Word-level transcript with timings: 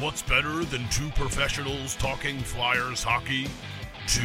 what's 0.00 0.22
better 0.22 0.64
than 0.64 0.88
two 0.88 1.10
professionals 1.10 1.94
talking 1.96 2.38
Flyers 2.38 3.02
hockey? 3.02 3.46
Two 4.06 4.22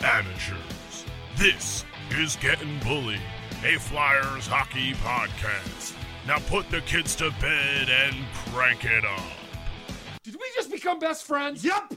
amateurs. 0.00 1.04
This 1.36 1.84
is 2.10 2.34
Getting 2.36 2.80
Bullied, 2.80 3.20
a 3.64 3.78
Flyers 3.78 4.48
hockey 4.48 4.94
podcast. 4.94 5.94
Now 6.26 6.38
put 6.38 6.68
the 6.70 6.80
kids 6.80 7.14
to 7.16 7.30
bed 7.40 7.88
and 7.88 8.16
crank 8.34 8.84
it 8.84 9.04
up. 9.04 9.22
Did 10.24 10.34
we 10.34 10.50
just 10.56 10.72
become 10.72 10.98
best 10.98 11.24
friends? 11.24 11.64
Yep. 11.64 11.94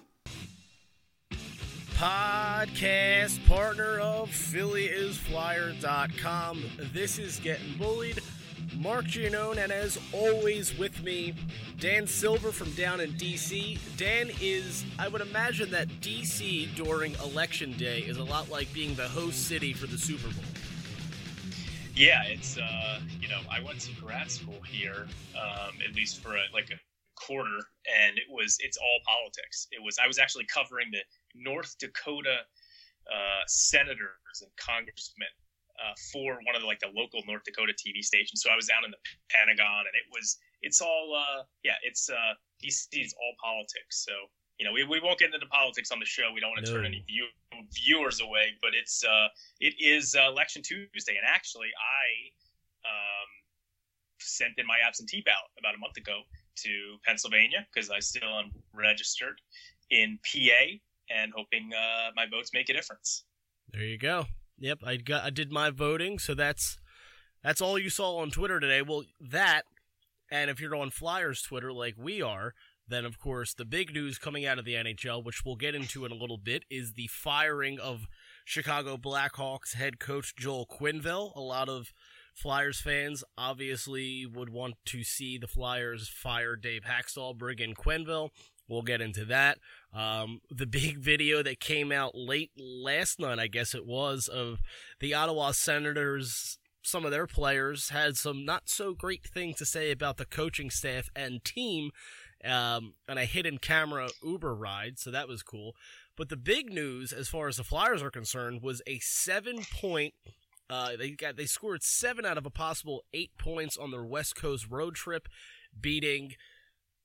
Podcast 1.95 3.43
partner 3.47 3.97
of 3.99 4.29
PhillyIsFlyer.com. 4.29 6.63
This 6.93 7.17
is 7.17 7.39
Getting 7.39 7.75
Bullied. 7.79 8.19
Mark 8.79 9.05
Giannone, 9.05 9.57
and 9.57 9.71
as 9.71 9.97
always 10.13 10.77
with 10.77 11.01
me, 11.03 11.33
Dan 11.79 12.05
Silver 12.05 12.51
from 12.51 12.71
down 12.71 12.99
in 12.99 13.11
DC. 13.13 13.79
Dan 13.97 14.29
is, 14.39 14.85
I 14.99 15.07
would 15.07 15.21
imagine 15.21 15.71
that 15.71 15.87
DC 16.01 16.73
during 16.75 17.15
election 17.15 17.73
day 17.73 17.99
is 18.01 18.17
a 18.17 18.23
lot 18.23 18.49
like 18.49 18.71
being 18.73 18.93
the 18.95 19.07
host 19.07 19.47
city 19.47 19.73
for 19.73 19.87
the 19.87 19.97
Super 19.97 20.27
Bowl. 20.29 20.43
Yeah, 21.95 22.23
it's 22.25 22.57
uh, 22.57 22.99
you 23.19 23.27
know 23.27 23.39
I 23.49 23.59
went 23.59 23.79
to 23.81 23.91
grad 23.99 24.29
school 24.29 24.61
here, 24.61 25.07
um, 25.35 25.75
at 25.87 25.95
least 25.95 26.21
for 26.21 26.35
a, 26.35 26.43
like 26.53 26.69
a 26.69 26.79
quarter, 27.15 27.57
and 28.05 28.17
it 28.17 28.25
was 28.29 28.57
it's 28.59 28.77
all 28.77 28.99
politics. 29.07 29.67
It 29.71 29.83
was 29.83 29.97
I 29.97 30.05
was 30.05 30.19
actually 30.19 30.45
covering 30.45 30.91
the 30.91 31.01
North 31.33 31.75
Dakota 31.79 32.37
uh, 33.11 33.41
senators 33.47 34.41
and 34.41 34.51
congressmen 34.57 35.27
uh, 35.81 35.93
for 36.11 36.39
one 36.43 36.55
of 36.55 36.61
the 36.61 36.67
like 36.67 36.79
the 36.79 36.91
local 36.95 37.21
North 37.27 37.43
Dakota 37.45 37.73
TV 37.73 38.01
stations. 38.03 38.41
So 38.41 38.49
I 38.49 38.55
was 38.55 38.67
down 38.67 38.85
in 38.85 38.91
the 38.91 38.97
Pentagon, 39.29 39.85
and 39.85 39.95
it 39.95 40.07
was 40.11 40.37
it's 40.61 40.81
all 40.81 41.15
uh, 41.15 41.43
yeah, 41.63 41.75
it's 41.83 42.09
uh, 42.09 42.33
DC 42.63 42.87
is 42.93 43.13
all 43.21 43.33
politics. 43.43 44.03
So 44.03 44.13
you 44.59 44.65
know 44.65 44.73
we, 44.73 44.83
we 44.83 44.99
won't 44.99 45.19
get 45.19 45.33
into 45.33 45.45
politics 45.47 45.91
on 45.91 45.99
the 45.99 46.05
show. 46.05 46.31
We 46.33 46.39
don't 46.41 46.49
want 46.51 46.65
to 46.65 46.71
No. 46.71 46.77
turn 46.77 46.85
any 46.85 47.03
view, 47.07 47.25
viewers 47.73 48.21
away, 48.21 48.57
but 48.61 48.71
it's 48.73 49.03
uh, 49.03 49.27
it 49.59 49.75
is 49.79 50.15
uh, 50.15 50.29
election 50.29 50.61
Tuesday, 50.63 51.15
and 51.17 51.25
actually 51.27 51.69
I 51.77 52.89
um, 52.89 53.29
sent 54.19 54.53
in 54.57 54.65
my 54.65 54.77
absentee 54.85 55.21
ballot 55.25 55.51
about 55.59 55.75
a 55.75 55.77
month 55.77 55.97
ago 55.97 56.21
to 56.63 56.97
Pennsylvania 57.05 57.67
because 57.73 57.89
I 57.89 57.99
still 57.99 58.29
am 58.29 58.51
registered 58.73 59.39
in 59.91 60.17
PA 60.25 60.79
and 61.09 61.31
hoping 61.35 61.69
uh, 61.73 62.09
my 62.15 62.25
votes 62.29 62.51
make 62.53 62.69
a 62.69 62.73
difference. 62.73 63.23
There 63.71 63.83
you 63.83 63.97
go. 63.97 64.25
Yep, 64.59 64.79
I 64.85 64.97
got 64.97 65.23
I 65.23 65.29
did 65.29 65.51
my 65.51 65.69
voting, 65.69 66.19
so 66.19 66.33
that's 66.33 66.79
that's 67.43 67.61
all 67.61 67.77
you 67.77 67.89
saw 67.89 68.17
on 68.17 68.31
Twitter 68.31 68.59
today. 68.59 68.81
Well, 68.81 69.03
that 69.19 69.63
and 70.31 70.49
if 70.49 70.59
you're 70.59 70.75
on 70.75 70.89
Flyers 70.89 71.41
Twitter 71.41 71.71
like 71.71 71.95
we 71.97 72.21
are, 72.21 72.53
then 72.87 73.05
of 73.05 73.19
course 73.19 73.53
the 73.53 73.65
big 73.65 73.93
news 73.93 74.17
coming 74.17 74.45
out 74.45 74.59
of 74.59 74.65
the 74.65 74.73
NHL, 74.73 75.23
which 75.23 75.45
we'll 75.45 75.55
get 75.55 75.75
into 75.75 76.05
in 76.05 76.11
a 76.11 76.15
little 76.15 76.37
bit, 76.37 76.63
is 76.69 76.93
the 76.93 77.07
firing 77.07 77.79
of 77.79 78.07
Chicago 78.45 78.97
Blackhawks 78.97 79.73
head 79.75 79.99
coach 79.99 80.35
Joel 80.35 80.65
Quenneville. 80.65 81.35
A 81.35 81.41
lot 81.41 81.69
of 81.69 81.93
Flyers 82.33 82.79
fans 82.81 83.23
obviously 83.37 84.25
would 84.25 84.49
want 84.49 84.75
to 84.85 85.03
see 85.03 85.37
the 85.37 85.47
Flyers 85.47 86.07
fire 86.07 86.55
Dave 86.55 86.83
Hakstol, 86.83 87.37
bring 87.37 87.59
in 87.59 87.73
Quenneville. 87.73 88.29
We'll 88.67 88.81
get 88.81 89.01
into 89.01 89.25
that. 89.25 89.59
Um, 89.93 90.41
the 90.49 90.65
big 90.65 90.97
video 90.99 91.43
that 91.43 91.59
came 91.59 91.91
out 91.91 92.15
late 92.15 92.51
last 92.57 93.19
night, 93.19 93.39
I 93.39 93.47
guess 93.47 93.73
it 93.73 93.85
was, 93.85 94.27
of 94.27 94.59
the 94.99 95.13
Ottawa 95.13 95.51
Senators. 95.51 96.59
Some 96.83 97.03
of 97.03 97.11
their 97.11 97.27
players 97.27 97.89
had 97.89 98.15
some 98.15 98.45
not 98.45 98.69
so 98.69 98.93
great 98.93 99.25
things 99.25 99.57
to 99.57 99.65
say 99.65 99.91
about 99.91 100.17
the 100.17 100.25
coaching 100.25 100.69
staff 100.69 101.09
and 101.15 101.43
team, 101.43 101.91
um, 102.45 102.93
and 103.09 103.19
a 103.19 103.25
hidden 103.25 103.57
camera 103.57 104.09
Uber 104.23 104.55
ride, 104.55 104.97
so 104.99 105.11
that 105.11 105.27
was 105.27 105.43
cool. 105.43 105.75
But 106.15 106.29
the 106.29 106.37
big 106.37 106.71
news, 106.71 107.11
as 107.11 107.27
far 107.27 107.47
as 107.47 107.57
the 107.57 107.63
Flyers 107.63 108.01
are 108.01 108.11
concerned, 108.11 108.61
was 108.61 108.81
a 108.87 108.99
seven 108.99 109.59
point. 109.71 110.13
Uh, 110.69 110.97
they 110.97 111.11
got 111.11 111.37
they 111.37 111.45
scored 111.45 111.83
seven 111.83 112.25
out 112.25 112.37
of 112.37 112.45
a 112.45 112.49
possible 112.49 113.03
eight 113.13 113.31
points 113.37 113.77
on 113.77 113.91
their 113.91 114.03
West 114.03 114.35
Coast 114.35 114.67
road 114.69 114.95
trip, 114.95 115.27
beating 115.79 116.33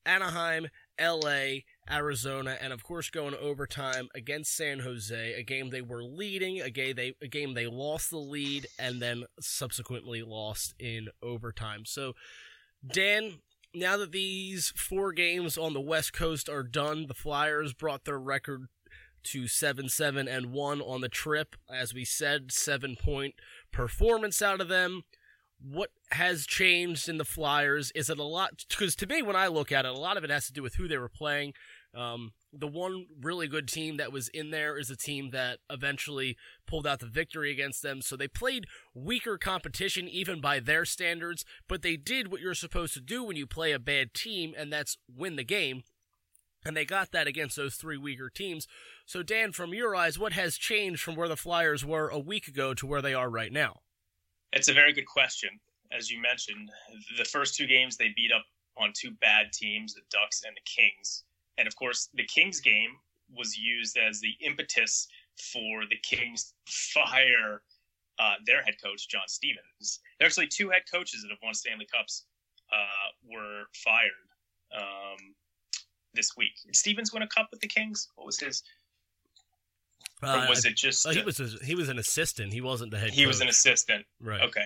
Anaheim, 0.04 0.68
LA, 1.00 1.60
Arizona, 1.90 2.56
and 2.60 2.72
of 2.72 2.82
course 2.82 3.10
going 3.10 3.34
overtime 3.34 4.08
against 4.14 4.56
San 4.56 4.80
Jose, 4.80 5.34
a 5.34 5.42
game 5.42 5.70
they 5.70 5.82
were 5.82 6.02
leading, 6.02 6.60
a 6.60 6.70
game 6.70 6.94
they 6.96 7.14
a 7.20 7.28
game 7.28 7.54
they 7.54 7.66
lost 7.66 8.10
the 8.10 8.18
lead 8.18 8.66
and 8.78 9.00
then 9.00 9.24
subsequently 9.40 10.22
lost 10.22 10.74
in 10.78 11.08
overtime. 11.22 11.84
So 11.84 12.14
Dan, 12.86 13.40
now 13.74 13.96
that 13.96 14.12
these 14.12 14.72
four 14.76 15.12
games 15.12 15.56
on 15.56 15.72
the 15.72 15.80
West 15.80 16.12
Coast 16.12 16.48
are 16.48 16.62
done, 16.62 17.06
the 17.06 17.14
Flyers 17.14 17.72
brought 17.72 18.04
their 18.04 18.18
record 18.18 18.68
to 19.24 19.46
7 19.46 19.88
7 19.88 20.28
and 20.28 20.52
1 20.52 20.80
on 20.80 21.00
the 21.00 21.08
trip. 21.08 21.56
As 21.72 21.94
we 21.94 22.04
said, 22.04 22.52
seven 22.52 22.96
point 22.96 23.34
performance 23.72 24.42
out 24.42 24.60
of 24.60 24.68
them. 24.68 25.02
What 25.64 25.90
has 26.10 26.44
changed 26.44 27.08
in 27.08 27.18
the 27.18 27.24
Flyers? 27.24 27.92
Is 27.94 28.10
it 28.10 28.18
a 28.18 28.24
lot? 28.24 28.64
Because 28.68 28.96
to 28.96 29.06
me, 29.06 29.22
when 29.22 29.36
I 29.36 29.46
look 29.46 29.70
at 29.70 29.84
it, 29.84 29.92
a 29.92 29.98
lot 29.98 30.16
of 30.16 30.24
it 30.24 30.30
has 30.30 30.46
to 30.46 30.52
do 30.52 30.62
with 30.62 30.74
who 30.74 30.88
they 30.88 30.98
were 30.98 31.08
playing. 31.08 31.52
Um, 31.94 32.32
the 32.52 32.66
one 32.66 33.06
really 33.20 33.46
good 33.46 33.68
team 33.68 33.96
that 33.98 34.12
was 34.12 34.28
in 34.28 34.50
there 34.50 34.78
is 34.78 34.90
a 34.90 34.96
team 34.96 35.30
that 35.30 35.58
eventually 35.70 36.36
pulled 36.66 36.86
out 36.86 37.00
the 37.00 37.06
victory 37.06 37.52
against 37.52 37.82
them. 37.82 38.02
So 38.02 38.16
they 38.16 38.28
played 38.28 38.66
weaker 38.94 39.38
competition, 39.38 40.08
even 40.08 40.40
by 40.40 40.58
their 40.58 40.84
standards, 40.84 41.44
but 41.68 41.82
they 41.82 41.96
did 41.96 42.32
what 42.32 42.40
you're 42.40 42.54
supposed 42.54 42.94
to 42.94 43.00
do 43.00 43.22
when 43.22 43.36
you 43.36 43.46
play 43.46 43.72
a 43.72 43.78
bad 43.78 44.14
team, 44.14 44.54
and 44.56 44.72
that's 44.72 44.98
win 45.14 45.36
the 45.36 45.44
game. 45.44 45.84
And 46.64 46.76
they 46.76 46.84
got 46.84 47.12
that 47.12 47.26
against 47.26 47.56
those 47.56 47.74
three 47.74 47.98
weaker 47.98 48.30
teams. 48.30 48.66
So, 49.04 49.22
Dan, 49.22 49.52
from 49.52 49.74
your 49.74 49.94
eyes, 49.96 50.18
what 50.18 50.32
has 50.32 50.56
changed 50.56 51.02
from 51.02 51.16
where 51.16 51.28
the 51.28 51.36
Flyers 51.36 51.84
were 51.84 52.08
a 52.08 52.18
week 52.18 52.46
ago 52.46 52.72
to 52.74 52.86
where 52.86 53.02
they 53.02 53.14
are 53.14 53.28
right 53.28 53.52
now? 53.52 53.80
It's 54.52 54.68
a 54.68 54.74
very 54.74 54.92
good 54.92 55.06
question. 55.06 55.50
As 55.90 56.10
you 56.10 56.20
mentioned, 56.20 56.70
the 57.16 57.24
first 57.24 57.54
two 57.54 57.66
games 57.66 57.96
they 57.96 58.12
beat 58.14 58.32
up 58.32 58.44
on 58.76 58.92
two 58.94 59.10
bad 59.12 59.52
teams, 59.52 59.94
the 59.94 60.02
Ducks 60.10 60.42
and 60.46 60.56
the 60.56 60.60
Kings. 60.64 61.24
And 61.58 61.66
of 61.66 61.76
course, 61.76 62.08
the 62.14 62.24
Kings 62.24 62.60
game 62.60 62.96
was 63.34 63.56
used 63.56 63.96
as 63.96 64.20
the 64.20 64.34
impetus 64.40 65.08
for 65.36 65.86
the 65.88 65.96
Kings 66.02 66.54
fire 66.66 67.62
uh, 68.18 68.34
their 68.46 68.62
head 68.62 68.74
coach, 68.82 69.08
John 69.08 69.26
Stevens. 69.26 70.00
There 70.18 70.26
are 70.26 70.28
actually 70.28 70.48
two 70.48 70.70
head 70.70 70.82
coaches 70.90 71.22
that 71.22 71.30
have 71.30 71.38
won 71.42 71.54
Stanley 71.54 71.86
Cups 71.92 72.24
uh, 72.72 73.10
were 73.24 73.64
fired 73.74 74.28
um, 74.76 75.34
this 76.14 76.36
week. 76.36 76.52
Did 76.64 76.76
Stevens 76.76 77.12
win 77.12 77.22
a 77.22 77.26
cup 77.26 77.48
with 77.50 77.60
the 77.60 77.68
Kings? 77.68 78.08
What 78.16 78.26
was 78.26 78.38
his? 78.38 78.62
Or 80.22 80.48
was 80.48 80.64
it 80.64 80.76
just 80.76 81.06
Uh, 81.06 81.10
he 81.10 81.22
was 81.22 81.40
a, 81.40 81.64
he 81.64 81.74
was 81.74 81.88
an 81.88 81.98
assistant. 81.98 82.52
He 82.52 82.60
wasn't 82.60 82.90
the 82.90 82.98
head. 82.98 83.10
he 83.10 83.26
was 83.26 83.40
an 83.40 83.48
assistant? 83.48 84.06
right. 84.20 84.42
Okay. 84.42 84.64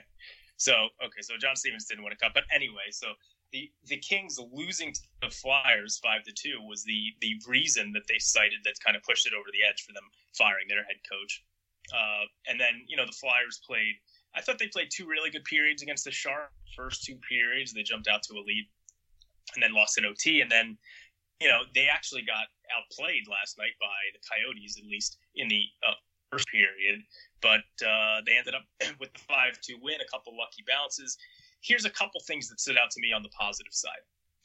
So 0.56 0.72
okay, 1.04 1.20
so 1.20 1.34
John 1.38 1.56
Stevens 1.56 1.84
didn't 1.84 2.02
win 2.04 2.12
a 2.12 2.16
cup, 2.16 2.32
but 2.34 2.44
anyway, 2.54 2.88
so 2.90 3.08
the 3.52 3.70
the 3.86 3.98
Kings 3.98 4.38
losing 4.52 4.92
to 4.92 5.00
the 5.22 5.30
Flyers 5.30 6.00
five 6.02 6.24
to 6.24 6.32
two 6.32 6.60
was 6.66 6.82
the 6.84 7.12
the 7.20 7.34
reason 7.46 7.92
that 7.92 8.02
they 8.08 8.18
cited 8.18 8.60
that 8.64 8.74
kind 8.84 8.96
of 8.96 9.02
pushed 9.02 9.26
it 9.26 9.32
over 9.34 9.48
the 9.52 9.60
edge 9.68 9.82
for 9.86 9.92
them 9.92 10.04
firing 10.36 10.66
their 10.68 10.84
head 10.84 10.96
coach. 11.10 11.44
Uh, 11.92 12.24
and 12.48 12.58
then 12.58 12.82
you 12.88 12.96
know 12.96 13.06
the 13.06 13.12
Flyers 13.12 13.60
played. 13.66 13.94
I 14.34 14.40
thought 14.40 14.58
they 14.58 14.68
played 14.68 14.88
two 14.90 15.06
really 15.06 15.30
good 15.30 15.44
periods 15.44 15.82
against 15.82 16.04
the 16.04 16.10
Sharks. 16.10 16.52
First 16.74 17.04
two 17.04 17.16
periods, 17.28 17.72
they 17.72 17.82
jumped 17.82 18.08
out 18.08 18.22
to 18.24 18.34
a 18.34 18.42
lead, 18.44 18.66
and 19.54 19.62
then 19.62 19.72
lost 19.72 19.96
in 19.98 20.04
OT. 20.04 20.40
And 20.40 20.50
then 20.50 20.76
you 21.40 21.48
know 21.48 21.62
they 21.74 21.86
actually 21.86 22.22
got 22.22 22.46
outplayed 22.72 23.28
last 23.28 23.58
night 23.58 23.76
by 23.80 23.98
the 24.12 24.20
Coyotes, 24.24 24.78
at 24.78 24.84
least 24.84 25.18
in 25.34 25.48
the 25.48 25.64
uh, 25.86 25.94
first 26.30 26.48
period 26.48 27.02
but 27.42 27.68
uh, 27.86 28.20
they 28.26 28.36
ended 28.36 28.54
up 28.54 28.64
with 29.00 29.12
the 29.12 29.20
five 29.20 29.60
to 29.62 29.74
win. 29.82 30.00
A 30.00 30.10
couple 30.10 30.36
lucky 30.36 30.64
bounces. 30.66 31.16
Here's 31.60 31.84
a 31.84 31.90
couple 31.90 32.20
things 32.26 32.48
that 32.48 32.60
stood 32.60 32.78
out 32.78 32.90
to 32.90 33.00
me 33.00 33.12
on 33.12 33.22
the 33.22 33.30
positive 33.30 33.72
side. 33.72 34.02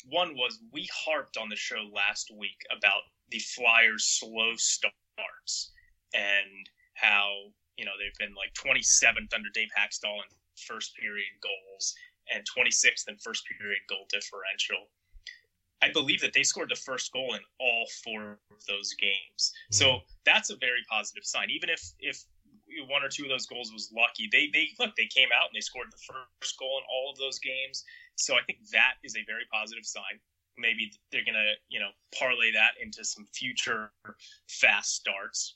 One 0.10 0.36
was 0.36 0.60
we 0.72 0.90
harped 0.94 1.38
on 1.38 1.50
the 1.50 1.56
show 1.56 1.90
last 1.94 2.32
week 2.38 2.58
about 2.76 3.02
the 3.30 3.40
Flyers' 3.40 4.18
slow 4.20 4.54
starts 4.56 5.72
and 6.14 6.70
how 6.96 7.54
you 7.78 7.86
know 7.86 7.92
they've 7.98 8.18
been 8.20 8.36
like 8.36 8.54
27th 8.54 9.34
under 9.34 9.50
Dave 9.54 9.70
Hackstall 9.78 10.18
in 10.18 10.30
first 10.58 10.94
period 10.98 11.30
goals 11.42 11.94
and 12.34 12.44
26th 12.46 13.08
in 13.08 13.18
first 13.18 13.44
period 13.48 13.82
goal 13.90 14.06
differential. 14.10 14.90
I 15.82 15.90
believe 15.92 16.22
that 16.22 16.34
they 16.34 16.44
scored 16.44 16.70
the 16.70 16.76
first 16.76 17.12
goal 17.12 17.34
in 17.34 17.42
all 17.60 17.86
four 18.04 18.40
of 18.52 18.66
those 18.68 18.94
games. 18.94 19.54
So 19.72 20.00
that's 20.26 20.52
a 20.52 20.56
very 20.58 20.84
positive 20.90 21.26
sign. 21.26 21.50
Even 21.50 21.70
if 21.70 21.82
if 22.00 22.24
one 22.88 23.04
or 23.04 23.10
two 23.10 23.24
of 23.24 23.30
those 23.30 23.48
goals 23.48 23.72
was 23.74 23.92
lucky, 23.96 24.30
they 24.32 24.50
they 24.54 24.70
look 24.80 24.96
they 24.96 25.08
came 25.08 25.30
out 25.36 25.48
and 25.48 25.56
they 25.56 25.62
scored 25.62 25.88
the 25.92 25.98
first 25.98 26.58
goal 26.60 26.78
in 26.78 26.84
all 26.92 27.12
of 27.12 27.18
those 27.18 27.40
games. 27.40 27.84
So 28.16 28.36
I 28.36 28.42
think 28.46 28.60
that 28.72 28.96
is 29.04 29.16
a 29.16 29.24
very 29.26 29.46
positive 29.52 29.86
sign. 29.86 30.20
Maybe 30.58 30.92
they're 31.12 31.26
gonna 31.26 31.54
you 31.70 31.80
know 31.80 31.90
parlay 32.18 32.52
that 32.52 32.74
into 32.82 33.04
some 33.04 33.26
future 33.34 33.92
fast 34.48 34.96
starts. 34.96 35.56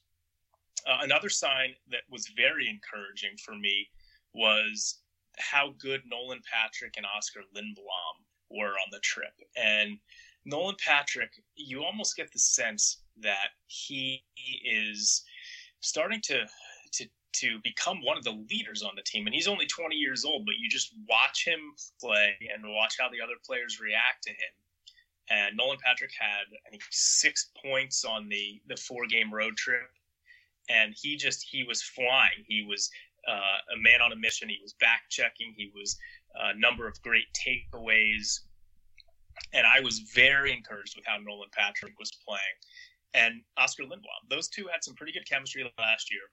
Uh, 0.87 0.99
another 1.01 1.29
sign 1.29 1.73
that 1.89 2.01
was 2.09 2.27
very 2.35 2.69
encouraging 2.69 3.37
for 3.43 3.55
me 3.55 3.87
was 4.33 4.99
how 5.37 5.73
good 5.79 6.01
Nolan 6.05 6.41
Patrick 6.51 6.95
and 6.97 7.05
Oscar 7.05 7.41
Lindblom 7.55 8.24
were 8.49 8.73
on 8.73 8.89
the 8.91 8.99
trip. 8.99 9.33
And 9.55 9.97
Nolan 10.45 10.75
Patrick, 10.85 11.31
you 11.55 11.83
almost 11.83 12.15
get 12.15 12.31
the 12.31 12.39
sense 12.39 12.99
that 13.21 13.49
he 13.67 14.23
is 14.63 15.23
starting 15.81 16.21
to 16.25 16.45
to 16.93 17.05
to 17.33 17.59
become 17.63 18.01
one 18.03 18.17
of 18.17 18.23
the 18.23 18.45
leaders 18.49 18.83
on 18.83 18.91
the 18.95 19.01
team. 19.01 19.25
And 19.25 19.35
he's 19.35 19.47
only 19.47 19.65
20 19.65 19.95
years 19.95 20.23
old, 20.23 20.45
but 20.45 20.55
you 20.57 20.69
just 20.69 20.93
watch 21.09 21.45
him 21.45 21.59
play 21.99 22.35
and 22.53 22.63
watch 22.63 22.95
how 22.99 23.09
the 23.09 23.21
other 23.21 23.33
players 23.45 23.79
react 23.81 24.23
to 24.23 24.29
him. 24.29 24.53
And 25.29 25.57
Nolan 25.57 25.77
Patrick 25.83 26.11
had 26.17 26.45
I 26.65 26.69
think 26.69 26.83
six 26.91 27.49
points 27.63 28.05
on 28.05 28.29
the 28.29 28.61
the 28.67 28.77
four 28.77 29.07
game 29.07 29.33
road 29.33 29.57
trip, 29.57 29.89
and 30.69 30.93
he 30.95 31.17
just 31.17 31.47
he 31.49 31.63
was 31.63 31.81
flying. 31.81 32.45
He 32.47 32.63
was 32.63 32.91
uh, 33.27 33.73
a 33.73 33.77
man 33.79 34.01
on 34.01 34.11
a 34.11 34.15
mission. 34.15 34.49
He 34.49 34.59
was 34.61 34.73
back 34.73 35.01
checking. 35.09 35.53
He 35.57 35.71
was 35.73 35.97
a 36.39 36.57
number 36.57 36.87
of 36.87 37.01
great 37.01 37.25
takeaways 37.33 38.39
and 39.53 39.65
I 39.65 39.79
was 39.81 39.99
very 39.99 40.51
encouraged 40.53 40.95
with 40.95 41.05
how 41.05 41.17
Nolan 41.17 41.49
Patrick 41.53 41.93
was 41.99 42.11
playing. 42.27 42.55
And 43.13 43.41
Oscar 43.57 43.83
Lindblom, 43.83 44.29
those 44.29 44.49
two 44.49 44.67
had 44.71 44.83
some 44.83 44.95
pretty 44.95 45.13
good 45.13 45.27
chemistry 45.27 45.63
last 45.79 46.11
year. 46.11 46.27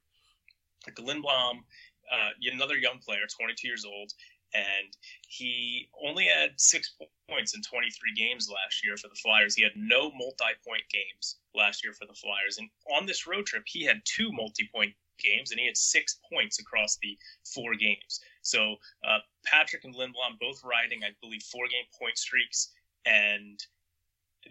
Like 0.87 0.97
Lindblom, 0.97 1.59
uh, 2.13 2.31
another 2.53 2.77
young 2.77 2.99
player, 2.99 3.23
22 3.39 3.67
years 3.67 3.85
old, 3.85 4.11
and 4.55 4.93
he 5.29 5.89
only 6.05 6.27
had 6.27 6.51
six 6.59 6.95
points 7.31 7.55
in 7.55 7.63
23 7.63 7.91
games 8.17 8.51
last 8.51 8.85
year 8.85 8.97
for 8.97 9.09
the 9.09 9.15
Flyers. 9.15 9.55
He 9.55 9.63
had 9.63 9.73
no 9.77 10.11
multi-point 10.11 10.83
games 10.93 11.39
last 11.55 11.85
year 11.85 11.95
for 11.95 12.07
the 12.07 12.15
Flyers, 12.15 12.59
and 12.59 12.69
on 12.95 13.07
this 13.07 13.27
road 13.27 13.47
trip, 13.47 13.63
he 13.67 13.85
had 13.85 14.03
two 14.05 14.31
multi-point 14.33 14.93
games, 15.23 15.53
and 15.53 15.61
he 15.61 15.67
had 15.67 15.77
six 15.77 16.19
points 16.33 16.59
across 16.59 16.99
the 17.01 17.17
four 17.55 17.75
games. 17.77 18.21
So 18.43 18.77
uh, 19.05 19.19
Patrick 19.45 19.85
and 19.85 19.95
Lindblom 19.95 20.39
both 20.41 20.63
riding, 20.65 21.03
I 21.05 21.11
believe, 21.21 21.43
four-game 21.43 21.87
point 21.99 22.19
streaks 22.19 22.73
and 23.07 23.65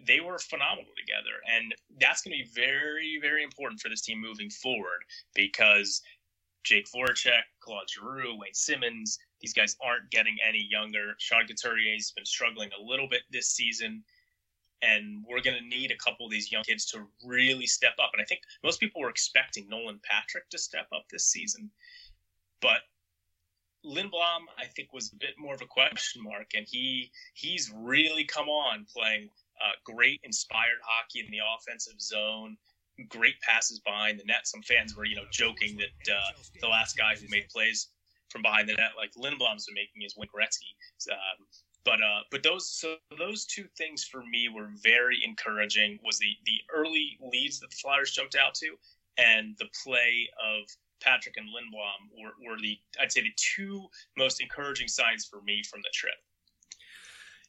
they 0.06 0.20
were 0.20 0.38
phenomenal 0.38 0.92
together. 0.96 1.36
And 1.54 1.74
that's 2.00 2.22
going 2.22 2.36
to 2.36 2.44
be 2.44 2.50
very, 2.54 3.18
very 3.20 3.44
important 3.44 3.80
for 3.80 3.88
this 3.88 4.00
team 4.02 4.20
moving 4.20 4.50
forward 4.50 5.04
because 5.34 6.02
Jake 6.64 6.86
Voracek, 6.90 7.42
Claude 7.60 7.88
Giroux, 7.90 8.38
Wayne 8.38 8.54
Simmonds, 8.54 9.18
these 9.40 9.52
guys 9.52 9.76
aren't 9.84 10.10
getting 10.10 10.36
any 10.46 10.66
younger. 10.70 11.14
Sean 11.18 11.46
Couturier's 11.46 12.12
been 12.12 12.24
struggling 12.24 12.70
a 12.78 12.82
little 12.82 13.08
bit 13.08 13.22
this 13.30 13.48
season. 13.48 14.02
And 14.80 15.24
we're 15.28 15.40
going 15.40 15.58
to 15.58 15.68
need 15.68 15.92
a 15.92 15.96
couple 15.96 16.26
of 16.26 16.32
these 16.32 16.50
young 16.50 16.64
kids 16.64 16.86
to 16.86 17.06
really 17.24 17.66
step 17.66 17.94
up. 18.02 18.10
And 18.12 18.22
I 18.22 18.24
think 18.24 18.40
most 18.64 18.80
people 18.80 19.00
were 19.00 19.10
expecting 19.10 19.68
Nolan 19.68 20.00
Patrick 20.02 20.48
to 20.50 20.58
step 20.58 20.88
up 20.92 21.04
this 21.10 21.26
season. 21.26 21.70
But 22.60 22.80
Lindblom, 23.84 24.46
I 24.58 24.66
think, 24.66 24.92
was 24.92 25.12
a 25.12 25.16
bit 25.16 25.34
more 25.38 25.54
of 25.54 25.62
a 25.62 25.66
question 25.66 26.22
mark, 26.22 26.52
and 26.54 26.66
he 26.68 27.10
he's 27.34 27.72
really 27.74 28.24
come 28.24 28.48
on 28.48 28.86
playing 28.94 29.28
uh, 29.60 29.72
great, 29.84 30.20
inspired 30.24 30.78
hockey 30.82 31.20
in 31.20 31.30
the 31.30 31.38
offensive 31.56 32.00
zone. 32.00 32.56
Great 33.08 33.40
passes 33.40 33.80
behind 33.80 34.20
the 34.20 34.24
net. 34.24 34.46
Some 34.46 34.62
fans 34.62 34.96
were, 34.96 35.04
you 35.04 35.16
know, 35.16 35.24
joking 35.30 35.78
that 35.78 36.12
uh, 36.12 36.32
the 36.60 36.68
last 36.68 36.96
guy 36.96 37.14
who 37.16 37.26
made 37.28 37.48
plays 37.48 37.88
from 38.28 38.42
behind 38.42 38.68
the 38.68 38.74
net, 38.74 38.92
like 38.96 39.12
Lindblom's 39.14 39.66
been 39.66 39.74
making, 39.74 40.02
is 40.02 40.16
Wayne 40.16 40.28
Gretzky. 40.28 40.72
Um, 41.10 41.46
but 41.84 42.00
uh, 42.00 42.20
but 42.30 42.42
those 42.42 42.68
so 42.68 42.96
those 43.18 43.44
two 43.44 43.64
things 43.76 44.04
for 44.04 44.22
me 44.24 44.48
were 44.48 44.70
very 44.82 45.20
encouraging. 45.24 45.98
Was 46.04 46.18
the 46.18 46.32
the 46.44 46.60
early 46.74 47.18
leads 47.20 47.60
that 47.60 47.70
the 47.70 47.76
Flyers 47.76 48.12
jumped 48.12 48.36
out 48.36 48.54
to, 48.56 48.76
and 49.18 49.56
the 49.58 49.68
play 49.82 50.28
of 50.40 50.68
Patrick 51.02 51.36
and 51.36 51.48
Lindblom 51.48 52.22
were, 52.22 52.50
were 52.50 52.58
the 52.60 52.78
I'd 53.00 53.12
say 53.12 53.22
the 53.22 53.32
two 53.36 53.86
most 54.16 54.40
encouraging 54.40 54.88
signs 54.88 55.26
for 55.26 55.40
me 55.42 55.62
from 55.68 55.80
the 55.82 55.90
trip. 55.92 56.14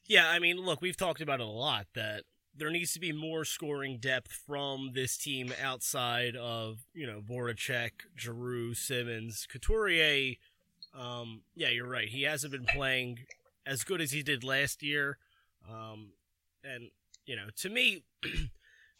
Yeah, 0.05 0.29
I 0.29 0.39
mean, 0.39 0.57
look, 0.57 0.81
we've 0.81 0.97
talked 0.97 1.21
about 1.21 1.39
it 1.39 1.45
a 1.45 1.49
lot 1.49 1.87
that 1.95 2.23
there 2.55 2.69
needs 2.69 2.93
to 2.93 2.99
be 2.99 3.11
more 3.11 3.45
scoring 3.45 3.97
depth 3.99 4.31
from 4.31 4.91
this 4.93 5.17
team 5.17 5.53
outside 5.61 6.35
of 6.35 6.85
you 6.93 7.07
know 7.07 7.21
Voracek, 7.21 7.91
Giroux, 8.17 8.73
Simmonds, 8.73 9.47
Couturier. 9.49 10.35
Um, 10.97 11.41
yeah, 11.55 11.69
you're 11.69 11.87
right. 11.87 12.07
He 12.07 12.23
hasn't 12.23 12.51
been 12.51 12.65
playing 12.65 13.19
as 13.65 13.83
good 13.83 14.01
as 14.01 14.11
he 14.11 14.21
did 14.21 14.43
last 14.43 14.83
year, 14.83 15.17
um, 15.69 16.11
and 16.63 16.89
you 17.25 17.35
know, 17.35 17.47
to 17.57 17.69
me. 17.69 18.03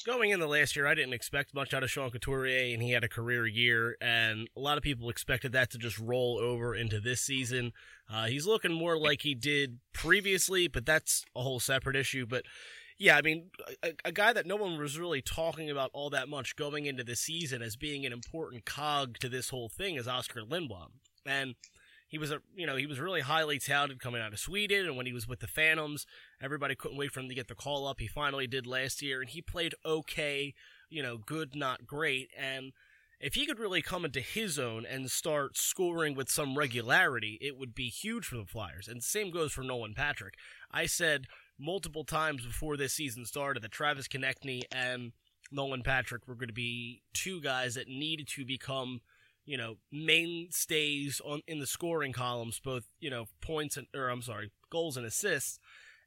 going 0.03 0.29
in 0.29 0.39
the 0.39 0.47
last 0.47 0.75
year, 0.75 0.87
I 0.87 0.93
didn't 0.93 1.13
expect 1.13 1.53
much 1.53 1.73
out 1.73 1.83
of 1.83 1.91
Sean 1.91 2.11
Couturier, 2.11 2.73
and 2.73 2.81
he 2.81 2.91
had 2.91 3.03
a 3.03 3.09
career 3.09 3.45
year, 3.45 3.97
and 4.01 4.49
a 4.55 4.59
lot 4.59 4.77
of 4.77 4.83
people 4.83 5.09
expected 5.09 5.51
that 5.53 5.71
to 5.71 5.77
just 5.77 5.97
roll 5.99 6.39
over 6.39 6.75
into 6.75 6.99
this 6.99 7.21
season. 7.21 7.71
Uh, 8.11 8.25
he's 8.25 8.45
looking 8.45 8.73
more 8.73 8.97
like 8.97 9.21
he 9.21 9.35
did 9.35 9.79
previously, 9.93 10.67
but 10.67 10.85
that's 10.85 11.25
a 11.35 11.41
whole 11.41 11.59
separate 11.59 11.95
issue. 11.95 12.25
But 12.25 12.43
yeah, 12.97 13.17
I 13.17 13.21
mean, 13.21 13.49
a, 13.83 13.93
a, 14.05 14.11
guy 14.11 14.33
that 14.33 14.45
no 14.45 14.55
one 14.55 14.77
was 14.77 14.99
really 14.99 15.21
talking 15.21 15.69
about 15.69 15.89
all 15.93 16.09
that 16.11 16.29
much 16.29 16.55
going 16.55 16.85
into 16.85 17.03
the 17.03 17.15
season 17.15 17.61
as 17.61 17.75
being 17.75 18.05
an 18.05 18.13
important 18.13 18.65
cog 18.65 19.17
to 19.19 19.29
this 19.29 19.49
whole 19.49 19.69
thing 19.69 19.95
is 19.95 20.07
Oscar 20.07 20.41
Lindblom, 20.41 20.91
and 21.25 21.55
he 22.07 22.19
was 22.19 22.31
a 22.31 22.39
you 22.55 22.67
know 22.67 22.75
he 22.75 22.85
was 22.85 22.99
really 22.99 23.21
highly 23.21 23.57
touted 23.57 23.99
coming 23.99 24.21
out 24.21 24.33
of 24.33 24.39
Sweden, 24.39 24.85
and 24.85 24.95
when 24.95 25.07
he 25.07 25.13
was 25.13 25.27
with 25.27 25.39
the 25.39 25.47
Phantoms, 25.47 26.05
everybody 26.43 26.75
couldn't 26.75 26.97
wait 26.97 27.11
for 27.11 27.19
him 27.19 27.29
to 27.29 27.35
get 27.35 27.47
the 27.47 27.55
call 27.55 27.87
up. 27.87 27.99
He 27.99 28.07
finally 28.07 28.47
did 28.47 28.67
last 28.67 29.01
year, 29.01 29.21
and 29.21 29.29
he 29.29 29.41
played 29.41 29.75
okay, 29.85 30.53
you 30.89 31.01
know, 31.01 31.17
good, 31.17 31.55
not 31.55 31.85
great. 31.87 32.29
And 32.37 32.71
if 33.19 33.35
he 33.35 33.45
could 33.45 33.59
really 33.59 33.81
come 33.81 34.05
into 34.05 34.19
his 34.19 34.59
own 34.59 34.85
and 34.85 35.09
start 35.09 35.57
scoring 35.57 36.15
with 36.15 36.29
some 36.29 36.57
regularity, 36.57 37.37
it 37.41 37.57
would 37.57 37.73
be 37.73 37.87
huge 37.87 38.25
for 38.25 38.37
the 38.37 38.45
Flyers. 38.45 38.87
And 38.87 39.03
same 39.03 39.31
goes 39.31 39.53
for 39.53 39.63
Nolan 39.63 39.93
Patrick. 39.93 40.35
I 40.71 40.85
said 40.85 41.25
multiple 41.59 42.03
times 42.03 42.45
before 42.45 42.75
this 42.75 42.93
season 42.93 43.25
started 43.25 43.63
that 43.63 43.71
Travis 43.71 44.07
Konecny 44.07 44.63
and 44.71 45.13
Nolan 45.51 45.83
Patrick 45.83 46.27
were 46.27 46.35
going 46.35 46.47
to 46.47 46.53
be 46.53 47.03
two 47.13 47.39
guys 47.39 47.75
that 47.75 47.87
needed 47.87 48.27
to 48.29 48.45
become 48.45 49.01
you 49.45 49.57
know, 49.57 49.75
mainstays 49.91 51.21
on 51.23 51.41
in 51.47 51.59
the 51.59 51.67
scoring 51.67 52.13
columns, 52.13 52.59
both 52.59 52.85
you 52.99 53.09
know 53.09 53.25
points 53.41 53.77
and 53.77 53.87
or 53.95 54.09
I'm 54.09 54.21
sorry, 54.21 54.51
goals 54.69 54.97
and 54.97 55.05
assists. 55.05 55.59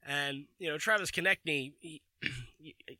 And 0.07 0.45
you 0.59 0.69
know, 0.69 0.79
Travis 0.79 1.11
Konecny, 1.11 1.73
he, 1.81 2.03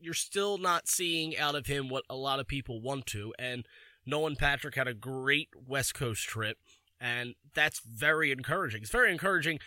you're 0.01 0.15
still 0.15 0.59
not 0.59 0.89
seeing 0.89 1.37
out 1.37 1.55
of 1.55 1.67
him 1.67 1.89
what 1.89 2.05
a 2.11 2.17
lot 2.17 2.41
of 2.41 2.47
people 2.47 2.81
want 2.81 3.07
to. 3.07 3.33
And 3.39 3.67
Nolan 4.05 4.37
Patrick 4.37 4.75
had 4.75 4.89
a 4.89 4.95
great 4.95 5.49
West 5.67 5.95
Coast 5.95 6.25
trip, 6.25 6.59
and 7.01 7.35
that's 7.55 7.81
very 7.81 8.31
encouraging. 8.33 8.83
It's 8.83 8.91
very 8.91 9.13
encouraging 9.13 9.59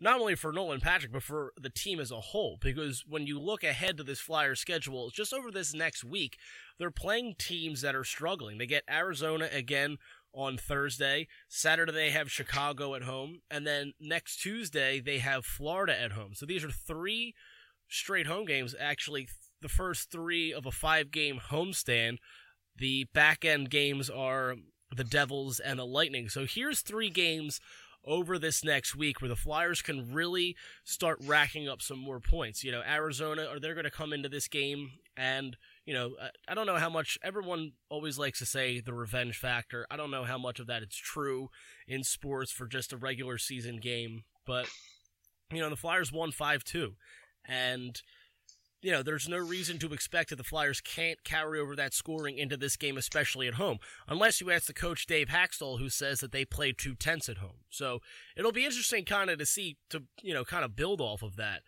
not 0.00 0.18
only 0.18 0.34
for 0.34 0.50
Nolan 0.50 0.80
Patrick, 0.80 1.12
but 1.12 1.22
for 1.22 1.52
the 1.60 1.68
team 1.68 2.00
as 2.00 2.10
a 2.10 2.20
whole. 2.20 2.56
Because 2.60 3.04
when 3.06 3.26
you 3.26 3.38
look 3.38 3.62
ahead 3.62 3.98
to 3.98 4.02
this 4.02 4.18
Flyer 4.18 4.54
schedule, 4.54 5.10
just 5.10 5.34
over 5.34 5.50
this 5.50 5.74
next 5.74 6.02
week, 6.04 6.38
they're 6.78 6.90
playing 6.90 7.34
teams 7.38 7.82
that 7.82 7.94
are 7.94 8.04
struggling. 8.04 8.58
They 8.58 8.66
get 8.66 8.84
Arizona 8.90 9.48
again 9.52 9.98
on 10.32 10.56
Thursday. 10.56 11.26
Saturday, 11.48 11.92
they 11.92 12.10
have 12.10 12.30
Chicago 12.30 12.94
at 12.94 13.02
home. 13.02 13.40
And 13.50 13.66
then 13.66 13.94
next 14.00 14.36
Tuesday, 14.36 15.00
they 15.00 15.18
have 15.18 15.44
Florida 15.44 16.00
at 16.00 16.12
home. 16.12 16.34
So 16.34 16.46
these 16.46 16.64
are 16.64 16.70
three 16.70 17.34
straight 17.88 18.26
home 18.26 18.44
games. 18.44 18.74
Actually, 18.78 19.28
the 19.60 19.68
first 19.68 20.10
three 20.10 20.52
of 20.52 20.66
a 20.66 20.70
five 20.70 21.10
game 21.10 21.40
homestand. 21.50 22.18
The 22.76 23.06
back 23.12 23.44
end 23.44 23.70
games 23.70 24.08
are 24.08 24.54
the 24.94 25.04
Devils 25.04 25.60
and 25.60 25.78
the 25.78 25.86
Lightning. 25.86 26.28
So 26.28 26.46
here's 26.46 26.80
three 26.80 27.10
games 27.10 27.60
over 28.04 28.38
this 28.38 28.64
next 28.64 28.96
week 28.96 29.20
where 29.20 29.28
the 29.28 29.36
Flyers 29.36 29.82
can 29.82 30.12
really 30.12 30.56
start 30.84 31.18
racking 31.22 31.68
up 31.68 31.82
some 31.82 31.98
more 31.98 32.20
points. 32.20 32.64
You 32.64 32.72
know, 32.72 32.82
Arizona, 32.88 33.44
are 33.44 33.60
they're 33.60 33.74
going 33.74 33.84
to 33.84 33.90
come 33.90 34.12
into 34.12 34.28
this 34.28 34.48
game 34.48 34.92
and, 35.16 35.56
you 35.90 35.96
know, 35.96 36.12
uh, 36.22 36.28
I 36.46 36.54
don't 36.54 36.66
know 36.66 36.76
how 36.76 36.88
much 36.88 37.18
everyone 37.20 37.72
always 37.88 38.16
likes 38.16 38.38
to 38.38 38.46
say 38.46 38.78
the 38.78 38.94
revenge 38.94 39.36
factor. 39.36 39.88
I 39.90 39.96
don't 39.96 40.12
know 40.12 40.22
how 40.22 40.38
much 40.38 40.60
of 40.60 40.68
that 40.68 40.84
is 40.84 40.94
true 40.94 41.50
in 41.88 42.04
sports 42.04 42.52
for 42.52 42.68
just 42.68 42.92
a 42.92 42.96
regular 42.96 43.38
season 43.38 43.78
game, 43.78 44.22
but, 44.46 44.68
you 45.52 45.58
know, 45.58 45.68
the 45.68 45.74
Flyers 45.74 46.12
won 46.12 46.30
5 46.30 46.62
2. 46.62 46.94
And, 47.44 48.00
you 48.82 48.92
know, 48.92 49.02
there's 49.02 49.28
no 49.28 49.38
reason 49.38 49.80
to 49.80 49.92
expect 49.92 50.30
that 50.30 50.36
the 50.36 50.44
Flyers 50.44 50.80
can't 50.80 51.24
carry 51.24 51.58
over 51.58 51.74
that 51.74 51.92
scoring 51.92 52.38
into 52.38 52.56
this 52.56 52.76
game, 52.76 52.96
especially 52.96 53.48
at 53.48 53.54
home, 53.54 53.78
unless 54.06 54.40
you 54.40 54.48
ask 54.52 54.66
the 54.68 54.72
coach 54.72 55.06
Dave 55.06 55.26
Hakstol, 55.26 55.80
who 55.80 55.88
says 55.88 56.20
that 56.20 56.30
they 56.30 56.44
play 56.44 56.70
too 56.70 56.94
tense 56.94 57.28
at 57.28 57.38
home. 57.38 57.64
So 57.68 57.98
it'll 58.36 58.52
be 58.52 58.64
interesting, 58.64 59.04
kind 59.04 59.28
of, 59.28 59.40
to 59.40 59.46
see 59.46 59.76
to 59.88 60.04
you 60.22 60.34
know, 60.34 60.44
kind 60.44 60.64
of 60.64 60.76
build 60.76 61.00
off 61.00 61.24
of 61.24 61.34
that. 61.34 61.62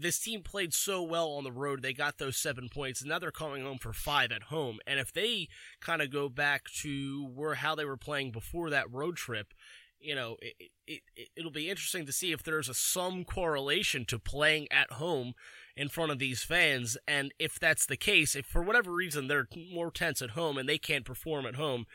This 0.00 0.18
team 0.18 0.42
played 0.42 0.72
so 0.72 1.02
well 1.02 1.30
on 1.32 1.44
the 1.44 1.52
road; 1.52 1.82
they 1.82 1.92
got 1.92 2.18
those 2.18 2.36
seven 2.36 2.68
points, 2.68 3.00
and 3.00 3.10
now 3.10 3.18
they're 3.18 3.30
coming 3.30 3.64
home 3.64 3.78
for 3.78 3.92
five 3.92 4.32
at 4.32 4.44
home. 4.44 4.78
And 4.86 4.98
if 4.98 5.12
they 5.12 5.48
kind 5.80 6.02
of 6.02 6.10
go 6.10 6.28
back 6.28 6.70
to 6.80 7.26
where 7.26 7.54
how 7.54 7.74
they 7.74 7.84
were 7.84 7.96
playing 7.96 8.32
before 8.32 8.70
that 8.70 8.92
road 8.92 9.16
trip, 9.16 9.54
you 10.00 10.14
know, 10.14 10.36
it, 10.40 10.70
it, 10.86 11.00
it, 11.36 11.44
will 11.44 11.50
be 11.50 11.68
interesting 11.68 12.06
to 12.06 12.12
see 12.12 12.32
if 12.32 12.42
there's 12.42 12.68
a 12.68 12.74
some 12.74 13.24
correlation 13.24 14.04
to 14.06 14.18
playing 14.18 14.66
at 14.72 14.92
home 14.92 15.34
in 15.76 15.88
front 15.88 16.10
of 16.10 16.18
these 16.18 16.42
fans. 16.42 16.96
And 17.06 17.32
if 17.38 17.60
that's 17.60 17.86
the 17.86 17.96
case, 17.96 18.34
if 18.34 18.46
for 18.46 18.62
whatever 18.62 18.90
reason 18.90 19.28
they're 19.28 19.48
more 19.72 19.90
tense 19.90 20.22
at 20.22 20.30
home 20.30 20.56
and 20.56 20.68
they 20.68 20.78
can't 20.78 21.04
perform 21.04 21.46
at 21.46 21.56
home, 21.56 21.86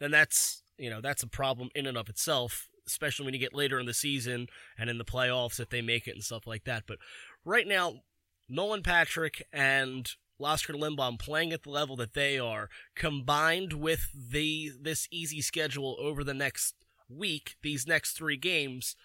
then 0.00 0.10
that's, 0.10 0.62
you 0.76 0.90
know, 0.90 1.00
that's 1.00 1.22
a 1.22 1.28
problem 1.28 1.68
in 1.74 1.86
and 1.86 1.96
of 1.96 2.08
itself, 2.08 2.68
especially 2.86 3.24
when 3.24 3.34
you 3.34 3.40
get 3.40 3.54
later 3.54 3.78
in 3.78 3.86
the 3.86 3.94
season 3.94 4.48
and 4.76 4.90
in 4.90 4.98
the 4.98 5.04
playoffs 5.04 5.60
if 5.60 5.70
they 5.70 5.82
make 5.82 6.08
it 6.08 6.14
and 6.14 6.24
stuff 6.24 6.46
like 6.46 6.64
that. 6.64 6.84
But 6.86 6.98
right 7.44 7.66
now, 7.66 8.02
Nolan 8.48 8.82
Patrick 8.82 9.46
and 9.52 10.10
Oscar 10.40 10.72
Lindblom 10.72 11.18
playing 11.18 11.52
at 11.52 11.62
the 11.62 11.70
level 11.70 11.96
that 11.96 12.14
they 12.14 12.38
are, 12.38 12.68
combined 12.96 13.72
with 13.74 14.08
the 14.12 14.72
this 14.80 15.06
easy 15.10 15.40
schedule 15.40 15.96
over 16.00 16.24
the 16.24 16.34
next 16.34 16.74
week, 17.08 17.56
these 17.62 17.86
next 17.86 18.12
three 18.12 18.36
games, 18.36 18.96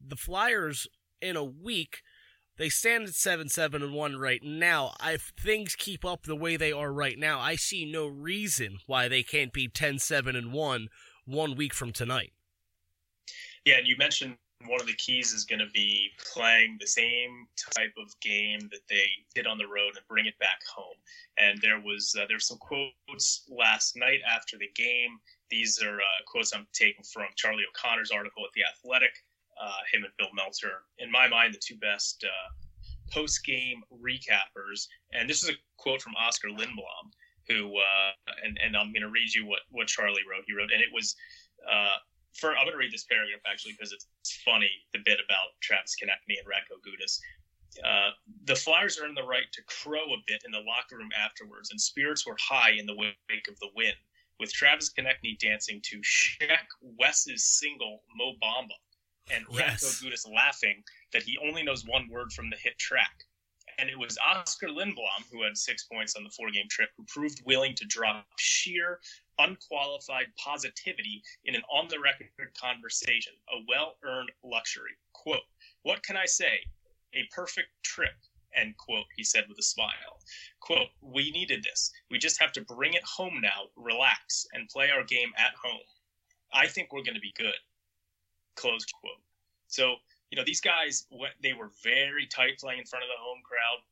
the 0.00 0.16
Flyers 0.16 0.86
in 1.20 1.36
a 1.36 1.44
week 1.44 2.02
they 2.56 2.68
stand 2.68 3.04
at 3.04 3.14
seven 3.14 3.48
seven 3.48 3.82
and 3.82 3.92
one 3.92 4.16
right 4.16 4.42
now. 4.42 4.94
If 5.02 5.32
things 5.38 5.74
keep 5.74 6.04
up 6.04 6.24
the 6.24 6.36
way 6.36 6.56
they 6.56 6.72
are 6.72 6.92
right 6.92 7.18
now, 7.18 7.40
I 7.40 7.56
see 7.56 7.90
no 7.90 8.06
reason 8.06 8.78
why 8.86 9.08
they 9.08 9.22
can't 9.22 9.52
be 9.52 9.68
10-7 9.68 10.36
and 10.36 10.52
one 10.52 10.88
one 11.24 11.56
week 11.56 11.74
from 11.74 11.92
tonight. 11.92 12.32
Yeah, 13.64 13.78
and 13.78 13.88
you 13.88 13.96
mentioned 13.96 14.36
one 14.66 14.80
of 14.80 14.86
the 14.86 14.94
keys 14.94 15.32
is 15.32 15.44
going 15.44 15.60
to 15.60 15.70
be 15.72 16.10
playing 16.32 16.76
the 16.80 16.86
same 16.86 17.46
type 17.74 17.92
of 17.98 18.18
game 18.20 18.60
that 18.70 18.86
they 18.88 19.06
did 19.34 19.46
on 19.46 19.58
the 19.58 19.66
road 19.66 19.96
and 19.96 20.08
bring 20.08 20.26
it 20.26 20.38
back 20.38 20.60
home. 20.74 20.96
And 21.38 21.58
there 21.60 21.80
was 21.80 22.14
uh, 22.18 22.24
there's 22.28 22.46
some 22.46 22.58
quotes 22.58 23.44
last 23.48 23.96
night 23.96 24.20
after 24.28 24.56
the 24.58 24.70
game. 24.74 25.18
These 25.50 25.82
are 25.82 25.96
uh, 25.96 26.20
quotes 26.26 26.54
I'm 26.54 26.66
taking 26.72 27.04
from 27.04 27.26
Charlie 27.36 27.64
O'Connor's 27.68 28.10
article 28.10 28.44
at 28.44 28.52
the 28.54 28.62
Athletic. 28.64 29.12
Uh, 29.60 29.78
him 29.92 30.02
and 30.02 30.12
Bill 30.18 30.34
Meltzer, 30.34 30.82
in 30.98 31.12
my 31.12 31.28
mind, 31.28 31.54
the 31.54 31.60
two 31.64 31.76
best 31.76 32.24
uh, 32.24 32.50
post 33.12 33.44
game 33.44 33.82
recappers. 33.92 34.88
And 35.12 35.30
this 35.30 35.44
is 35.44 35.50
a 35.50 35.52
quote 35.76 36.02
from 36.02 36.14
Oscar 36.18 36.48
Lindblom, 36.48 37.12
who 37.48 37.78
uh, 37.78 38.10
and 38.44 38.58
and 38.64 38.76
I'm 38.76 38.92
going 38.92 39.02
to 39.02 39.10
read 39.10 39.32
you 39.32 39.46
what 39.46 39.60
what 39.70 39.86
Charlie 39.86 40.22
wrote. 40.28 40.44
He 40.46 40.54
wrote, 40.54 40.72
and 40.72 40.82
it 40.82 40.88
was 40.92 41.14
uh, 41.70 41.96
for 42.34 42.50
I'm 42.50 42.66
going 42.66 42.72
to 42.72 42.78
read 42.78 42.92
this 42.92 43.04
paragraph 43.04 43.40
actually 43.46 43.72
because 43.72 43.92
it's 43.92 44.06
funny 44.44 44.70
the 44.92 45.00
bit 45.04 45.18
about 45.24 45.54
Travis 45.60 45.96
Konecny 45.96 46.38
and 46.38 46.46
Radko 46.46 46.82
Gudas. 46.82 47.20
Uh, 47.82 48.10
the 48.44 48.54
Flyers 48.54 49.00
earned 49.02 49.16
the 49.16 49.26
right 49.26 49.50
to 49.52 49.62
crow 49.64 50.14
a 50.14 50.22
bit 50.26 50.42
in 50.44 50.52
the 50.52 50.60
locker 50.60 50.96
room 50.96 51.10
afterwards, 51.18 51.70
and 51.70 51.80
spirits 51.80 52.26
were 52.26 52.36
high 52.40 52.70
in 52.70 52.86
the 52.86 52.94
wake 52.94 53.48
of 53.48 53.58
the 53.58 53.68
win, 53.74 53.94
with 54.38 54.52
Travis 54.52 54.92
Konecny 54.92 55.38
dancing 55.38 55.80
to 55.84 56.00
Sheck 56.02 56.66
Wes's 56.80 57.44
single 57.44 58.02
Mo 58.16 58.34
Bamba, 58.42 58.78
and 59.34 59.44
yes. 59.50 59.82
Radko 59.82 60.04
Gudas 60.04 60.32
laughing 60.32 60.82
that 61.12 61.22
he 61.22 61.38
only 61.42 61.62
knows 61.62 61.84
one 61.84 62.08
word 62.10 62.32
from 62.32 62.50
the 62.50 62.56
hit 62.56 62.78
track. 62.78 63.24
And 63.78 63.90
it 63.90 63.98
was 63.98 64.16
Oscar 64.24 64.68
Lindblom, 64.68 65.24
who 65.32 65.42
had 65.42 65.56
six 65.56 65.84
points 65.84 66.14
on 66.14 66.22
the 66.22 66.30
four 66.30 66.50
game 66.52 66.68
trip, 66.70 66.90
who 66.96 67.04
proved 67.08 67.42
willing 67.44 67.74
to 67.74 67.84
drop 67.86 68.24
sheer 68.38 69.00
unqualified 69.38 70.26
positivity 70.36 71.22
in 71.44 71.54
an 71.54 71.62
on 71.70 71.88
the 71.88 72.00
record 72.00 72.28
conversation, 72.60 73.32
a 73.52 73.64
well 73.68 73.96
earned 74.04 74.30
luxury. 74.42 74.96
Quote, 75.12 75.46
What 75.82 76.02
can 76.02 76.16
I 76.16 76.26
say? 76.26 76.60
A 77.14 77.28
perfect 77.34 77.68
trip. 77.82 78.14
End 78.54 78.76
quote, 78.76 79.06
he 79.16 79.24
said 79.24 79.44
with 79.48 79.58
a 79.58 79.62
smile. 79.62 80.20
Quote, 80.60 80.88
We 81.00 81.30
needed 81.30 81.64
this. 81.64 81.90
We 82.10 82.18
just 82.18 82.40
have 82.40 82.52
to 82.52 82.62
bring 82.62 82.94
it 82.94 83.02
home 83.02 83.40
now, 83.40 83.68
relax, 83.76 84.46
and 84.52 84.68
play 84.68 84.90
our 84.90 85.04
game 85.04 85.32
at 85.36 85.54
home. 85.60 85.80
I 86.52 86.68
think 86.68 86.92
we're 86.92 87.02
going 87.02 87.16
to 87.16 87.20
be 87.20 87.34
good. 87.36 87.58
Close 88.54 88.84
quote. 88.84 89.20
So, 89.66 89.96
you 90.30 90.36
know, 90.36 90.44
these 90.46 90.60
guys, 90.60 91.06
they 91.42 91.52
were 91.52 91.70
very 91.82 92.26
tight 92.26 92.58
playing 92.58 92.78
in 92.78 92.86
front 92.86 93.04
of 93.04 93.08
the 93.08 93.20
home 93.20 93.40
crowd. 93.44 93.82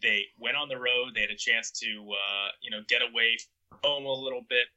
They 0.00 0.26
went 0.38 0.56
on 0.56 0.68
the 0.68 0.78
road. 0.78 1.12
They 1.14 1.20
had 1.20 1.30
a 1.30 1.36
chance 1.36 1.70
to, 1.72 1.86
uh, 1.86 2.48
you 2.62 2.70
know, 2.70 2.80
get 2.88 3.02
away 3.02 3.36
from 3.68 3.78
home 3.82 4.06
a 4.06 4.12
little 4.12 4.46
bit 4.48 4.68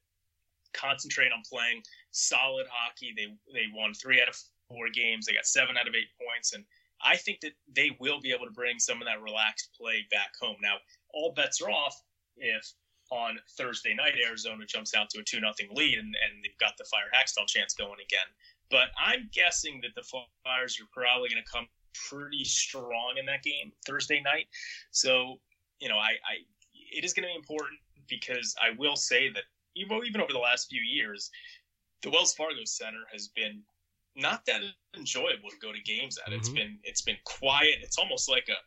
concentrate 0.74 1.32
on 1.32 1.42
playing 1.50 1.84
solid 2.12 2.68
hockey. 2.72 3.14
They 3.16 3.28
they 3.54 3.68
won 3.74 3.94
three 3.94 4.22
out 4.22 4.30
of 4.30 4.38
four 4.68 4.90
games. 4.90 5.26
They 5.26 5.34
got 5.34 5.46
seven 5.46 5.78
out 5.78 5.88
of 5.88 5.96
eight 5.96 6.12
points, 6.20 6.54
and 6.54 6.66
I 7.04 7.18
think 7.18 7.42
that 7.42 7.54
they 7.74 7.96
will 8.00 8.20
be 8.20 8.32
able 8.32 8.46
to 8.46 8.52
bring 8.52 8.80
some 8.80 9.02
of 9.02 9.08
that 9.08 9.22
relaxed 9.22 9.70
play 9.78 10.06
back 10.12 10.32
home. 10.40 10.58
Now, 10.62 10.76
all 11.14 11.34
bets 11.34 11.62
are 11.62 11.72
off 11.72 12.00
if 12.38 12.74
on 13.12 13.38
Thursday 13.58 13.94
night 13.94 14.14
Arizona 14.26 14.66
jumps 14.66 14.96
out 14.96 15.10
to 15.10 15.20
a 15.20 15.24
two 15.24 15.42
nothing 15.42 15.68
lead 15.74 16.00
and, 16.00 16.08
and 16.08 16.44
they've 16.44 16.58
got 16.60 16.78
the 16.78 16.86
Fire 16.86 17.12
Hakstol 17.14 17.46
chance 17.46 17.74
going 17.74 18.00
again. 18.06 18.28
But 18.70 18.88
I'm 18.98 19.30
guessing 19.34 19.82
that 19.82 19.96
the 19.96 20.04
Flyers 20.04 20.80
are 20.80 20.88
probably 20.94 21.30
going 21.30 21.44
to 21.44 21.52
come 21.52 21.68
pretty 22.10 22.46
strong 22.46 23.16
in 23.20 23.26
that 23.26 23.44
game 23.44 23.74
Thursday 23.86 24.22
night. 24.22 24.48
So, 24.92 25.42
you 25.80 25.90
know, 25.90 25.98
I, 25.98 26.12
I 26.24 26.34
it 26.74 27.04
is 27.04 27.14
going 27.14 27.24
to 27.24 27.34
be 27.34 27.36
important 27.36 27.80
because 28.08 28.56
I 28.62 28.76
will 28.78 28.96
say 28.96 29.30
that 29.30 29.44
even 29.76 30.02
even 30.06 30.22
over 30.22 30.34
the 30.34 30.40
last 30.40 30.70
few 30.70 30.82
years, 30.82 31.32
the 32.02 32.10
Wells 32.10 32.34
Fargo 32.34 32.64
Center 32.66 33.04
has 33.12 33.30
been 33.30 33.62
not 34.16 34.46
that 34.46 34.62
enjoyable 34.98 35.50
to 35.50 35.58
go 35.62 35.72
to 35.72 35.82
games 35.82 36.18
at. 36.18 36.26
Mm-hmm. 36.26 36.40
It's 36.40 36.50
been 36.50 36.80
it's 36.84 37.02
been 37.02 37.18
quiet. 37.24 37.80
It's 37.82 37.98
almost 37.98 38.30
like 38.30 38.50
a 38.50 38.60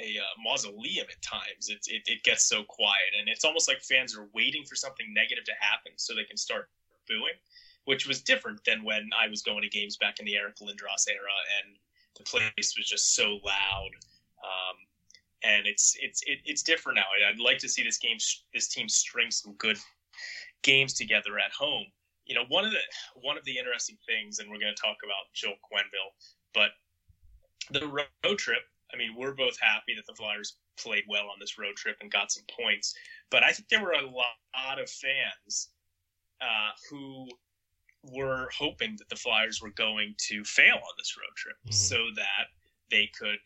a 0.00 0.18
uh, 0.18 0.42
mausoleum 0.42 1.06
at 1.10 1.20
times. 1.20 1.68
It, 1.68 1.86
it, 1.86 2.02
it 2.06 2.22
gets 2.22 2.44
so 2.44 2.62
quiet, 2.64 3.12
and 3.18 3.28
it's 3.28 3.44
almost 3.44 3.68
like 3.68 3.82
fans 3.82 4.16
are 4.16 4.28
waiting 4.34 4.64
for 4.64 4.74
something 4.74 5.06
negative 5.12 5.44
to 5.44 5.52
happen 5.60 5.92
so 5.96 6.14
they 6.14 6.24
can 6.24 6.38
start 6.38 6.70
booing, 7.06 7.36
which 7.84 8.06
was 8.06 8.22
different 8.22 8.64
than 8.64 8.82
when 8.82 9.10
I 9.18 9.28
was 9.28 9.42
going 9.42 9.62
to 9.62 9.68
games 9.68 9.96
back 9.96 10.18
in 10.18 10.26
the 10.26 10.36
Eric 10.36 10.56
Lindros 10.56 11.08
era, 11.08 11.36
and 11.60 11.76
the 12.16 12.24
place 12.24 12.74
was 12.76 12.88
just 12.88 13.14
so 13.14 13.40
loud. 13.44 13.90
Um, 14.42 14.76
and 15.42 15.66
it's 15.66 15.96
it's 16.00 16.22
it, 16.26 16.38
it's 16.44 16.62
different 16.62 16.96
now. 16.96 17.04
I'd 17.28 17.40
like 17.40 17.58
to 17.58 17.68
see 17.68 17.82
this 17.82 17.98
game, 17.98 18.18
this 18.54 18.68
team 18.68 18.88
string 18.88 19.30
some 19.30 19.54
good 19.54 19.78
games 20.62 20.94
together 20.94 21.38
at 21.38 21.52
home. 21.52 21.86
You 22.26 22.34
know, 22.34 22.44
one 22.48 22.64
of 22.64 22.70
the 22.70 22.80
one 23.22 23.36
of 23.36 23.44
the 23.44 23.58
interesting 23.58 23.96
things, 24.06 24.38
and 24.38 24.48
we're 24.50 24.60
going 24.60 24.74
to 24.74 24.80
talk 24.80 24.96
about 25.04 25.32
Joel 25.34 25.58
Quenneville, 25.66 26.14
but 26.54 26.70
the 27.70 27.86
road 27.86 28.38
trip. 28.38 28.62
I 28.92 28.96
mean, 28.96 29.14
we're 29.16 29.34
both 29.34 29.56
happy 29.60 29.94
that 29.94 30.06
the 30.06 30.14
Flyers 30.14 30.56
played 30.76 31.04
well 31.08 31.30
on 31.30 31.38
this 31.38 31.58
road 31.58 31.76
trip 31.76 31.96
and 32.00 32.10
got 32.10 32.32
some 32.32 32.42
points, 32.60 32.92
but 33.30 33.44
I 33.44 33.52
think 33.52 33.68
there 33.68 33.82
were 33.82 33.92
a 33.92 34.04
lot 34.04 34.80
of 34.80 34.90
fans 34.90 35.68
uh, 36.40 36.72
who 36.90 37.28
were 38.02 38.48
hoping 38.56 38.96
that 38.98 39.08
the 39.08 39.16
Flyers 39.16 39.60
were 39.62 39.70
going 39.70 40.14
to 40.28 40.42
fail 40.44 40.74
on 40.74 40.94
this 40.98 41.16
road 41.16 41.36
trip 41.36 41.56
mm-hmm. 41.64 41.72
so 41.72 41.98
that 42.16 42.46
they 42.90 43.08
could 43.18 43.38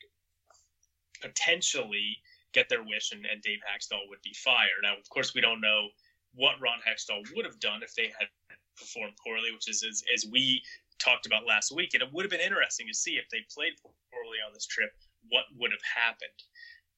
potentially 1.20 2.16
get 2.52 2.68
their 2.68 2.84
wish 2.84 3.12
and, 3.12 3.26
and 3.26 3.42
Dave 3.42 3.58
Hakstol 3.60 4.08
would 4.08 4.22
be 4.22 4.34
fired. 4.34 4.82
Now, 4.82 4.96
of 4.96 5.08
course, 5.08 5.34
we 5.34 5.40
don't 5.40 5.60
know 5.60 5.88
what 6.34 6.60
Ron 6.60 6.78
Hextall 6.86 7.22
would 7.34 7.44
have 7.44 7.60
done 7.60 7.82
if 7.82 7.94
they 7.94 8.12
had 8.18 8.28
performed 8.76 9.14
poorly, 9.24 9.52
which 9.52 9.68
is 9.68 9.84
as, 9.88 10.02
as 10.12 10.26
we 10.30 10.62
talked 10.98 11.26
about 11.26 11.46
last 11.46 11.72
week. 11.74 11.94
And 11.94 12.02
it 12.02 12.12
would 12.12 12.24
have 12.24 12.30
been 12.30 12.40
interesting 12.40 12.86
to 12.88 12.94
see 12.94 13.16
if 13.16 13.28
they 13.30 13.38
played 13.52 13.74
poorly 13.82 14.38
on 14.46 14.52
this 14.52 14.66
trip, 14.66 14.90
what 15.30 15.44
would 15.58 15.70
have 15.70 15.82
happened. 15.82 16.40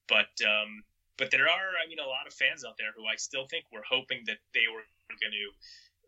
But 0.08 0.32
um, 0.46 0.82
but 1.18 1.30
there 1.30 1.48
are, 1.48 1.72
I 1.82 1.88
mean, 1.88 1.98
a 1.98 2.06
lot 2.06 2.26
of 2.26 2.34
fans 2.34 2.64
out 2.64 2.76
there 2.76 2.92
who 2.94 3.06
I 3.06 3.16
still 3.16 3.46
think 3.46 3.64
were 3.72 3.84
hoping 3.88 4.22
that 4.26 4.36
they 4.52 4.68
were 4.68 4.84
going 5.08 5.32
to 5.32 5.48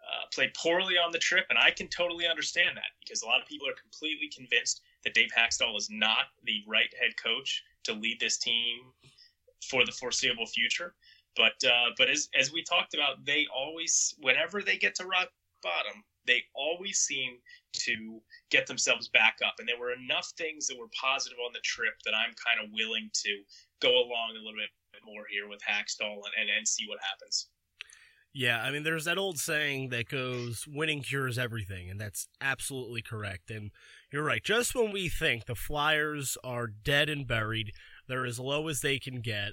uh, 0.04 0.24
play 0.32 0.52
poorly 0.54 0.96
on 0.98 1.12
the 1.12 1.18
trip, 1.18 1.46
and 1.50 1.58
I 1.58 1.70
can 1.70 1.88
totally 1.88 2.26
understand 2.26 2.76
that 2.76 2.92
because 3.00 3.22
a 3.22 3.26
lot 3.26 3.40
of 3.40 3.48
people 3.48 3.68
are 3.68 3.76
completely 3.80 4.28
convinced 4.28 4.82
that 5.04 5.14
Dave 5.14 5.30
Hakstol 5.36 5.76
is 5.76 5.88
not 5.90 6.28
the 6.44 6.62
right 6.66 6.92
head 7.00 7.16
coach 7.16 7.64
to 7.84 7.92
lead 7.94 8.20
this 8.20 8.38
team 8.38 8.92
for 9.64 9.84
the 9.84 9.92
foreseeable 9.92 10.46
future. 10.46 10.94
But 11.38 11.56
uh, 11.64 11.94
but 11.96 12.10
as 12.10 12.28
as 12.38 12.52
we 12.52 12.62
talked 12.64 12.94
about, 12.94 13.24
they 13.24 13.46
always 13.54 14.14
whenever 14.18 14.60
they 14.60 14.76
get 14.76 14.96
to 14.96 15.06
rock 15.06 15.30
bottom, 15.62 16.02
they 16.26 16.42
always 16.54 16.98
seem 16.98 17.38
to 17.72 18.20
get 18.50 18.66
themselves 18.66 19.08
back 19.08 19.36
up. 19.46 19.54
And 19.58 19.68
there 19.68 19.78
were 19.78 19.92
enough 19.92 20.28
things 20.36 20.66
that 20.66 20.78
were 20.78 20.90
positive 21.00 21.38
on 21.46 21.52
the 21.52 21.60
trip 21.64 21.94
that 22.04 22.14
I'm 22.14 22.34
kind 22.34 22.58
of 22.62 22.70
willing 22.72 23.08
to 23.24 23.32
go 23.80 23.90
along 23.90 24.34
a 24.34 24.42
little 24.42 24.58
bit 24.58 25.02
more 25.04 25.24
here 25.30 25.48
with 25.48 25.60
Hakstol 25.62 26.26
and, 26.26 26.34
and, 26.40 26.50
and 26.50 26.66
see 26.66 26.84
what 26.88 26.98
happens. 27.00 27.48
Yeah, 28.34 28.62
I 28.62 28.70
mean, 28.70 28.82
there's 28.82 29.06
that 29.06 29.18
old 29.18 29.38
saying 29.38 29.88
that 29.88 30.08
goes, 30.08 30.64
winning 30.68 31.02
cures 31.02 31.38
everything, 31.38 31.88
and 31.90 32.00
that's 32.00 32.28
absolutely 32.40 33.02
correct. 33.02 33.50
And 33.50 33.70
you're 34.12 34.22
right. 34.22 34.44
Just 34.44 34.74
when 34.74 34.92
we 34.92 35.08
think 35.08 35.46
the 35.46 35.54
Flyers 35.54 36.36
are 36.44 36.66
dead 36.66 37.08
and 37.08 37.26
buried, 37.26 37.72
they're 38.06 38.26
as 38.26 38.38
low 38.38 38.68
as 38.68 38.80
they 38.80 38.98
can 38.98 39.22
get, 39.22 39.52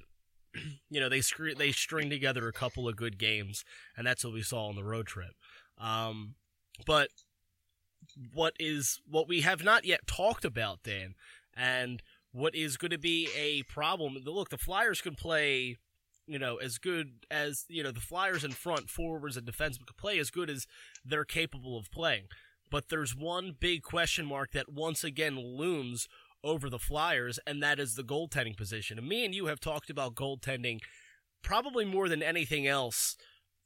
you 0.90 1.00
know 1.00 1.10
they 1.10 1.22
scre- 1.22 1.56
they 1.58 1.72
string 1.72 2.10
together 2.10 2.48
a 2.48 2.54
couple 2.54 2.88
of 2.88 2.96
good 2.96 3.18
games, 3.18 3.64
and 3.98 4.06
that's 4.06 4.24
what 4.24 4.34
we 4.34 4.42
saw 4.42 4.68
on 4.68 4.76
the 4.76 4.84
road 4.84 5.08
trip. 5.08 5.34
Um, 5.78 6.36
but 6.86 7.10
what 8.34 8.54
is 8.60 9.02
what 9.10 9.28
we 9.28 9.42
have 9.42 9.64
not 9.64 9.86
yet 9.86 10.08
talked 10.08 10.46
about, 10.46 10.84
Dan, 10.84 11.16
and 11.56 12.02
what 12.32 12.56
is 12.56 12.78
going 12.78 12.92
to 12.92 12.98
be 12.98 13.30
a 13.36 13.64
problem? 13.64 14.18
Look, 14.26 14.50
the 14.50 14.58
Flyers 14.58 15.02
can 15.02 15.16
play, 15.16 15.78
you 16.28 16.38
know, 16.40 16.58
as 16.58 16.78
good 16.78 17.26
as 17.32 17.66
you 17.70 17.84
know 17.84 17.92
the 17.92 18.00
Flyers 18.00 18.44
in 18.44 18.52
front, 18.52 18.90
forwards 18.90 19.38
and 19.38 19.46
defense 19.46 19.78
can 19.78 19.86
play 19.98 20.20
as 20.20 20.30
good 20.30 20.50
as 20.50 20.68
they're 21.04 21.26
capable 21.26 21.78
of 21.78 21.92
playing. 21.92 22.24
But 22.72 22.90
there's 22.90 23.16
one 23.16 23.56
big 23.58 23.84
question 23.84 24.26
mark 24.26 24.52
that 24.52 24.72
once 24.72 25.04
again 25.04 25.38
looms 25.38 26.08
over 26.46 26.70
the 26.70 26.80
Flyers, 26.80 27.40
and 27.46 27.62
that 27.62 27.80
is 27.80 27.96
the 27.96 28.04
goaltending 28.04 28.56
position. 28.56 28.98
And 28.98 29.10
me 29.10 29.26
and 29.26 29.34
you 29.34 29.48
have 29.48 29.60
talked 29.60 29.90
about 29.90 30.16
goaltending 30.16 30.80
probably 31.44 31.84
more 31.84 32.08
than 32.08 32.24
anything 32.24 32.68
else 32.68 33.18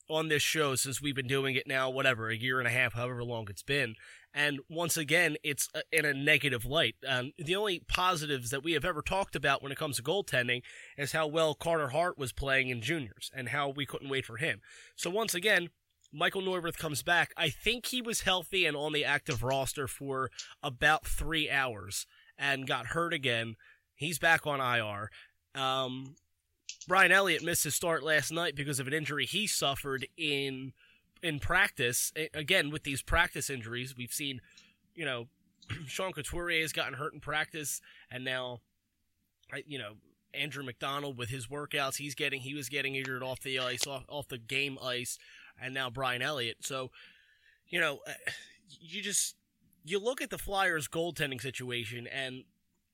on 0.09 0.27
this 0.27 0.41
show 0.41 0.73
since 0.75 1.01
we've 1.01 1.15
been 1.15 1.27
doing 1.27 1.55
it 1.55 1.67
now, 1.67 1.89
whatever, 1.89 2.29
a 2.29 2.35
year 2.35 2.57
and 2.57 2.67
a 2.67 2.71
half, 2.71 2.93
however 2.93 3.23
long 3.23 3.45
it's 3.49 3.61
been. 3.61 3.93
And 4.33 4.59
once 4.69 4.97
again, 4.97 5.37
it's 5.43 5.69
in 5.91 6.05
a 6.05 6.13
negative 6.13 6.65
light. 6.65 6.95
Um, 7.07 7.31
the 7.37 7.55
only 7.55 7.81
positives 7.87 8.49
that 8.49 8.63
we 8.63 8.73
have 8.73 8.85
ever 8.85 9.01
talked 9.01 9.35
about 9.35 9.61
when 9.61 9.71
it 9.71 9.77
comes 9.77 9.97
to 9.97 10.03
goaltending 10.03 10.61
is 10.97 11.11
how 11.11 11.27
well 11.27 11.53
Carter 11.53 11.89
Hart 11.89 12.17
was 12.17 12.31
playing 12.31 12.69
in 12.69 12.81
juniors 12.81 13.29
and 13.35 13.49
how 13.49 13.69
we 13.69 13.85
couldn't 13.85 14.09
wait 14.09 14.25
for 14.25 14.37
him. 14.37 14.61
So 14.95 15.09
once 15.09 15.35
again, 15.35 15.69
Michael 16.11 16.41
Neuvirth 16.41 16.77
comes 16.77 17.03
back. 17.03 17.31
I 17.37 17.49
think 17.49 17.87
he 17.87 18.01
was 18.01 18.21
healthy 18.21 18.65
and 18.65 18.75
on 18.75 18.93
the 18.93 19.05
active 19.05 19.43
roster 19.43 19.87
for 19.87 20.31
about 20.63 21.05
three 21.05 21.49
hours 21.49 22.07
and 22.39 22.65
got 22.65 22.87
hurt 22.87 23.13
again. 23.13 23.55
He's 23.95 24.17
back 24.17 24.47
on 24.47 24.61
IR. 24.61 25.11
Um, 25.61 26.15
Brian 26.87 27.11
Elliott 27.11 27.43
missed 27.43 27.65
his 27.65 27.75
start 27.75 28.01
last 28.01 28.31
night 28.31 28.55
because 28.55 28.79
of 28.79 28.87
an 28.87 28.93
injury 28.93 29.25
he 29.25 29.45
suffered 29.45 30.07
in 30.17 30.73
in 31.21 31.39
practice. 31.39 32.13
Again, 32.33 32.71
with 32.71 32.83
these 32.83 33.01
practice 33.01 33.49
injuries, 33.49 33.95
we've 33.95 34.13
seen, 34.13 34.39
you 34.95 35.03
know, 35.05 35.27
Sean 35.85 36.13
Couturier 36.13 36.61
has 36.61 36.71
gotten 36.71 36.93
hurt 36.93 37.13
in 37.13 37.19
practice, 37.19 37.81
and 38.09 38.23
now, 38.23 38.61
you 39.67 39.77
know, 39.77 39.93
Andrew 40.33 40.63
McDonald 40.63 41.17
with 41.17 41.29
his 41.29 41.47
workouts, 41.47 41.97
he's 41.97 42.15
getting 42.15 42.39
he 42.41 42.53
was 42.53 42.69
getting 42.69 42.95
injured 42.95 43.23
off 43.23 43.41
the 43.41 43.59
ice, 43.59 43.85
off, 43.85 44.03
off 44.07 44.27
the 44.29 44.37
game 44.37 44.77
ice, 44.81 45.17
and 45.61 45.73
now 45.73 45.89
Brian 45.89 46.21
Elliott. 46.21 46.57
So, 46.61 46.91
you 47.67 47.79
know, 47.79 47.99
uh, 48.07 48.13
you 48.79 49.01
just 49.01 49.35
you 49.83 49.99
look 49.99 50.21
at 50.21 50.29
the 50.29 50.37
Flyers 50.37 50.87
goaltending 50.87 51.41
situation, 51.41 52.07
and 52.07 52.43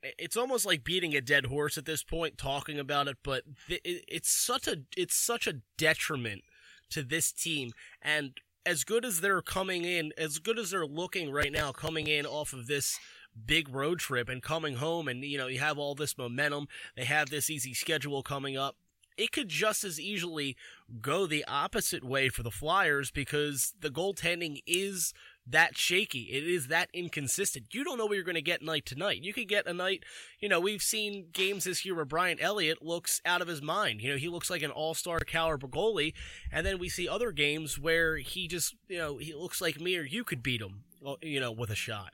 it's 0.01 0.37
almost 0.37 0.65
like 0.65 0.83
beating 0.83 1.15
a 1.15 1.21
dead 1.21 1.47
horse 1.47 1.77
at 1.77 1.85
this 1.85 2.03
point, 2.03 2.37
talking 2.37 2.79
about 2.79 3.07
it. 3.07 3.17
But 3.23 3.43
it's 3.67 4.29
such 4.29 4.67
a 4.67 4.77
it's 4.95 5.15
such 5.15 5.47
a 5.47 5.61
detriment 5.77 6.43
to 6.91 7.03
this 7.03 7.31
team, 7.31 7.71
and 8.01 8.39
as 8.65 8.83
good 8.83 9.05
as 9.05 9.21
they're 9.21 9.41
coming 9.41 9.85
in, 9.85 10.11
as 10.17 10.39
good 10.39 10.57
as 10.57 10.71
they're 10.71 10.85
looking 10.85 11.31
right 11.31 11.51
now, 11.51 11.71
coming 11.71 12.07
in 12.07 12.25
off 12.25 12.53
of 12.53 12.67
this 12.67 12.99
big 13.45 13.69
road 13.69 13.99
trip 13.99 14.29
and 14.29 14.41
coming 14.41 14.75
home, 14.75 15.07
and 15.07 15.23
you 15.23 15.37
know 15.37 15.47
you 15.47 15.59
have 15.59 15.77
all 15.77 15.95
this 15.95 16.17
momentum, 16.17 16.67
they 16.95 17.05
have 17.05 17.29
this 17.29 17.49
easy 17.49 17.73
schedule 17.73 18.23
coming 18.23 18.57
up. 18.57 18.75
It 19.17 19.31
could 19.31 19.47
just 19.47 19.85
as 19.85 19.97
easily 19.99 20.57
go 21.01 21.25
the 21.25 21.45
opposite 21.47 22.03
way 22.03 22.27
for 22.27 22.43
the 22.43 22.51
Flyers 22.51 23.11
because 23.11 23.73
the 23.79 23.89
goaltending 23.89 24.61
is 24.67 25.13
that 25.47 25.77
shaky. 25.77 26.21
It 26.31 26.43
is 26.43 26.67
that 26.67 26.89
inconsistent. 26.93 27.67
You 27.73 27.83
don't 27.83 27.97
know 27.97 28.05
what 28.05 28.15
you're 28.15 28.23
going 28.23 28.35
to 28.35 28.41
get 28.41 28.61
night 28.61 28.85
to 28.87 28.95
night. 28.95 29.23
You 29.23 29.33
could 29.33 29.47
get 29.47 29.67
a 29.67 29.73
night, 29.73 30.03
you 30.39 30.49
know, 30.49 30.59
we've 30.59 30.81
seen 30.81 31.27
games 31.31 31.65
this 31.65 31.85
year 31.85 31.95
where 31.95 32.05
Brian 32.05 32.39
Elliott 32.39 32.83
looks 32.83 33.21
out 33.25 33.41
of 33.41 33.47
his 33.47 33.61
mind. 33.61 34.01
You 34.01 34.11
know, 34.11 34.17
he 34.17 34.27
looks 34.27 34.49
like 34.49 34.63
an 34.63 34.71
all-star 34.71 35.19
caliber 35.19 35.67
goalie. 35.67 36.13
And 36.51 36.65
then 36.65 36.79
we 36.79 36.89
see 36.89 37.07
other 37.07 37.31
games 37.31 37.77
where 37.77 38.17
he 38.17 38.47
just, 38.47 38.75
you 38.87 38.97
know, 38.97 39.17
he 39.17 39.33
looks 39.33 39.61
like 39.61 39.79
me 39.79 39.97
or 39.97 40.03
you 40.03 40.23
could 40.23 40.41
beat 40.41 40.61
him, 40.61 40.83
you 41.21 41.39
know, 41.39 41.51
with 41.51 41.69
a 41.69 41.75
shot. 41.75 42.13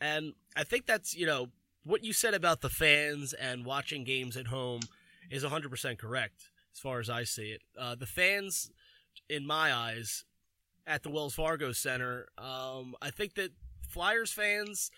And 0.00 0.34
I 0.56 0.62
think 0.62 0.86
that's, 0.86 1.16
you 1.16 1.26
know, 1.26 1.48
what 1.84 2.04
you 2.04 2.12
said 2.12 2.34
about 2.34 2.60
the 2.60 2.68
fans 2.68 3.32
and 3.32 3.64
watching 3.64 4.04
games 4.04 4.36
at 4.36 4.48
home 4.48 4.80
is 5.30 5.42
100% 5.42 5.98
correct 5.98 6.50
as 6.72 6.80
far 6.80 7.00
as 7.00 7.10
I 7.10 7.24
see 7.24 7.50
it. 7.50 7.62
Uh, 7.78 7.94
the 7.94 8.06
fans, 8.06 8.70
in 9.28 9.46
my 9.46 9.72
eyes, 9.72 10.24
at 10.88 11.02
the 11.02 11.10
Wells 11.10 11.34
Fargo 11.34 11.70
Center. 11.72 12.26
Um, 12.38 12.96
I 13.00 13.10
think 13.10 13.34
that 13.34 13.50
Flyers 13.88 14.32
fans 14.32 14.90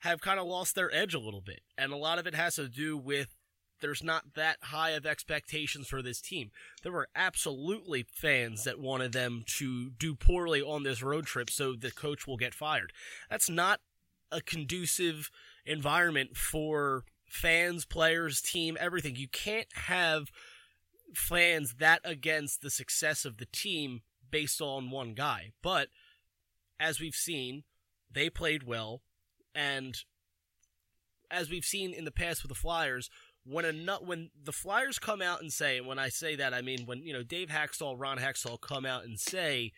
have 0.00 0.20
kind 0.20 0.38
of 0.38 0.46
lost 0.46 0.74
their 0.74 0.94
edge 0.94 1.14
a 1.14 1.18
little 1.18 1.40
bit, 1.40 1.62
and 1.76 1.92
a 1.92 1.96
lot 1.96 2.18
of 2.18 2.26
it 2.26 2.34
has 2.34 2.56
to 2.56 2.68
do 2.68 2.96
with 2.96 3.34
there's 3.80 4.02
not 4.02 4.34
that 4.34 4.56
high 4.62 4.90
of 4.90 5.06
expectations 5.06 5.88
for 5.88 6.02
this 6.02 6.20
team. 6.20 6.50
There 6.82 6.92
were 6.92 7.08
absolutely 7.14 8.06
fans 8.12 8.64
that 8.64 8.80
wanted 8.80 9.12
them 9.12 9.44
to 9.58 9.90
do 9.90 10.14
poorly 10.14 10.60
on 10.60 10.82
this 10.82 11.02
road 11.02 11.26
trip 11.26 11.48
so 11.48 11.74
the 11.74 11.92
coach 11.92 12.26
will 12.26 12.36
get 12.36 12.54
fired. 12.54 12.92
That's 13.30 13.48
not 13.48 13.80
a 14.32 14.40
conducive 14.40 15.30
environment 15.64 16.36
for 16.36 17.04
fans, 17.28 17.84
players, 17.84 18.40
team, 18.40 18.76
everything. 18.80 19.14
You 19.14 19.28
can't 19.28 19.68
have 19.74 20.28
fans 21.14 21.74
that 21.78 22.00
against 22.04 22.62
the 22.62 22.70
success 22.70 23.24
of 23.24 23.38
the 23.38 23.46
team 23.46 24.00
based 24.30 24.60
on 24.60 24.90
one 24.90 25.14
guy. 25.14 25.52
But 25.62 25.88
as 26.80 27.00
we've 27.00 27.14
seen, 27.14 27.64
they 28.10 28.30
played 28.30 28.62
well, 28.62 29.02
and 29.54 29.96
as 31.30 31.50
we've 31.50 31.64
seen 31.64 31.92
in 31.92 32.04
the 32.04 32.10
past 32.10 32.42
with 32.42 32.48
the 32.48 32.54
Flyers, 32.54 33.10
when 33.44 33.64
a 33.64 33.94
when 33.96 34.30
the 34.42 34.52
Flyers 34.52 34.98
come 34.98 35.22
out 35.22 35.40
and 35.40 35.52
say, 35.52 35.78
and 35.78 35.86
when 35.86 35.98
I 35.98 36.08
say 36.08 36.36
that, 36.36 36.54
I 36.54 36.62
mean 36.62 36.86
when 36.86 37.02
you 37.02 37.12
know 37.12 37.22
Dave 37.22 37.48
Hakstol, 37.48 37.96
Ron 37.98 38.18
Hextall 38.18 38.60
come 38.60 38.84
out 38.84 39.04
and 39.04 39.18
say, 39.18 39.72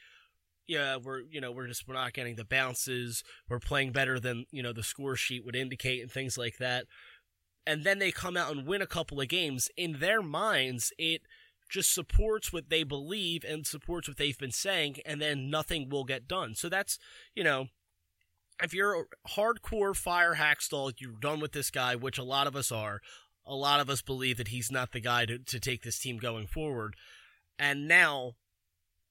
yeah, 0.67 0.97
we're 0.97 1.21
you 1.31 1.41
know 1.41 1.53
we're 1.53 1.67
just 1.67 1.87
we're 1.87 1.95
not 1.95 2.13
getting 2.13 2.37
the 2.37 2.45
bounces, 2.45 3.23
we're 3.49 3.59
playing 3.59 3.93
better 3.93 4.19
than 4.21 4.47
you 4.51 4.63
know 4.63 4.73
the 4.73 4.83
score 4.83 5.17
sheet 5.17 5.45
would 5.45 5.57
indicate, 5.57 6.03
and 6.03 6.11
things 6.11 6.37
like 6.37 6.59
that. 6.59 6.87
And 7.67 7.85
then 7.85 7.99
they 7.99 8.11
come 8.11 8.37
out 8.37 8.55
and 8.55 8.67
win 8.67 8.83
a 8.83 8.87
couple 8.87 9.21
of 9.21 9.29
games. 9.29 9.69
In 9.77 10.01
their 10.01 10.23
minds, 10.23 10.93
it 10.99 11.23
just 11.71 11.95
supports 11.95 12.53
what 12.53 12.69
they 12.69 12.83
believe 12.83 13.45
and 13.45 13.67
supports 13.67 14.09
what 14.09 14.17
they've 14.17 14.39
been 14.39 14.51
saying, 14.51 14.97
and 15.07 15.21
then 15.21 15.49
nothing 15.49 15.89
will 15.89 16.05
get 16.05 16.29
done. 16.29 16.55
So 16.55 16.69
that's, 16.69 16.99
you 17.35 17.45
know, 17.45 17.69
if 18.63 18.75
you're 18.75 18.95
a 18.95 19.29
hardcore 19.31 19.97
fire 19.97 20.35
Hakstol, 20.35 20.93
you're 20.99 21.13
done 21.13 21.41
with 21.41 21.53
this 21.53 21.71
guy, 21.71 21.95
which 21.95 22.19
a 22.19 22.25
lot 22.25 22.47
of 22.47 22.57
us 22.57 22.71
are. 22.71 23.01
A 23.47 23.55
lot 23.55 23.81
of 23.81 23.89
us 23.89 24.03
believe 24.03 24.37
that 24.37 24.49
he's 24.49 24.71
not 24.71 24.93
the 24.93 25.01
guy 25.01 25.25
to, 25.25 25.39
to 25.39 25.59
take 25.59 25.83
this 25.83 25.99
team 25.99 26.19
going 26.19 26.47
forward. 26.47 26.95
And 27.59 27.89
now 27.89 28.35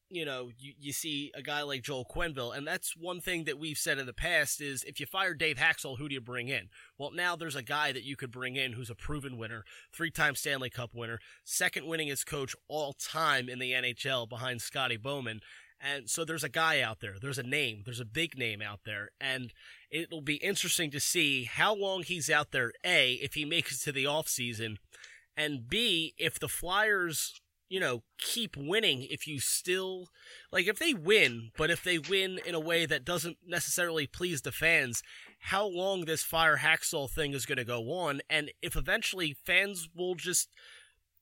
you 0.09 0.25
know, 0.25 0.49
you, 0.57 0.73
you 0.79 0.91
see 0.91 1.31
a 1.35 1.41
guy 1.41 1.61
like 1.61 1.83
Joel 1.83 2.05
Quenneville, 2.05 2.55
and 2.55 2.65
that's 2.65 2.95
one 2.95 3.21
thing 3.21 3.43
that 3.43 3.59
we've 3.59 3.77
said 3.77 3.99
in 3.99 4.05
the 4.05 4.13
past 4.13 4.59
is 4.59 4.83
if 4.83 4.99
you 4.99 5.05
fire 5.05 5.33
Dave 5.33 5.57
Hakstol, 5.57 5.97
who 5.97 6.09
do 6.09 6.15
you 6.15 6.21
bring 6.21 6.49
in? 6.49 6.69
Well, 6.97 7.11
now 7.11 7.35
there's 7.35 7.55
a 7.55 7.61
guy 7.61 7.91
that 7.91 8.03
you 8.03 8.15
could 8.15 8.31
bring 8.31 8.55
in 8.55 8.73
who's 8.73 8.89
a 8.89 8.95
proven 8.95 9.37
winner, 9.37 9.63
three-time 9.93 10.35
Stanley 10.35 10.69
Cup 10.69 10.95
winner, 10.95 11.19
second 11.43 11.85
winningest 11.85 12.25
coach 12.25 12.55
all 12.67 12.93
time 12.93 13.49
in 13.49 13.59
the 13.59 13.71
NHL 13.71 14.27
behind 14.27 14.61
Scotty 14.61 14.97
Bowman. 14.97 15.41
And 15.81 16.09
so 16.09 16.25
there's 16.25 16.43
a 16.43 16.49
guy 16.49 16.81
out 16.81 16.99
there. 16.99 17.15
There's 17.21 17.37
a 17.37 17.43
name. 17.43 17.83
There's 17.85 18.01
a 18.01 18.05
big 18.05 18.37
name 18.37 18.61
out 18.61 18.81
there. 18.85 19.11
And 19.21 19.53
it'll 19.89 20.21
be 20.21 20.35
interesting 20.35 20.91
to 20.91 20.99
see 20.99 21.45
how 21.45 21.73
long 21.73 22.03
he's 22.03 22.29
out 22.29 22.51
there, 22.51 22.73
A, 22.83 23.13
if 23.13 23.35
he 23.35 23.45
makes 23.45 23.75
it 23.75 23.83
to 23.85 23.91
the 23.91 24.03
offseason, 24.03 24.77
and 25.37 25.69
B, 25.69 26.13
if 26.17 26.37
the 26.37 26.49
Flyers 26.49 27.39
you 27.69 27.79
know, 27.79 28.01
keep 28.17 28.57
winning 28.57 29.03
if 29.03 29.27
you 29.27 29.39
still 29.39 30.09
like 30.51 30.67
if 30.67 30.79
they 30.79 30.93
win, 30.93 31.51
but 31.55 31.69
if 31.69 31.83
they 31.83 31.99
win 31.99 32.39
in 32.45 32.55
a 32.55 32.59
way 32.59 32.85
that 32.85 33.05
doesn't 33.05 33.37
necessarily 33.45 34.07
please 34.07 34.41
the 34.41 34.51
fans, 34.51 35.03
how 35.39 35.65
long 35.65 36.05
this 36.05 36.23
fire 36.23 36.57
Hakstol 36.57 37.09
thing 37.09 37.33
is 37.33 37.45
going 37.45 37.59
to 37.59 37.63
go 37.63 37.91
on, 37.91 38.21
and 38.29 38.51
if 38.61 38.75
eventually 38.75 39.37
fans 39.45 39.87
will 39.95 40.15
just, 40.15 40.49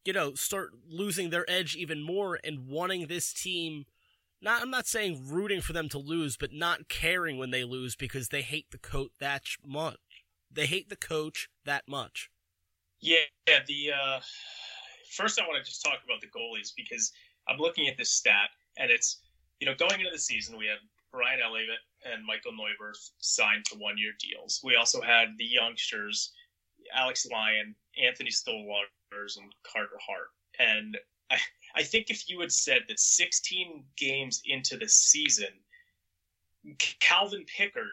you 0.05 0.13
know, 0.13 0.33
start 0.33 0.71
losing 0.89 1.29
their 1.29 1.49
edge 1.49 1.75
even 1.75 2.01
more 2.01 2.39
and 2.43 2.67
wanting 2.67 3.07
this 3.07 3.33
team. 3.33 3.85
Not, 4.39 4.61
I'm 4.61 4.69
not 4.69 4.85
saying 4.85 5.25
rooting 5.27 5.61
for 5.61 5.73
them 5.73 5.89
to 5.89 5.97
lose, 5.97 6.37
but 6.37 6.53
not 6.53 6.87
caring 6.87 7.39
when 7.39 7.49
they 7.49 7.63
lose 7.63 7.95
because 7.95 8.29
they 8.29 8.43
hate 8.43 8.67
the 8.69 8.77
coach 8.77 9.09
that 9.19 9.43
much. 9.65 9.97
They 10.51 10.67
hate 10.67 10.89
the 10.89 10.95
coach 10.95 11.49
that 11.65 11.87
much. 11.87 12.29
Yeah, 12.99 13.17
the 13.47 13.91
uh, 13.91 14.19
first 15.09 15.39
I 15.39 15.47
want 15.47 15.63
to 15.63 15.69
just 15.69 15.83
talk 15.83 15.99
about 16.03 16.21
the 16.21 16.27
goalies 16.27 16.71
because 16.75 17.11
I'm 17.47 17.59
looking 17.59 17.87
at 17.87 17.97
this 17.97 18.11
stat 18.11 18.49
and 18.77 18.91
it's 18.91 19.21
you 19.59 19.67
know 19.67 19.75
going 19.75 19.99
into 19.99 20.11
the 20.11 20.19
season 20.19 20.57
we 20.57 20.67
had 20.67 20.77
Brian 21.11 21.39
Elliott 21.43 21.69
and 22.05 22.25
Michael 22.25 22.51
Neuvirth 22.51 23.11
signed 23.19 23.65
to 23.65 23.77
one 23.77 23.97
year 23.97 24.11
deals. 24.19 24.61
We 24.63 24.75
also 24.75 25.01
had 25.01 25.29
the 25.37 25.45
youngsters 25.45 26.33
Alex 26.93 27.25
Lyon, 27.29 27.75
Anthony 28.01 28.29
Stolarz, 28.29 29.37
and 29.37 29.53
Carter 29.63 29.97
Hart. 30.05 30.29
And 30.59 30.97
I, 31.31 31.37
I 31.75 31.83
think 31.83 32.09
if 32.09 32.29
you 32.29 32.39
had 32.39 32.51
said 32.51 32.83
that 32.87 32.99
16 32.99 33.83
games 33.97 34.41
into 34.45 34.77
the 34.77 34.87
season, 34.87 35.49
Calvin 36.99 37.45
Pickard 37.45 37.87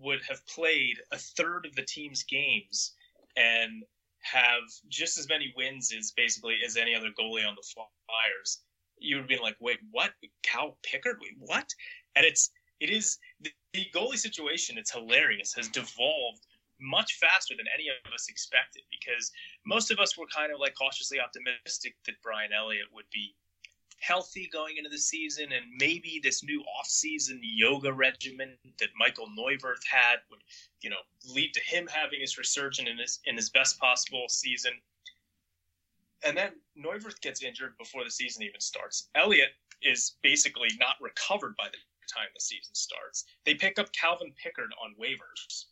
would 0.00 0.20
have 0.28 0.46
played 0.46 0.98
a 1.12 1.18
third 1.18 1.66
of 1.66 1.74
the 1.74 1.82
team's 1.82 2.22
games 2.22 2.94
and 3.36 3.84
have 4.22 4.62
just 4.88 5.18
as 5.18 5.28
many 5.28 5.52
wins 5.56 5.92
as 5.96 6.12
basically 6.16 6.56
as 6.64 6.76
any 6.76 6.94
other 6.94 7.08
goalie 7.18 7.46
on 7.46 7.54
the 7.54 7.66
Flyers, 7.74 8.62
you 8.98 9.16
would 9.16 9.28
be 9.28 9.38
like, 9.38 9.56
wait, 9.60 9.78
what? 9.90 10.10
Cal 10.42 10.76
Pickard? 10.82 11.18
Wait, 11.20 11.34
what? 11.38 11.68
And 12.16 12.24
it's 12.24 12.50
it 12.80 12.90
is 12.90 13.18
the, 13.40 13.50
the 13.72 13.86
goalie 13.94 14.18
situation. 14.18 14.78
It's 14.78 14.92
hilarious. 14.92 15.54
Has 15.54 15.68
devolved 15.68 16.46
much 16.80 17.18
faster 17.20 17.54
than 17.56 17.66
any 17.74 17.88
of 17.88 18.12
us 18.12 18.28
expected 18.28 18.82
because 18.90 19.30
most 19.66 19.90
of 19.90 19.98
us 19.98 20.16
were 20.16 20.26
kind 20.34 20.52
of 20.52 20.60
like 20.60 20.74
cautiously 20.78 21.18
optimistic 21.18 21.94
that 22.06 22.14
Brian 22.22 22.52
Elliott 22.52 22.86
would 22.92 23.06
be 23.12 23.34
healthy 24.00 24.48
going 24.52 24.76
into 24.76 24.90
the 24.90 24.98
season, 24.98 25.52
and 25.52 25.64
maybe 25.78 26.20
this 26.22 26.42
new 26.42 26.62
off-season 26.78 27.40
yoga 27.42 27.92
regimen 27.92 28.56
that 28.78 28.88
Michael 28.98 29.28
Neuvirth 29.38 29.84
had 29.90 30.16
would, 30.30 30.40
you 30.80 30.90
know, 30.90 30.96
lead 31.34 31.52
to 31.54 31.60
him 31.60 31.86
having 31.86 32.20
his 32.20 32.38
resurgence 32.38 32.88
in 32.88 32.98
his 32.98 33.20
in 33.26 33.36
his 33.36 33.50
best 33.50 33.78
possible 33.78 34.26
season. 34.28 34.72
And 36.24 36.36
then 36.36 36.52
Neuvirth 36.76 37.20
gets 37.20 37.42
injured 37.42 37.76
before 37.78 38.04
the 38.04 38.10
season 38.10 38.42
even 38.42 38.60
starts. 38.60 39.08
Elliott 39.14 39.50
is 39.82 40.16
basically 40.22 40.68
not 40.80 40.96
recovered 41.00 41.54
by 41.56 41.66
the 41.70 41.78
time 42.12 42.26
the 42.34 42.40
season 42.40 42.74
starts. 42.74 43.24
They 43.44 43.54
pick 43.54 43.78
up 43.78 43.92
Calvin 43.92 44.32
Pickard 44.42 44.72
on 44.82 44.94
waivers. 45.00 45.66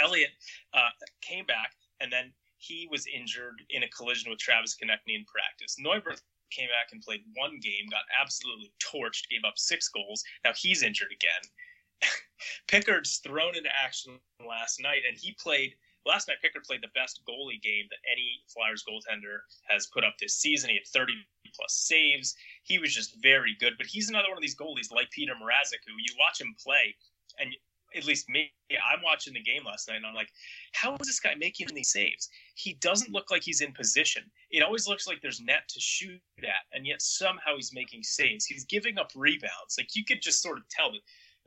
Elliott 0.00 0.30
uh, 0.72 0.90
came 1.20 1.44
back, 1.44 1.72
and 2.00 2.10
then 2.10 2.32
he 2.56 2.88
was 2.90 3.06
injured 3.06 3.60
in 3.70 3.82
a 3.82 3.88
collision 3.88 4.30
with 4.30 4.38
Travis 4.38 4.76
Konecny 4.76 5.14
in 5.14 5.24
practice. 5.26 5.76
Neuvirth 5.84 6.22
came 6.54 6.68
back 6.68 6.92
and 6.92 7.02
played 7.02 7.22
one 7.34 7.58
game, 7.60 7.86
got 7.90 8.06
absolutely 8.20 8.72
torched, 8.78 9.28
gave 9.30 9.44
up 9.46 9.58
six 9.58 9.88
goals. 9.88 10.22
Now 10.44 10.52
he's 10.56 10.82
injured 10.82 11.12
again. 11.12 12.10
Pickard's 12.68 13.18
thrown 13.18 13.56
into 13.56 13.70
action 13.70 14.18
last 14.46 14.80
night, 14.80 15.02
and 15.08 15.16
he 15.18 15.36
played 15.40 15.74
last 16.06 16.28
night. 16.28 16.38
Pickard 16.42 16.64
played 16.64 16.82
the 16.82 16.94
best 16.94 17.20
goalie 17.28 17.62
game 17.62 17.86
that 17.90 18.02
any 18.10 18.40
Flyers 18.52 18.84
goaltender 18.86 19.42
has 19.68 19.88
put 19.92 20.04
up 20.04 20.14
this 20.18 20.36
season. 20.36 20.70
He 20.70 20.76
had 20.76 20.86
30 20.86 21.14
plus 21.54 21.74
saves. 21.74 22.34
He 22.62 22.78
was 22.78 22.94
just 22.94 23.16
very 23.22 23.56
good. 23.58 23.74
But 23.78 23.86
he's 23.86 24.08
another 24.08 24.28
one 24.28 24.38
of 24.38 24.42
these 24.42 24.56
goalies 24.56 24.92
like 24.92 25.10
Peter 25.10 25.34
Mrazek, 25.34 25.82
who 25.86 25.94
you 25.98 26.14
watch 26.18 26.40
him 26.40 26.54
play, 26.62 26.94
and 27.38 27.54
at 27.96 28.04
least 28.04 28.28
me, 28.28 28.52
I'm 28.70 29.02
watching 29.02 29.34
the 29.34 29.42
game 29.42 29.64
last 29.64 29.88
night, 29.88 29.96
and 29.96 30.06
I'm 30.06 30.14
like, 30.14 30.30
how 30.72 30.94
is 30.94 31.06
this 31.06 31.20
guy 31.20 31.34
making 31.34 31.68
these 31.74 31.90
saves? 31.90 32.28
He 32.54 32.74
doesn't 32.74 33.12
look 33.12 33.30
like 33.30 33.42
he's 33.42 33.60
in 33.60 33.72
position. 33.72 34.24
It 34.50 34.62
always 34.62 34.88
looks 34.88 35.06
like 35.06 35.20
there's 35.20 35.40
net 35.40 35.68
to 35.68 35.80
shoot 35.80 36.20
at, 36.42 36.64
and 36.72 36.86
yet 36.86 37.02
somehow 37.02 37.56
he's 37.56 37.72
making 37.72 38.02
saves. 38.02 38.44
He's 38.44 38.64
giving 38.64 38.98
up 38.98 39.10
rebounds. 39.14 39.76
Like 39.78 39.94
you 39.94 40.04
could 40.04 40.22
just 40.22 40.42
sort 40.42 40.58
of 40.58 40.68
tell 40.68 40.92
that 40.92 41.00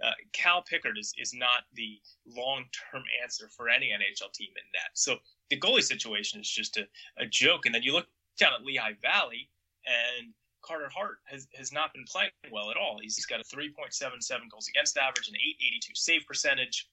uh, 0.08 0.12
Cal 0.34 0.62
Pickard 0.62 0.98
is, 0.98 1.14
is 1.18 1.34
not 1.34 1.64
the 1.74 2.00
long 2.28 2.66
term 2.92 3.04
answer 3.24 3.50
for 3.56 3.70
any 3.70 3.88
NHL 3.88 4.32
team 4.34 4.50
in 4.50 4.64
net. 4.74 4.92
So 4.94 5.18
the 5.50 5.60
goalie 5.60 5.84
situation 5.84 6.40
is 6.40 6.50
just 6.50 6.78
a, 6.78 6.88
a 7.18 7.26
joke. 7.26 7.66
And 7.66 7.74
then 7.74 7.84
you 7.84 7.94
look 7.94 8.08
down 8.40 8.54
at 8.54 8.64
Lehigh 8.64 8.94
Valley, 9.02 9.50
and 9.86 10.34
Carter 10.68 10.90
Hart 10.94 11.20
has, 11.26 11.48
has 11.56 11.72
not 11.72 11.94
been 11.94 12.04
playing 12.04 12.32
well 12.52 12.70
at 12.70 12.78
all. 12.78 12.98
He's, 13.02 13.16
he's 13.16 13.26
got 13.26 13.40
a 13.40 13.44
3.77 13.44 14.50
goals 14.52 14.68
against 14.68 14.98
average, 14.98 15.28
and 15.28 15.38
882 15.38 15.92
save 15.96 16.26
percentage. 16.28 16.90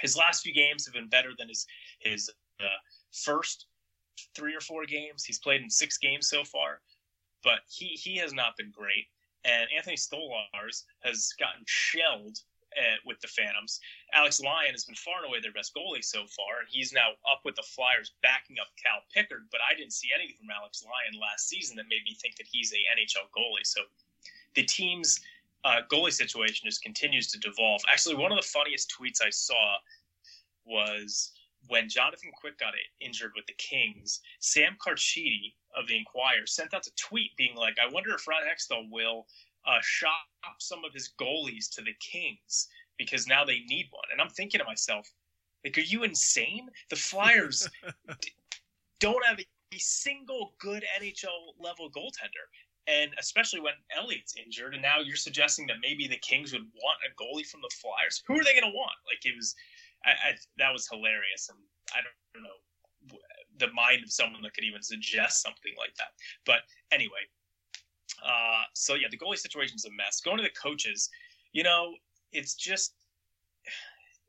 His 0.00 0.16
last 0.16 0.42
few 0.42 0.54
games 0.54 0.86
have 0.86 0.94
been 0.94 1.08
better 1.08 1.30
than 1.38 1.48
his 1.48 1.66
his 2.00 2.30
uh, 2.60 2.64
first 3.12 3.66
three 4.34 4.54
or 4.54 4.60
four 4.60 4.86
games. 4.86 5.24
He's 5.24 5.38
played 5.38 5.62
in 5.62 5.70
six 5.70 5.98
games 5.98 6.28
so 6.28 6.44
far, 6.44 6.80
but 7.42 7.60
he 7.68 7.88
he 7.88 8.16
has 8.16 8.32
not 8.32 8.56
been 8.56 8.70
great. 8.70 9.06
And 9.44 9.68
Anthony 9.76 9.96
Stolarz 9.96 10.84
has 11.02 11.32
gotten 11.38 11.62
shelled 11.66 12.38
uh, 12.78 12.98
with 13.04 13.20
the 13.20 13.28
Phantoms. 13.28 13.80
Alex 14.12 14.40
Lyon 14.40 14.72
has 14.72 14.84
been 14.84 14.94
far 14.94 15.22
and 15.22 15.26
away 15.26 15.40
their 15.40 15.52
best 15.52 15.74
goalie 15.74 16.04
so 16.04 16.26
far, 16.26 16.60
and 16.60 16.68
he's 16.68 16.92
now 16.92 17.14
up 17.30 17.40
with 17.44 17.56
the 17.56 17.62
Flyers 17.62 18.12
backing 18.22 18.56
up 18.60 18.68
Cal 18.76 19.02
Pickard. 19.12 19.46
But 19.50 19.60
I 19.62 19.74
didn't 19.74 19.92
see 19.92 20.08
anything 20.14 20.36
from 20.36 20.50
Alex 20.50 20.84
Lyon 20.84 21.20
last 21.20 21.48
season 21.48 21.76
that 21.76 21.88
made 21.88 22.04
me 22.04 22.16
think 22.20 22.36
that 22.36 22.46
he's 22.50 22.72
a 22.72 22.82
NHL 22.94 23.30
goalie. 23.30 23.64
So 23.64 23.80
the 24.54 24.64
team's 24.64 25.20
uh, 25.64 25.80
goalie 25.90 26.12
situation 26.12 26.66
just 26.66 26.82
continues 26.82 27.30
to 27.32 27.38
devolve. 27.38 27.82
Actually, 27.88 28.16
one 28.16 28.32
of 28.32 28.36
the 28.36 28.46
funniest 28.46 28.92
tweets 28.92 29.24
I 29.24 29.30
saw 29.30 29.76
was 30.64 31.32
when 31.68 31.88
Jonathan 31.88 32.30
Quick 32.38 32.58
got 32.58 32.74
injured 33.00 33.32
with 33.34 33.46
the 33.46 33.54
Kings. 33.54 34.20
Sam 34.40 34.76
Carchidi 34.78 35.54
of 35.76 35.86
the 35.86 35.96
Inquirer 35.96 36.46
sent 36.46 36.74
out 36.74 36.86
a 36.86 36.94
tweet 36.96 37.36
being 37.36 37.56
like, 37.56 37.78
"I 37.78 37.90
wonder 37.90 38.14
if 38.14 38.28
Ron 38.28 38.42
Hextall 38.42 38.90
will 38.90 39.26
uh, 39.66 39.80
shop 39.82 40.26
some 40.58 40.84
of 40.84 40.92
his 40.92 41.12
goalies 41.20 41.70
to 41.74 41.82
the 41.82 41.94
Kings 42.00 42.68
because 42.98 43.26
now 43.26 43.44
they 43.44 43.60
need 43.60 43.86
one. 43.90 44.04
And 44.12 44.20
I'm 44.20 44.28
thinking 44.28 44.60
to 44.60 44.64
myself, 44.64 45.08
like, 45.64 45.78
are 45.78 45.82
you 45.82 46.04
insane? 46.04 46.68
The 46.90 46.96
Flyers 46.96 47.68
don't 49.00 49.24
have 49.24 49.40
a 49.40 49.78
single 49.78 50.54
good 50.58 50.84
NHL 51.00 51.58
level 51.58 51.90
goaltender. 51.90 52.46
And 52.86 53.12
especially 53.18 53.60
when 53.60 53.72
Elliott's 53.96 54.36
injured, 54.36 54.74
and 54.74 54.82
now 54.82 55.00
you're 55.02 55.16
suggesting 55.16 55.66
that 55.68 55.76
maybe 55.80 56.06
the 56.06 56.18
Kings 56.18 56.52
would 56.52 56.62
want 56.62 56.98
a 57.00 57.14
goalie 57.16 57.46
from 57.46 57.62
the 57.62 57.74
Flyers. 57.80 58.22
Who 58.26 58.34
are 58.34 58.44
they 58.44 58.52
going 58.52 58.70
to 58.70 58.76
want? 58.76 58.92
Like 59.08 59.24
it 59.24 59.34
was, 59.34 59.54
I, 60.04 60.10
I, 60.10 60.32
that 60.58 60.72
was 60.72 60.86
hilarious, 60.86 61.48
and 61.48 61.58
I 61.92 62.00
don't 62.04 62.44
know 62.44 63.18
the 63.58 63.72
mind 63.72 64.02
of 64.02 64.10
someone 64.10 64.42
that 64.42 64.54
could 64.54 64.64
even 64.64 64.82
suggest 64.82 65.42
something 65.42 65.72
like 65.78 65.94
that. 65.96 66.12
But 66.44 66.62
anyway, 66.92 67.24
uh, 68.24 68.62
so 68.72 68.94
yeah, 68.94 69.08
the 69.10 69.18
goalie 69.18 69.38
situation 69.38 69.76
is 69.76 69.84
a 69.84 69.90
mess. 69.90 70.20
Going 70.20 70.38
to 70.38 70.42
the 70.42 70.50
coaches, 70.50 71.10
you 71.52 71.62
know, 71.62 71.94
it's 72.32 72.54
just 72.54 72.94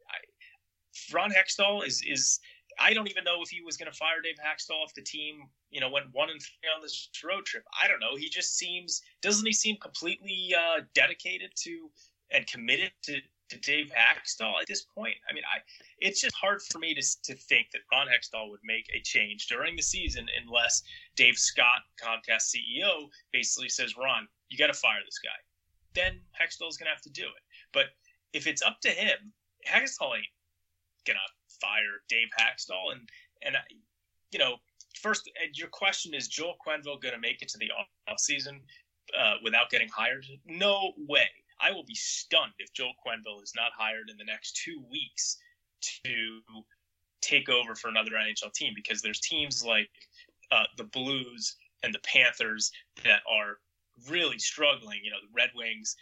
I, 0.10 1.13
Ron 1.13 1.31
Hextall 1.31 1.86
is 1.86 2.01
is 2.05 2.39
I 2.79 2.93
don't 2.93 3.10
even 3.10 3.23
know 3.23 3.41
if 3.41 3.49
he 3.49 3.62
was 3.62 3.77
going 3.77 3.91
to 3.91 3.97
fire 3.97 4.21
Dave 4.21 4.36
Hextall 4.36 4.86
if 4.86 4.93
the 4.95 5.01
team, 5.01 5.43
you 5.69 5.79
know, 5.79 5.89
went 5.89 6.08
one 6.12 6.29
and 6.29 6.41
three 6.41 6.69
on 6.75 6.81
this 6.81 7.10
road 7.23 7.45
trip. 7.45 7.63
I 7.81 7.88
don't 7.88 7.99
know. 7.99 8.17
He 8.17 8.29
just 8.29 8.58
seems 8.58 9.01
doesn't 9.21 9.45
he 9.45 9.53
seem 9.53 9.77
completely 9.77 10.53
uh, 10.58 10.81
dedicated 10.93 11.51
to 11.63 11.89
and 12.31 12.45
committed 12.47 12.91
to 13.03 13.19
to 13.49 13.60
Dave 13.60 13.91
Hakstol 13.91 14.60
at 14.62 14.67
this 14.67 14.84
point. 14.84 15.15
I 15.29 15.34
mean, 15.34 15.43
I 15.43 15.60
it's 15.99 16.21
just 16.21 16.36
hard 16.36 16.62
for 16.62 16.79
me 16.79 16.93
to 16.93 17.01
to 17.23 17.36
think 17.36 17.67
that 17.71 17.81
Ron 17.91 18.08
Hextall 18.08 18.49
would 18.49 18.62
make 18.63 18.89
a 18.93 19.01
change 19.01 19.47
during 19.47 19.75
the 19.75 19.84
season 19.84 20.27
unless 20.41 20.84
Dave 21.15 21.38
Scott, 21.38 21.81
Comcast 22.01 22.53
CEO, 22.55 23.10
basically 23.31 23.69
says, 23.69 23.95
"Ron, 23.97 24.27
you 24.49 24.58
got 24.58 24.67
to 24.67 24.73
fire 24.73 25.01
this 25.05 25.19
guy." 25.19 25.38
Then 25.93 26.21
Hextall's 26.39 26.77
going 26.77 26.88
to 26.88 26.93
have 26.93 27.01
to 27.03 27.10
do 27.10 27.23
it. 27.23 27.43
But 27.71 27.88
if 28.34 28.47
it's 28.47 28.62
up 28.62 28.81
to 28.81 28.89
him, 28.89 29.34
Hextall 29.67 30.17
ain't 30.17 30.25
gonna 31.05 31.19
fire 31.62 32.01
Dave 32.10 32.29
Hakstol. 32.39 32.91
And 32.91 33.10
and 33.43 33.55
you 34.31 34.39
know, 34.39 34.58
first, 34.99 35.29
your 35.53 35.69
question 35.69 36.13
is 36.13 36.27
Joel 36.27 36.55
Quenneville 36.65 37.01
going 37.01 37.13
to 37.13 37.19
make 37.19 37.41
it 37.41 37.49
to 37.49 37.58
the 37.58 37.69
off 38.08 38.19
season 38.19 38.62
uh, 39.17 39.36
without 39.43 39.69
getting 39.69 39.89
hired? 39.89 40.25
No 40.45 40.93
way. 40.97 41.29
I 41.61 41.71
will 41.71 41.85
be 41.85 41.95
stunned 41.95 42.53
if 42.59 42.73
Joel 42.73 42.93
Quenneville 43.05 43.43
is 43.43 43.53
not 43.55 43.71
hired 43.77 44.09
in 44.09 44.17
the 44.17 44.25
next 44.25 44.61
two 44.63 44.83
weeks 44.89 45.37
to 46.05 46.41
take 47.21 47.49
over 47.49 47.75
for 47.75 47.89
another 47.89 48.11
NHL 48.11 48.53
team 48.53 48.73
because 48.75 49.01
there's 49.01 49.19
teams 49.19 49.63
like 49.63 49.89
uh, 50.51 50.63
the 50.77 50.83
Blues 50.83 51.55
and 51.83 51.93
the 51.93 51.99
Panthers 51.99 52.71
that 53.03 53.21
are 53.29 53.57
really 54.09 54.39
struggling. 54.39 54.99
You 55.03 55.11
know, 55.11 55.21
the 55.21 55.33
Red 55.33 55.51
Wings. 55.55 55.95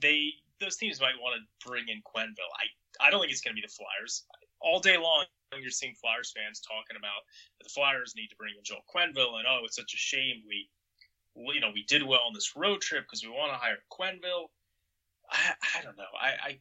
They 0.00 0.32
those 0.60 0.76
teams 0.76 1.00
might 1.00 1.18
want 1.20 1.40
to 1.40 1.68
bring 1.68 1.88
in 1.88 2.02
Quenneville. 2.02 2.52
I 2.56 3.06
I 3.06 3.10
don't 3.10 3.20
think 3.20 3.32
it's 3.32 3.40
going 3.40 3.54
to 3.54 3.60
be 3.60 3.66
the 3.66 3.72
Flyers. 3.72 4.24
All 4.60 4.80
day 4.80 4.96
long, 4.96 5.24
you're 5.56 5.70
seeing 5.70 5.94
Flyers 5.94 6.32
fans 6.36 6.60
talking 6.60 6.96
about 6.98 7.22
the 7.62 7.68
Flyers 7.68 8.14
need 8.16 8.28
to 8.28 8.36
bring 8.36 8.54
in 8.56 8.64
Joel 8.64 8.84
Quenneville, 8.92 9.38
and 9.38 9.46
oh, 9.48 9.60
it's 9.64 9.76
such 9.76 9.94
a 9.94 9.96
shame 9.96 10.42
we, 10.46 10.68
you 11.54 11.60
know, 11.60 11.70
we 11.72 11.84
did 11.84 12.02
well 12.02 12.20
on 12.26 12.34
this 12.34 12.54
road 12.56 12.80
trip 12.80 13.04
because 13.04 13.22
we 13.22 13.30
want 13.30 13.52
to 13.52 13.58
hire 13.58 13.78
Quenneville. 13.90 14.50
I, 15.30 15.54
I 15.78 15.82
don't 15.82 15.96
know. 15.96 16.12
I, 16.20 16.28
I 16.28 16.58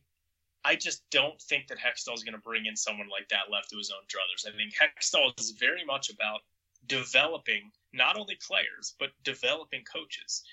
I 0.65 0.75
just 0.75 1.09
don't 1.11 1.39
think 1.41 1.67
that 1.67 1.77
Hextall 1.77 2.15
is 2.15 2.23
going 2.23 2.33
to 2.33 2.41
bring 2.41 2.65
in 2.65 2.75
someone 2.75 3.07
like 3.07 3.29
that 3.29 3.49
left 3.49 3.69
to 3.69 3.77
his 3.77 3.89
own 3.91 4.03
druthers. 4.09 4.45
I 4.45 4.55
think 4.57 4.73
Hextall 4.75 5.39
is 5.39 5.51
very 5.51 5.85
much 5.85 6.09
about 6.09 6.41
developing 6.87 7.71
not 7.93 8.17
only 8.17 8.35
players 8.35 8.95
but 8.99 9.11
developing 9.23 9.83
coaches, 9.83 10.43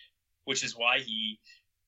which 0.45 0.63
is 0.63 0.77
why 0.77 1.01
he 1.01 1.41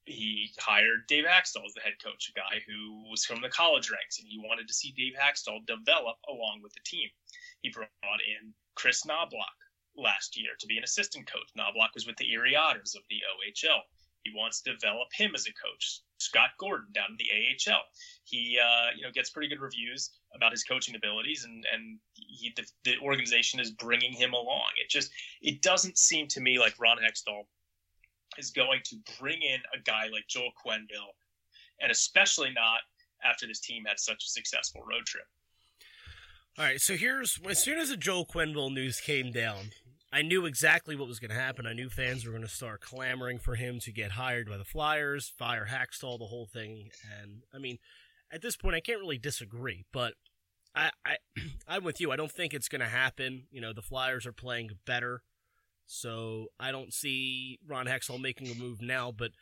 he 0.07 0.53
hired 0.59 1.07
Dave 1.09 1.25
Hakstol 1.25 1.67
as 1.67 1.75
the 1.75 1.81
head 1.81 2.03
coach, 2.03 2.31
a 2.31 2.39
guy 2.39 2.63
who 2.67 3.09
was 3.11 3.25
from 3.25 3.41
the 3.41 3.49
college 3.49 3.91
ranks, 3.91 4.19
and 4.19 4.29
he 4.29 4.39
wanted 4.39 4.69
to 4.69 4.75
see 4.75 4.93
Dave 4.93 5.15
Hakstol 5.15 5.67
develop 5.67 6.17
along 6.29 6.61
with 6.63 6.73
the 6.75 6.81
team. 6.85 7.09
He 7.63 7.71
brought 7.71 7.91
in 8.03 8.55
Chris 8.77 9.03
Knoblauch 9.05 9.61
last 9.97 10.37
year 10.37 10.53
to 10.59 10.67
be 10.67 10.79
an 10.79 10.85
assistant 10.85 11.27
coach. 11.27 11.51
Knoblauch 11.59 11.95
was 11.95 12.07
with 12.07 12.17
the 12.17 12.31
Erie 12.31 12.55
Otters 12.55 12.95
of 12.95 13.03
the 13.11 13.23
OHL. 13.35 13.83
He 14.23 14.33
wants 14.35 14.63
to 14.63 14.73
develop 14.73 15.13
him 15.13 15.35
as 15.35 15.47
a 15.47 15.53
coach. 15.53 16.01
Scott 16.19 16.51
Gordon 16.59 16.89
down 16.93 17.07
in 17.11 17.17
the 17.17 17.73
AHL. 17.73 17.83
He 18.25 18.59
uh, 18.63 18.91
you 18.97 19.03
know 19.03 19.11
gets 19.13 19.31
pretty 19.31 19.49
good 19.49 19.61
reviews 19.61 20.11
about 20.35 20.53
his 20.53 20.65
coaching 20.65 20.95
abilities, 20.95 21.45
and 21.45 21.65
and 21.73 21.99
he, 22.15 22.53
the, 22.57 22.65
the 22.85 22.99
organization 23.03 23.61
is 23.61 23.71
bringing 23.71 24.13
him 24.13 24.33
along. 24.33 24.71
It 24.83 24.91
just 24.91 25.11
it 25.43 25.63
doesn't 25.63 25.99
seem 25.99 26.29
to 26.29 26.41
me 26.41 26.59
like 26.59 26.75
Ron 26.79 26.99
Hextall 26.99 27.45
is 28.39 28.51
going 28.51 28.81
to 28.85 28.97
bring 29.19 29.41
in 29.43 29.61
a 29.75 29.83
guy 29.83 30.09
like 30.13 30.27
Joel 30.29 30.51
Quenneville, 30.65 31.15
and 31.81 31.91
especially 31.91 32.51
not 32.53 32.81
after 33.25 33.47
this 33.47 33.61
team 33.61 33.85
had 33.87 33.99
such 33.99 34.25
a 34.25 34.29
successful 34.29 34.83
road 34.83 35.05
trip. 35.07 35.27
All 36.59 36.65
right, 36.65 36.81
so 36.81 36.97
here's 36.97 37.39
as 37.49 37.63
soon 37.63 37.79
as 37.79 37.91
the 37.91 37.97
Joel 37.97 38.27
Quenneville 38.27 38.73
news 38.73 39.01
came 39.01 39.31
down, 39.31 39.73
I 40.17 40.23
knew 40.23 40.47
exactly 40.47 40.97
what 40.97 41.09
was 41.09 41.19
going 41.19 41.29
to 41.29 41.37
happen. 41.37 41.67
I 41.67 41.75
knew 41.75 41.91
fans 41.91 42.25
were 42.25 42.31
going 42.31 42.43
to 42.43 42.49
start 42.49 42.81
clamoring 42.81 43.39
for 43.39 43.55
him 43.55 43.79
to 43.81 43.93
get 43.93 44.13
hired 44.13 44.49
by 44.49 44.57
the 44.57 44.65
Flyers, 44.65 45.29
fire 45.29 45.69
Hakstol, 45.71 46.19
the 46.19 46.25
whole 46.25 46.47
thing. 46.47 46.89
And 47.21 47.43
I 47.55 47.59
mean, 47.59 47.77
at 48.33 48.41
this 48.41 48.57
point, 48.57 48.77
I 48.77 48.81
can't 48.81 48.99
really 48.99 49.19
disagree. 49.19 49.85
But 49.93 50.15
I, 50.75 50.89
I, 51.05 51.17
I'm 51.69 51.85
with 51.85 52.01
you. 52.01 52.13
I 52.13 52.17
don't 52.17 52.33
think 52.33 52.55
it's 52.55 52.71
going 52.71 52.81
to 52.81 52.87
happen. 52.87 53.43
You 53.51 53.61
know, 53.61 53.75
the 53.75 53.83
Flyers 53.83 54.25
are 54.25 54.33
playing 54.33 54.71
better, 54.87 55.21
so 55.85 56.47
I 56.59 56.73
don't 56.73 56.95
see 56.95 57.59
Ron 57.69 57.85
Hextall 57.85 58.19
making 58.19 58.51
a 58.51 58.55
move 58.55 58.81
now. 58.81 59.13
But 59.13 59.33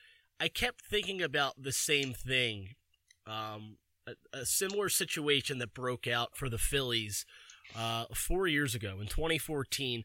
I 0.40 0.48
kept 0.48 0.84
thinking 0.84 1.22
about 1.22 1.62
the 1.62 1.70
same 1.70 2.14
thing. 2.14 2.70
Um, 3.28 3.76
a, 4.08 4.14
a 4.40 4.44
similar 4.44 4.88
situation 4.88 5.58
that 5.58 5.72
broke 5.72 6.08
out 6.08 6.36
for 6.36 6.48
the 6.48 6.58
Phillies 6.58 7.26
uh, 7.78 8.06
four 8.12 8.48
years 8.48 8.74
ago 8.74 8.98
in 9.00 9.06
2014 9.06 10.02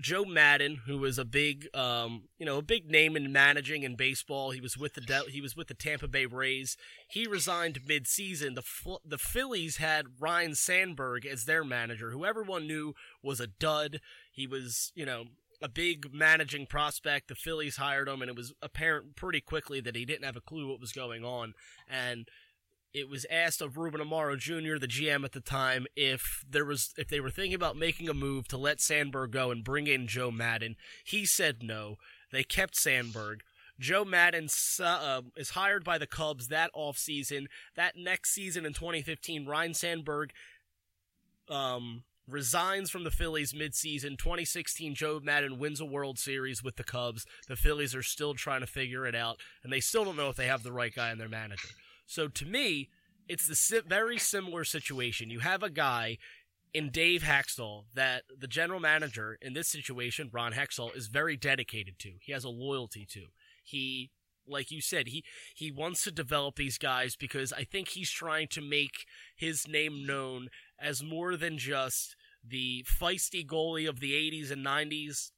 Joe 0.00 0.24
Maddon, 0.24 0.82
who 0.86 0.98
was 0.98 1.18
a 1.18 1.24
big, 1.24 1.68
um, 1.74 2.24
you 2.38 2.44
know, 2.44 2.58
a 2.58 2.62
big 2.62 2.90
name 2.90 3.16
in 3.16 3.32
managing 3.32 3.82
in 3.82 3.96
baseball, 3.96 4.50
he 4.50 4.60
was 4.60 4.76
with 4.76 4.94
the 4.94 5.00
De- 5.00 5.30
he 5.30 5.40
was 5.40 5.56
with 5.56 5.68
the 5.68 5.74
Tampa 5.74 6.06
Bay 6.06 6.26
Rays. 6.26 6.76
He 7.08 7.26
resigned 7.26 7.80
mid-season. 7.86 8.54
The 8.54 8.98
the 9.04 9.18
Phillies 9.18 9.78
had 9.78 10.20
Ryan 10.20 10.54
Sandberg 10.54 11.24
as 11.24 11.44
their 11.44 11.64
manager, 11.64 12.10
who 12.10 12.24
everyone 12.24 12.66
knew 12.66 12.94
was 13.22 13.40
a 13.40 13.46
dud. 13.46 14.00
He 14.30 14.46
was, 14.46 14.92
you 14.94 15.06
know, 15.06 15.24
a 15.62 15.68
big 15.68 16.12
managing 16.12 16.66
prospect. 16.66 17.28
The 17.28 17.34
Phillies 17.34 17.76
hired 17.76 18.08
him, 18.08 18.20
and 18.20 18.28
it 18.28 18.36
was 18.36 18.52
apparent 18.60 19.16
pretty 19.16 19.40
quickly 19.40 19.80
that 19.80 19.96
he 19.96 20.04
didn't 20.04 20.24
have 20.24 20.36
a 20.36 20.40
clue 20.42 20.68
what 20.68 20.80
was 20.80 20.92
going 20.92 21.24
on. 21.24 21.54
And 21.88 22.28
it 22.96 23.10
was 23.10 23.26
asked 23.30 23.60
of 23.60 23.76
Ruben 23.76 24.00
Amaro 24.00 24.38
Jr., 24.38 24.78
the 24.78 24.88
GM 24.88 25.22
at 25.22 25.32
the 25.32 25.40
time, 25.40 25.86
if 25.96 26.42
there 26.48 26.64
was 26.64 26.94
if 26.96 27.08
they 27.08 27.20
were 27.20 27.30
thinking 27.30 27.54
about 27.54 27.76
making 27.76 28.08
a 28.08 28.14
move 28.14 28.48
to 28.48 28.56
let 28.56 28.80
Sandberg 28.80 29.32
go 29.32 29.50
and 29.50 29.62
bring 29.62 29.86
in 29.86 30.06
Joe 30.06 30.30
Maddon. 30.30 30.76
He 31.04 31.26
said 31.26 31.62
no. 31.62 31.96
They 32.32 32.42
kept 32.42 32.74
Sandberg. 32.74 33.42
Joe 33.78 34.06
Maddon 34.06 34.48
uh, 34.82 35.20
is 35.36 35.50
hired 35.50 35.84
by 35.84 35.98
the 35.98 36.06
Cubs 36.06 36.48
that 36.48 36.70
offseason. 36.74 37.48
That 37.74 37.96
next 37.98 38.30
season 38.30 38.64
in 38.64 38.72
2015, 38.72 39.44
Ryan 39.44 39.74
Sandberg 39.74 40.32
um, 41.50 42.04
resigns 42.26 42.88
from 42.88 43.04
the 43.04 43.10
Phillies 43.10 43.52
midseason. 43.52 44.16
2016, 44.16 44.94
Joe 44.94 45.20
Maddon 45.22 45.58
wins 45.58 45.82
a 45.82 45.84
World 45.84 46.18
Series 46.18 46.64
with 46.64 46.76
the 46.76 46.84
Cubs. 46.84 47.26
The 47.46 47.56
Phillies 47.56 47.94
are 47.94 48.02
still 48.02 48.32
trying 48.32 48.60
to 48.62 48.66
figure 48.66 49.06
it 49.06 49.14
out, 49.14 49.38
and 49.62 49.70
they 49.70 49.80
still 49.80 50.06
don't 50.06 50.16
know 50.16 50.30
if 50.30 50.36
they 50.36 50.46
have 50.46 50.62
the 50.62 50.72
right 50.72 50.94
guy 50.94 51.12
in 51.12 51.18
their 51.18 51.28
manager. 51.28 51.68
So 52.06 52.28
to 52.28 52.46
me, 52.46 52.90
it's 53.28 53.46
the 53.46 53.56
si- 53.56 53.80
very 53.86 54.18
similar 54.18 54.64
situation. 54.64 55.30
You 55.30 55.40
have 55.40 55.62
a 55.62 55.70
guy 55.70 56.18
in 56.72 56.90
Dave 56.90 57.22
Hakstol 57.22 57.84
that 57.94 58.24
the 58.38 58.46
general 58.46 58.80
manager 58.80 59.38
in 59.40 59.54
this 59.54 59.68
situation, 59.68 60.30
Ron 60.32 60.52
Hextall, 60.52 60.96
is 60.96 61.08
very 61.08 61.36
dedicated 61.36 61.98
to. 62.00 62.12
He 62.20 62.32
has 62.32 62.44
a 62.44 62.48
loyalty 62.50 63.06
to. 63.10 63.26
He, 63.64 64.10
like 64.46 64.70
you 64.70 64.80
said, 64.80 65.08
he 65.08 65.24
he 65.54 65.72
wants 65.72 66.04
to 66.04 66.10
develop 66.10 66.56
these 66.56 66.78
guys 66.78 67.16
because 67.16 67.52
I 67.52 67.64
think 67.64 67.88
he's 67.88 68.10
trying 68.10 68.48
to 68.48 68.60
make 68.60 69.06
his 69.34 69.66
name 69.66 70.06
known 70.06 70.48
as 70.78 71.02
more 71.02 71.36
than 71.36 71.58
just 71.58 72.14
the 72.46 72.84
feisty 72.84 73.44
goalie 73.44 73.88
of 73.88 74.00
the 74.00 74.12
80s 74.12 74.50
and 74.52 74.64
90s 74.64 75.30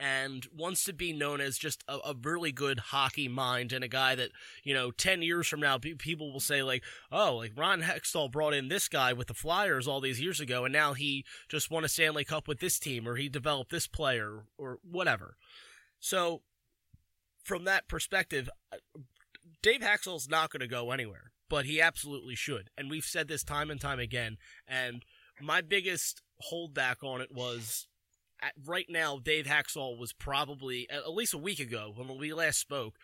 and 0.00 0.46
wants 0.56 0.84
to 0.84 0.94
be 0.94 1.12
known 1.12 1.42
as 1.42 1.58
just 1.58 1.84
a, 1.86 1.98
a, 2.06 2.14
really 2.22 2.50
good 2.50 2.78
hockey 2.78 3.28
mind 3.28 3.70
and 3.70 3.84
a 3.84 3.88
guy 3.88 4.14
that 4.14 4.30
you 4.64 4.72
know 4.72 4.90
10 4.90 5.20
years 5.20 5.46
from 5.46 5.60
now 5.60 5.78
people 5.78 6.32
will 6.32 6.40
say 6.40 6.62
like 6.62 6.82
oh 7.12 7.36
like 7.36 7.52
ron 7.56 7.82
hextall 7.82 8.30
brought 8.30 8.54
in 8.54 8.68
this 8.68 8.88
guy 8.88 9.12
with 9.12 9.26
the 9.26 9.34
flyers 9.34 9.86
all 9.86 10.00
these 10.00 10.20
years 10.20 10.40
ago 10.40 10.64
and 10.64 10.72
now 10.72 10.94
he 10.94 11.24
just 11.48 11.70
won 11.70 11.84
a 11.84 11.88
stanley 11.88 12.24
cup 12.24 12.48
with 12.48 12.60
this 12.60 12.78
team 12.78 13.06
or 13.06 13.16
he 13.16 13.28
developed 13.28 13.70
this 13.70 13.86
player 13.86 14.44
or 14.56 14.78
whatever. 14.82 15.36
So 15.98 16.40
from 17.44 17.64
that 17.64 17.86
perspective 17.86 18.48
uh, 18.72 18.76
dave 19.62 19.80
Hakstol's 19.82 20.28
not 20.28 20.50
going 20.50 20.60
to 20.60 20.66
go 20.66 20.90
anywhere 20.90 21.32
but 21.50 21.66
he 21.66 21.80
absolutely 21.80 22.34
should 22.34 22.70
and 22.78 22.88
we've 22.90 23.04
said 23.04 23.28
this 23.28 23.44
time 23.44 23.70
and 23.70 23.80
time 23.80 23.98
again 23.98 24.38
and 24.66 25.04
my 25.42 25.60
biggest 25.60 26.22
holdback 26.50 27.02
on 27.02 27.20
it 27.20 27.32
was 27.32 27.86
right 28.66 28.86
now, 28.88 29.18
Dave 29.18 29.46
Hakstol 29.46 29.98
was 29.98 30.12
probably 30.12 30.88
at 30.90 31.12
least 31.12 31.34
a 31.34 31.38
week 31.38 31.60
ago 31.60 31.92
when 31.94 32.18
we 32.18 32.32
last 32.32 32.58
spoke. 32.58 32.94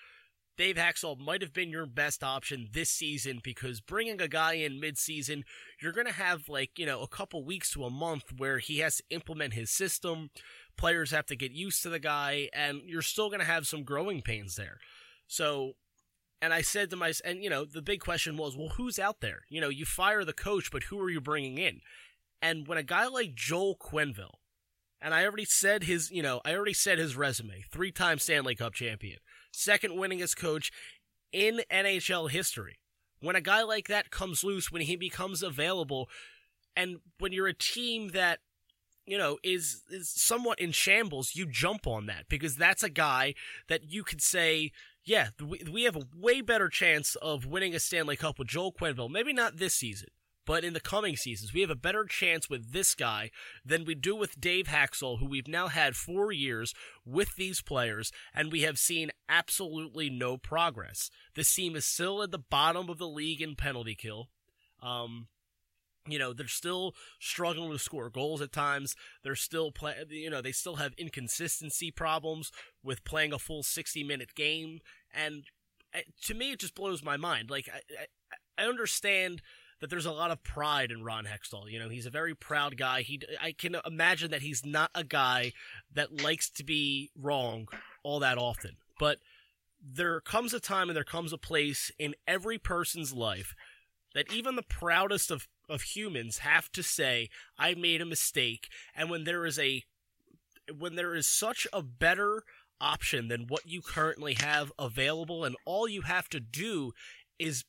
Dave 0.56 0.76
Hakstol 0.76 1.18
might 1.18 1.42
have 1.42 1.52
been 1.52 1.68
your 1.68 1.84
best 1.84 2.24
option 2.24 2.68
this 2.72 2.88
season 2.88 3.40
because 3.44 3.82
bringing 3.82 4.20
a 4.22 4.28
guy 4.28 4.54
in 4.54 4.80
mid-season, 4.80 5.44
you're 5.82 5.92
going 5.92 6.06
to 6.06 6.12
have 6.12 6.48
like, 6.48 6.78
you 6.78 6.86
know, 6.86 7.02
a 7.02 7.08
couple 7.08 7.44
weeks 7.44 7.70
to 7.72 7.84
a 7.84 7.90
month 7.90 8.32
where 8.38 8.58
he 8.58 8.78
has 8.78 8.96
to 8.96 9.02
implement 9.10 9.52
his 9.52 9.70
system. 9.70 10.30
Players 10.78 11.10
have 11.10 11.26
to 11.26 11.36
get 11.36 11.52
used 11.52 11.82
to 11.82 11.90
the 11.90 11.98
guy 11.98 12.48
and 12.54 12.80
you're 12.86 13.02
still 13.02 13.28
going 13.28 13.40
to 13.40 13.46
have 13.46 13.66
some 13.66 13.82
growing 13.82 14.22
pains 14.22 14.56
there. 14.56 14.78
So, 15.26 15.72
and 16.40 16.54
I 16.54 16.62
said 16.62 16.88
to 16.90 16.96
myself, 16.96 17.30
and 17.30 17.44
you 17.44 17.50
know, 17.50 17.66
the 17.66 17.82
big 17.82 18.00
question 18.00 18.38
was, 18.38 18.56
well, 18.56 18.68
who's 18.68 18.98
out 18.98 19.20
there? 19.20 19.40
You 19.50 19.60
know, 19.60 19.68
you 19.68 19.84
fire 19.84 20.24
the 20.24 20.32
coach, 20.32 20.70
but 20.70 20.84
who 20.84 20.98
are 21.00 21.10
you 21.10 21.20
bringing 21.20 21.58
in? 21.58 21.80
And 22.40 22.66
when 22.66 22.78
a 22.78 22.82
guy 22.82 23.08
like 23.08 23.34
Joel 23.34 23.76
Quenneville, 23.76 24.36
and 25.00 25.14
I 25.14 25.24
already 25.24 25.44
said 25.44 25.84
his, 25.84 26.10
you 26.10 26.22
know, 26.22 26.40
I 26.44 26.54
already 26.54 26.72
said 26.72 26.98
his 26.98 27.16
resume. 27.16 27.64
Three 27.70 27.92
time 27.92 28.18
Stanley 28.18 28.54
Cup 28.54 28.74
champion. 28.74 29.18
Second 29.52 29.92
winningest 29.92 30.36
coach 30.36 30.72
in 31.32 31.60
NHL 31.70 32.30
history. 32.30 32.78
When 33.20 33.36
a 33.36 33.40
guy 33.40 33.62
like 33.62 33.88
that 33.88 34.10
comes 34.10 34.44
loose, 34.44 34.70
when 34.70 34.82
he 34.82 34.96
becomes 34.96 35.42
available, 35.42 36.08
and 36.76 36.98
when 37.18 37.32
you're 37.32 37.46
a 37.46 37.54
team 37.54 38.08
that, 38.08 38.40
you 39.06 39.16
know, 39.16 39.38
is, 39.42 39.82
is 39.88 40.10
somewhat 40.10 40.58
in 40.58 40.72
shambles, 40.72 41.34
you 41.34 41.46
jump 41.46 41.86
on 41.86 42.06
that 42.06 42.28
because 42.28 42.56
that's 42.56 42.82
a 42.82 42.90
guy 42.90 43.34
that 43.68 43.90
you 43.90 44.04
could 44.04 44.20
say, 44.20 44.72
yeah, 45.04 45.28
we, 45.42 45.62
we 45.70 45.82
have 45.84 45.96
a 45.96 46.06
way 46.14 46.40
better 46.40 46.68
chance 46.68 47.14
of 47.16 47.46
winning 47.46 47.74
a 47.74 47.80
Stanley 47.80 48.16
Cup 48.16 48.38
with 48.38 48.48
Joel 48.48 48.72
Quenneville. 48.72 49.10
Maybe 49.10 49.32
not 49.32 49.56
this 49.56 49.74
season, 49.74 50.08
but 50.46 50.64
in 50.64 50.72
the 50.72 50.80
coming 50.80 51.16
seasons, 51.16 51.52
we 51.52 51.60
have 51.60 51.70
a 51.70 51.74
better 51.74 52.04
chance 52.04 52.48
with 52.48 52.72
this 52.72 52.94
guy 52.94 53.30
than 53.64 53.84
we 53.84 53.94
do 53.94 54.14
with 54.14 54.40
Dave 54.40 54.68
Hakstol, 54.68 55.18
who 55.18 55.26
we've 55.26 55.48
now 55.48 55.66
had 55.66 55.96
four 55.96 56.30
years 56.30 56.72
with 57.04 57.34
these 57.34 57.60
players, 57.60 58.12
and 58.32 58.52
we 58.52 58.62
have 58.62 58.78
seen 58.78 59.10
absolutely 59.28 60.08
no 60.08 60.36
progress. 60.36 61.10
This 61.34 61.52
team 61.52 61.74
is 61.74 61.84
still 61.84 62.22
at 62.22 62.30
the 62.30 62.38
bottom 62.38 62.88
of 62.88 62.98
the 62.98 63.08
league 63.08 63.42
in 63.42 63.56
penalty 63.56 63.96
kill. 63.96 64.28
Um, 64.80 65.26
you 66.08 66.18
know 66.18 66.32
they're 66.32 66.46
still 66.46 66.94
struggling 67.18 67.72
to 67.72 67.78
score 67.80 68.08
goals 68.10 68.40
at 68.40 68.52
times 68.52 68.94
they're 69.24 69.34
still 69.34 69.72
play 69.72 69.94
you 70.08 70.30
know 70.30 70.40
they 70.40 70.52
still 70.52 70.76
have 70.76 70.92
inconsistency 70.96 71.90
problems 71.90 72.52
with 72.82 73.04
playing 73.04 73.32
a 73.32 73.40
full 73.40 73.64
60 73.64 74.04
minute 74.04 74.34
game 74.36 74.78
and 75.12 75.46
eh, 75.92 76.02
to 76.22 76.34
me 76.34 76.52
it 76.52 76.60
just 76.60 76.76
blows 76.76 77.02
my 77.02 77.16
mind 77.16 77.50
like 77.50 77.68
i 77.72 77.80
i, 78.00 78.62
I 78.62 78.68
understand 78.68 79.42
that 79.80 79.90
there's 79.90 80.06
a 80.06 80.12
lot 80.12 80.30
of 80.30 80.42
pride 80.42 80.90
in 80.90 81.04
Ron 81.04 81.26
Hextall. 81.26 81.70
You 81.70 81.78
know, 81.78 81.88
he's 81.88 82.06
a 82.06 82.10
very 82.10 82.34
proud 82.34 82.76
guy. 82.76 83.02
He, 83.02 83.20
I 83.40 83.52
can 83.52 83.76
imagine 83.84 84.30
that 84.30 84.42
he's 84.42 84.64
not 84.64 84.90
a 84.94 85.04
guy 85.04 85.52
that 85.92 86.22
likes 86.22 86.48
to 86.50 86.64
be 86.64 87.10
wrong 87.18 87.68
all 88.02 88.20
that 88.20 88.38
often. 88.38 88.76
But 88.98 89.18
there 89.82 90.20
comes 90.20 90.54
a 90.54 90.60
time 90.60 90.88
and 90.88 90.96
there 90.96 91.04
comes 91.04 91.32
a 91.32 91.38
place 91.38 91.90
in 91.98 92.14
every 92.26 92.58
person's 92.58 93.12
life 93.12 93.54
that 94.14 94.32
even 94.32 94.56
the 94.56 94.62
proudest 94.62 95.30
of, 95.30 95.46
of 95.68 95.82
humans 95.82 96.38
have 96.38 96.72
to 96.72 96.82
say, 96.82 97.28
I 97.58 97.74
made 97.74 98.00
a 98.00 98.06
mistake. 98.06 98.68
And 98.94 99.10
when 99.10 99.24
there 99.24 99.44
is 99.44 99.58
a, 99.58 99.84
when 100.76 100.96
there 100.96 101.14
is 101.14 101.26
such 101.26 101.66
a 101.72 101.82
better 101.82 102.42
option 102.80 103.28
than 103.28 103.46
what 103.46 103.66
you 103.66 103.82
currently 103.82 104.34
have 104.34 104.72
available 104.78 105.44
and 105.44 105.56
all 105.64 105.88
you 105.88 106.02
have 106.02 106.28
to 106.30 106.40
do 106.40 106.92
is 107.38 107.64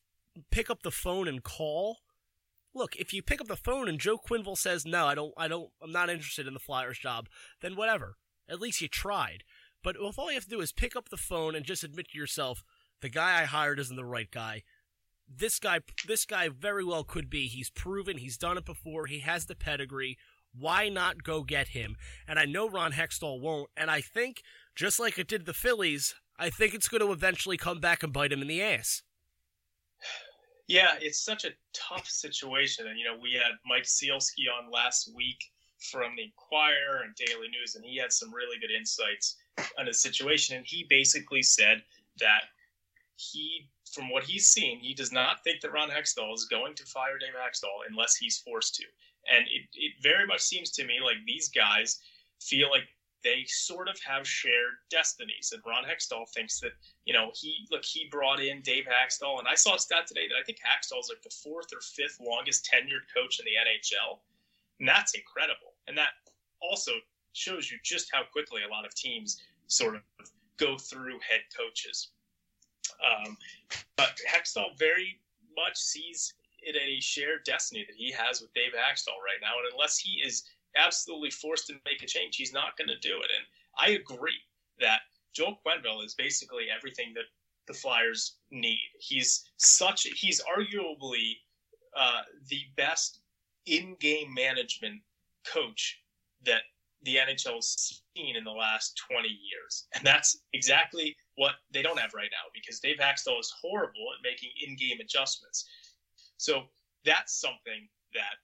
pick 0.52 0.70
up 0.70 0.84
the 0.84 0.92
phone 0.92 1.28
and 1.28 1.44
call. 1.44 1.98
Look, 2.74 2.96
if 2.96 3.14
you 3.14 3.22
pick 3.22 3.42
up 3.42 3.48
the 3.48 3.56
phone 3.56 3.88
and 3.88 4.00
Joe 4.00 4.18
Quenneville 4.18 4.58
says 4.58 4.86
no, 4.86 5.08
I 5.08 5.16
don't, 5.16 5.34
I 5.38 5.48
don't, 5.48 5.70
I'm 5.82 5.92
not 5.92 6.10
interested 6.10 6.48
in 6.48 6.54
the 6.54 6.60
Flyers 6.60 7.00
job, 7.00 7.28
then 7.62 7.76
whatever. 7.76 8.18
At 8.50 8.62
least 8.62 8.82
you 8.82 8.88
tried. 8.88 9.44
But 9.84 9.96
if 10.00 10.20
all 10.20 10.30
you 10.30 10.36
have 10.36 10.44
to 10.44 10.50
do 10.50 10.62
is 10.62 10.72
pick 10.72 10.96
up 10.96 11.10
the 11.10 11.18
phone 11.18 11.56
and 11.56 11.66
just 11.66 11.84
admit 11.84 12.10
to 12.10 12.18
yourself, 12.18 12.64
the 13.02 13.10
guy 13.10 13.42
I 13.42 13.46
hired 13.46 13.80
isn't 13.80 13.96
the 13.96 14.06
right 14.06 14.30
guy. 14.30 14.64
This 15.30 15.60
guy, 15.60 15.82
this 16.08 16.26
guy 16.26 16.50
very 16.50 16.84
well 16.84 17.04
could 17.04 17.30
be. 17.30 17.48
He's 17.48 17.70
proven. 17.70 18.18
He's 18.18 18.38
done 18.38 18.58
it 18.58 18.66
before. 18.66 19.08
He 19.08 19.20
has 19.20 19.46
the 19.46 19.56
pedigree. 19.56 20.18
Why 20.58 20.90
not 20.90 21.24
go 21.24 21.44
get 21.44 21.70
him? 21.70 21.96
And 22.28 22.40
I 22.40 22.46
know 22.46 22.70
Ron 22.70 22.94
Hextall 22.94 23.42
won't. 23.42 23.70
And 23.76 23.92
I 23.92 24.02
think, 24.02 24.42
just 24.76 25.00
like 25.00 25.20
it 25.20 25.28
did 25.28 25.46
the 25.46 25.54
Phillies, 25.54 26.16
I 26.40 26.50
think 26.50 26.74
it's 26.74 26.88
going 26.88 27.02
to 27.02 27.12
eventually 27.12 27.58
come 27.58 27.80
back 27.80 28.04
and 28.04 28.14
bite 28.14 28.32
him 28.32 28.42
in 28.42 28.48
the 28.48 28.62
ass. 28.62 29.04
Yeah, 30.68 30.96
it's 31.00 31.24
such 31.24 31.46
a 31.46 31.52
tough 31.74 32.08
situation. 32.08 32.88
And, 32.88 33.00
you 33.00 33.06
know, 33.06 33.18
we 33.22 33.34
had 33.34 33.54
Mike 33.66 33.84
Sielski 33.84 34.46
on 34.52 34.70
last 34.72 35.10
week 35.16 35.38
from 35.80 36.16
the 36.16 36.24
Inquirer 36.24 37.04
and 37.04 37.16
Daily 37.16 37.48
News, 37.48 37.76
and 37.76 37.86
he 37.86 37.98
had 37.98 38.12
some 38.12 38.34
really 38.34 38.58
good 38.60 38.72
insights 38.72 39.38
on 39.80 39.86
the 39.86 39.94
situation. 39.94 40.58
And 40.58 40.66
he 40.66 40.86
basically 40.90 41.42
said 41.42 41.84
that 42.20 42.42
he, 43.16 43.70
from 43.94 44.10
what 44.10 44.24
he's 44.24 44.48
seen, 44.48 44.80
he 44.80 44.94
does 44.94 45.12
not 45.12 45.44
think 45.44 45.62
that 45.62 45.72
Ron 45.72 45.90
Hextall 45.90 46.34
is 46.34 46.46
going 46.46 46.76
to 46.76 46.86
fire 46.86 47.18
Dave 47.18 47.34
Hakstol 47.34 47.88
unless 47.90 48.16
he's 48.16 48.38
forced 48.40 48.76
to. 48.76 48.84
And 49.34 49.46
it, 49.48 49.68
it 49.74 49.94
very 50.02 50.26
much 50.28 50.42
seems 50.42 50.72
to 50.72 50.86
me 50.86 51.00
like 51.04 51.18
these 51.26 51.50
guys 51.50 52.00
feel 52.42 52.70
like 52.70 52.88
they 53.24 53.44
sort 53.48 53.90
of 53.90 54.00
have 54.00 54.28
shared 54.28 54.76
destinies. 54.90 55.52
And 55.54 55.62
Ron 55.66 55.84
Hextall 55.84 56.30
thinks 56.30 56.60
that, 56.60 56.74
you 57.06 57.14
know, 57.14 57.32
he 57.34 57.68
look 57.72 57.84
he 57.84 58.08
brought 58.12 58.40
in 58.40 58.62
Dave 58.62 58.86
Hakstol, 58.86 59.40
and 59.40 59.48
I 59.48 59.56
saw 59.56 59.76
a 59.76 59.80
stat 59.80 60.08
today 60.08 60.28
that 60.28 60.36
I 60.40 60.44
think 60.44 60.60
Hakstol 60.60 61.00
is 61.00 61.10
like 61.10 61.22
the 61.22 61.36
fourth 61.44 61.68
or 61.74 61.82
fifth 61.82 62.20
longest 62.22 62.70
tenured 62.72 63.08
coach 63.14 63.40
in 63.40 63.46
the 63.46 63.52
NHL, 63.52 64.20
and 64.80 64.88
that's 64.88 65.14
incredible. 65.14 65.74
And 65.88 65.98
that 65.98 66.10
also 66.62 66.92
shows 67.34 67.72
you 67.72 67.78
just 67.84 68.10
how 68.12 68.24
quickly 68.32 68.62
a 68.64 68.72
lot 68.72 68.86
of 68.86 68.94
teams 68.96 69.42
sort 69.68 69.96
of 69.96 70.02
go 70.58 70.78
through 70.78 71.20
head 71.28 71.42
coaches. 71.56 72.10
Um, 73.04 73.38
but 73.96 74.20
Hextall 74.28 74.78
very 74.78 75.20
much 75.56 75.78
sees 75.78 76.34
it 76.62 76.76
a 76.76 77.00
shared 77.00 77.44
destiny 77.46 77.86
that 77.88 77.96
he 77.96 78.12
has 78.12 78.42
with 78.42 78.54
Dave 78.54 78.72
Hakstol 78.74 79.22
right 79.24 79.42
now, 79.42 79.54
and 79.58 79.74
unless 79.74 79.98
he 79.98 80.22
is 80.26 80.44
absolutely 80.78 81.32
forced 81.32 81.68
to 81.68 81.74
make 81.86 82.04
a 82.04 82.08
change, 82.08 82.36
he's 82.36 82.54
not 82.54 82.78
going 82.78 82.88
to 82.88 83.00
do 83.00 83.16
it. 83.18 83.30
And 83.36 83.46
I 83.78 83.92
agree 84.00 84.40
that 84.80 85.02
Joel 85.34 85.60
Quenneville 85.66 86.06
is 86.06 86.14
basically 86.14 86.66
everything 86.76 87.14
that 87.16 87.26
the 87.68 87.74
Flyers 87.74 88.38
need. 88.50 88.90
He's 89.00 89.50
such 89.58 90.04
he's 90.16 90.42
arguably 90.42 91.34
uh, 91.96 92.22
the 92.50 92.62
best 92.76 93.20
in-game 93.66 94.34
management 94.34 95.02
coach 95.46 96.02
that 96.46 96.62
the 97.04 97.16
NHL 97.16 97.56
has 97.56 98.02
seen 98.16 98.36
in 98.36 98.44
the 98.44 98.52
last 98.52 99.02
20 99.12 99.28
years. 99.28 99.88
And 99.94 100.06
that's 100.06 100.40
exactly 100.54 101.16
what 101.36 101.54
they 101.72 101.82
don't 101.82 102.00
have 102.00 102.14
right 102.14 102.30
now 102.32 102.50
because 102.54 102.80
Dave 102.80 102.98
Hakstol 102.98 103.40
is 103.40 103.54
horrible 103.62 104.08
at 104.18 104.24
making 104.24 104.50
in-game 104.66 105.00
adjustments. 105.00 105.66
So 106.38 106.64
that's 107.06 107.40
something 107.40 107.88
that 108.14 108.36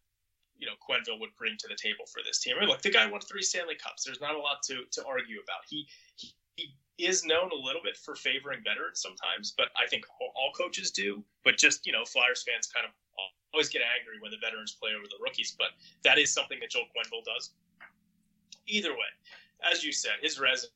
you 0.64 0.72
know 0.72 0.80
Quenneville 0.80 1.20
would 1.20 1.36
bring 1.36 1.58
to 1.60 1.68
the 1.68 1.76
table 1.76 2.08
for 2.08 2.24
this 2.24 2.40
team. 2.40 2.56
I 2.56 2.62
mean, 2.62 2.70
look, 2.70 2.82
the 2.82 2.90
guy 2.90 3.06
won 3.06 3.20
three 3.20 3.44
Stanley 3.44 3.76
Cups. 3.76 4.06
There's 4.06 4.22
not 4.22 4.36
a 4.36 4.40
lot 4.40 4.64
to 4.72 4.88
to 4.92 5.06
argue 5.06 5.44
about. 5.44 5.68
He 5.68 5.86
he, 6.16 6.32
he 6.56 6.72
is 7.04 7.26
known 7.26 7.52
a 7.52 7.60
little 7.60 7.82
bit 7.84 7.98
for 7.98 8.16
favoring 8.16 8.64
veterans 8.64 9.02
sometimes, 9.02 9.54
but 9.58 9.68
I 9.76 9.88
think 9.88 10.06
all 10.22 10.52
coaches 10.56 10.90
do. 10.90 11.22
But 11.44 11.58
just 11.58 11.86
you 11.86 11.92
know, 11.92 12.06
Flyers 12.06 12.48
fans 12.48 12.72
kind 12.72 12.88
of 12.88 12.96
always 13.54 13.68
get 13.68 13.82
angry 13.84 14.24
when 14.24 14.32
the 14.32 14.40
veterans 14.40 14.72
play 14.80 14.92
over 14.96 15.06
the 15.06 15.20
rookies. 15.22 15.54
But 15.60 15.76
that 16.08 16.18
is 16.18 16.32
something 16.32 16.60
that 16.62 16.72
Joel 16.72 16.88
Quenneville 16.96 17.28
does. 17.28 17.52
Either 18.68 18.92
way, 18.92 19.12
as 19.70 19.84
you 19.84 19.92
said, 19.92 20.24
his 20.24 20.40
resume 20.40 20.72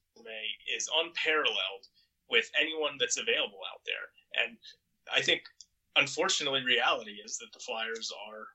is 0.67 0.89
unparalleled 0.99 1.87
with 2.29 2.51
anyone 2.59 2.99
that's 2.99 3.15
available 3.15 3.63
out 3.71 3.79
there, 3.87 4.11
and 4.43 4.57
I 5.07 5.21
think 5.21 5.47
unfortunately, 5.95 6.63
reality 6.63 7.23
is 7.23 7.37
that 7.37 7.51
the 7.53 7.59
Flyers 7.59 8.11
are 8.27 8.47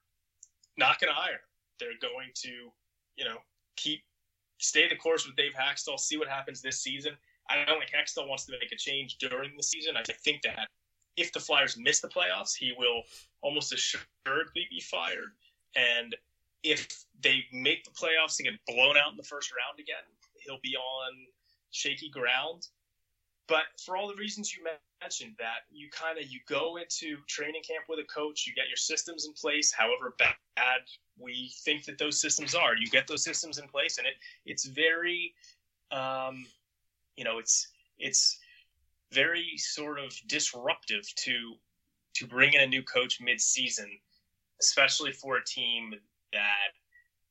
not 0.76 1.00
going 1.00 1.12
to 1.12 1.18
hire. 1.18 1.40
They're 1.78 1.98
going 2.00 2.30
to, 2.42 2.72
you 3.16 3.24
know, 3.24 3.38
keep 3.76 4.02
stay 4.58 4.88
the 4.88 4.96
course 4.96 5.26
with 5.26 5.36
Dave 5.36 5.52
Hakstol, 5.54 5.98
see 5.98 6.16
what 6.16 6.28
happens 6.28 6.62
this 6.62 6.80
season. 6.80 7.12
I 7.50 7.64
don't 7.64 7.78
think 7.80 7.90
Hakstol 7.90 8.28
wants 8.28 8.46
to 8.46 8.52
make 8.52 8.72
a 8.72 8.76
change 8.76 9.18
during 9.18 9.56
the 9.56 9.62
season. 9.62 9.96
I 9.96 10.02
think 10.02 10.42
that 10.42 10.68
if 11.16 11.32
the 11.32 11.40
Flyers 11.40 11.76
miss 11.76 12.00
the 12.00 12.08
playoffs, 12.08 12.54
he 12.56 12.72
will 12.78 13.02
almost 13.42 13.72
assuredly 13.72 14.66
be 14.70 14.80
fired. 14.80 15.32
And 15.74 16.14
if 16.62 17.04
they 17.20 17.44
make 17.52 17.84
the 17.84 17.90
playoffs 17.90 18.38
and 18.38 18.48
get 18.48 18.54
blown 18.66 18.96
out 18.96 19.10
in 19.10 19.16
the 19.16 19.22
first 19.22 19.52
round 19.52 19.80
again, 19.80 20.04
he'll 20.44 20.60
be 20.62 20.76
on 20.76 21.12
shaky 21.72 22.08
ground. 22.08 22.68
But 23.48 23.64
for 23.84 23.96
all 23.96 24.08
the 24.08 24.14
reasons 24.14 24.56
you 24.56 24.64
that 25.38 25.66
you 25.70 25.88
kind 25.90 26.18
of 26.18 26.24
you 26.30 26.40
go 26.48 26.76
into 26.76 27.16
training 27.26 27.62
camp 27.66 27.84
with 27.88 27.98
a 27.98 28.04
coach, 28.04 28.46
you 28.46 28.54
get 28.54 28.68
your 28.68 28.76
systems 28.76 29.26
in 29.26 29.32
place, 29.32 29.72
however 29.72 30.14
bad 30.18 30.34
we 31.18 31.52
think 31.64 31.84
that 31.84 31.98
those 31.98 32.20
systems 32.20 32.54
are, 32.54 32.76
you 32.76 32.86
get 32.88 33.06
those 33.06 33.24
systems 33.24 33.58
in 33.58 33.68
place, 33.68 33.98
and 33.98 34.06
it 34.06 34.14
it's 34.46 34.64
very, 34.64 35.34
um, 35.90 36.46
you 37.16 37.24
know, 37.24 37.38
it's 37.38 37.68
it's 37.98 38.38
very 39.12 39.56
sort 39.56 39.98
of 39.98 40.12
disruptive 40.26 41.04
to 41.16 41.54
to 42.14 42.26
bring 42.26 42.52
in 42.52 42.60
a 42.60 42.66
new 42.66 42.82
coach 42.82 43.20
mid-season, 43.20 43.90
especially 44.60 45.12
for 45.12 45.36
a 45.36 45.44
team 45.44 45.94
that 46.32 46.72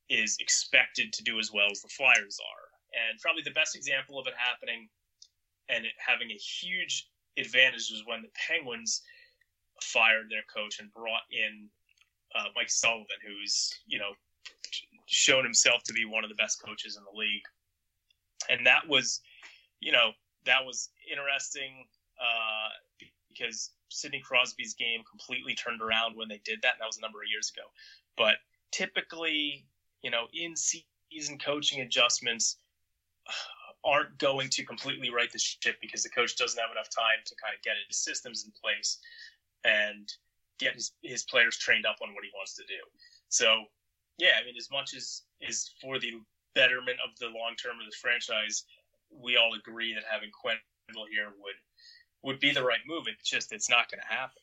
is 0.08 0.36
expected 0.40 1.12
to 1.12 1.22
do 1.22 1.38
as 1.38 1.50
well 1.52 1.68
as 1.70 1.80
the 1.80 1.88
Flyers 1.88 2.38
are. 2.40 2.68
And 2.92 3.18
probably 3.20 3.42
the 3.42 3.52
best 3.52 3.76
example 3.76 4.18
of 4.18 4.26
it 4.26 4.34
happening 4.36 4.88
and 5.68 5.86
it 5.86 5.92
having 5.96 6.30
a 6.30 6.34
huge 6.34 7.08
advantage 7.36 7.90
was 7.90 8.02
when 8.06 8.22
the 8.22 8.28
Penguins 8.48 9.02
fired 9.82 10.30
their 10.30 10.44
coach 10.54 10.78
and 10.80 10.92
brought 10.92 11.22
in 11.30 11.68
uh, 12.34 12.48
Mike 12.54 12.70
Sullivan, 12.70 13.06
who's 13.26 13.72
you 13.86 13.98
know 13.98 14.12
shown 15.06 15.44
himself 15.44 15.82
to 15.84 15.92
be 15.92 16.04
one 16.04 16.24
of 16.24 16.30
the 16.30 16.36
best 16.36 16.62
coaches 16.62 16.96
in 16.96 17.04
the 17.04 17.18
league, 17.18 17.42
and 18.48 18.66
that 18.66 18.86
was 18.88 19.20
you 19.80 19.92
know 19.92 20.12
that 20.46 20.64
was 20.64 20.90
interesting 21.10 21.86
uh, 22.20 22.68
because 23.28 23.70
Sidney 23.88 24.20
Crosby's 24.20 24.74
game 24.74 25.02
completely 25.08 25.54
turned 25.54 25.82
around 25.82 26.16
when 26.16 26.28
they 26.28 26.40
did 26.44 26.60
that, 26.62 26.74
and 26.74 26.80
that 26.80 26.86
was 26.86 26.98
a 26.98 27.00
number 27.00 27.18
of 27.18 27.28
years 27.30 27.52
ago. 27.54 27.66
But 28.16 28.36
typically, 28.70 29.66
you 30.02 30.10
know, 30.10 30.26
in 30.32 30.54
season 30.56 31.38
coaching 31.38 31.80
adjustments 31.80 32.56
aren't 33.84 34.16
going 34.18 34.48
to 34.48 34.64
completely 34.64 35.10
right 35.10 35.30
the 35.32 35.38
ship 35.38 35.76
because 35.80 36.02
the 36.02 36.08
coach 36.08 36.36
doesn't 36.36 36.60
have 36.60 36.70
enough 36.70 36.88
time 36.88 37.18
to 37.24 37.34
kind 37.42 37.54
of 37.54 37.62
get 37.62 37.74
his 37.88 37.98
systems 37.98 38.44
in 38.44 38.52
place 38.62 38.98
and 39.64 40.12
get 40.58 40.74
his, 40.74 40.92
his 41.02 41.24
players 41.24 41.56
trained 41.58 41.86
up 41.86 41.96
on 42.02 42.14
what 42.14 42.24
he 42.24 42.30
wants 42.34 42.54
to 42.54 42.62
do. 42.68 42.78
So, 43.28 43.64
yeah, 44.18 44.38
I 44.40 44.44
mean, 44.44 44.54
as 44.56 44.68
much 44.70 44.94
as 44.94 45.22
is 45.40 45.72
for 45.80 45.98
the 45.98 46.12
betterment 46.54 46.98
of 47.04 47.18
the 47.18 47.26
long 47.26 47.56
term 47.60 47.76
of 47.80 47.86
the 47.86 47.96
franchise, 48.00 48.64
we 49.10 49.36
all 49.36 49.54
agree 49.54 49.94
that 49.94 50.04
having 50.10 50.30
Quenneville 50.30 51.08
here 51.10 51.32
would 51.40 51.56
would 52.22 52.40
be 52.40 52.52
the 52.52 52.62
right 52.62 52.80
move. 52.86 53.04
It's 53.06 53.28
just 53.28 53.52
it's 53.52 53.68
not 53.68 53.90
going 53.90 54.00
to 54.00 54.14
happen. 54.14 54.42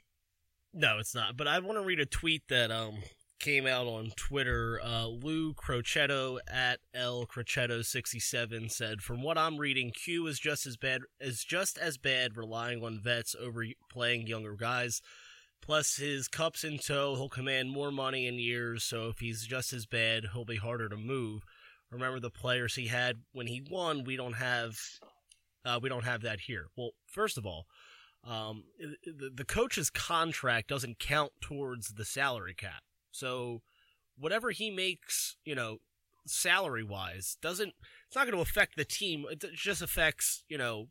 No, 0.74 1.00
it's 1.00 1.16
not. 1.16 1.38
But 1.38 1.48
I 1.48 1.60
want 1.60 1.78
to 1.78 1.84
read 1.84 2.00
a 2.00 2.06
tweet 2.06 2.48
that 2.50 2.72
um 2.72 2.98
came 3.40 3.66
out 3.66 3.88
on 3.88 4.12
Twitter. 4.16 4.80
Uh, 4.84 5.08
Lou 5.08 5.54
Crochetto 5.54 6.40
at 6.48 6.80
L 6.94 7.26
Crochetto 7.26 7.84
sixty 7.84 8.20
seven 8.20 8.70
said, 8.70 9.02
"From 9.02 9.22
what 9.24 9.38
I'm 9.38 9.58
reading, 9.58 9.92
Q 9.92 10.28
is 10.28 10.40
just 10.40 10.66
as 10.66 10.78
bad 10.78 11.02
is 11.20 11.44
just 11.44 11.78
as 11.78 11.98
bad 11.98 12.38
relying 12.38 12.84
on 12.84 13.00
vets 13.00 13.36
over 13.40 13.66
playing 13.90 14.28
younger 14.28 14.56
guys. 14.56 15.02
Plus, 15.62 15.98
his 15.98 16.28
cups 16.28 16.64
in 16.64 16.78
tow, 16.78 17.16
he'll 17.16 17.30
command 17.30 17.72
more 17.72 17.92
money 17.92 18.28
in 18.28 18.40
years. 18.40 18.84
So 18.84 19.10
if 19.10 19.20
he's 19.20 19.46
just 19.46 19.74
as 19.74 19.86
bad, 19.86 20.28
he'll 20.34 20.46
be 20.46 20.58
harder 20.58 20.90
to 20.90 20.98
move. 20.98 21.44
Remember 21.92 22.20
the 22.20 22.30
players 22.30 22.76
he 22.76 22.88
had 22.88 23.22
when 23.34 23.48
he 23.48 23.62
won. 23.70 24.04
We 24.04 24.16
don't 24.16 24.34
have, 24.34 24.78
uh, 25.66 25.80
we 25.82 25.90
don't 25.90 26.06
have 26.06 26.22
that 26.22 26.42
here. 26.42 26.68
Well, 26.76 26.92
first 27.06 27.38
of 27.38 27.46
all." 27.46 27.66
Um, 28.22 28.66
the, 29.06 29.32
the 29.34 29.46
coach's 29.46 29.90
contract 29.90 30.68
doesn't 30.68 31.00
count 31.00 31.32
towards 31.40 31.94
the 31.94 32.04
salary 32.04 32.54
cap. 32.54 32.84
So 33.12 33.62
whatever 34.18 34.52
he 34.52 34.70
makes, 34.70 35.36
you 35.46 35.56
know, 35.56 35.78
salary 36.26 36.84
wise, 36.84 37.38
doesn't 37.42 37.74
it's 38.08 38.16
not 38.16 38.26
going 38.26 38.36
to 38.36 38.42
affect 38.42 38.76
the 38.76 38.86
team. 38.86 39.26
It 39.30 39.44
just 39.54 39.82
affects, 39.82 40.44
you 40.48 40.58
know, 40.58 40.88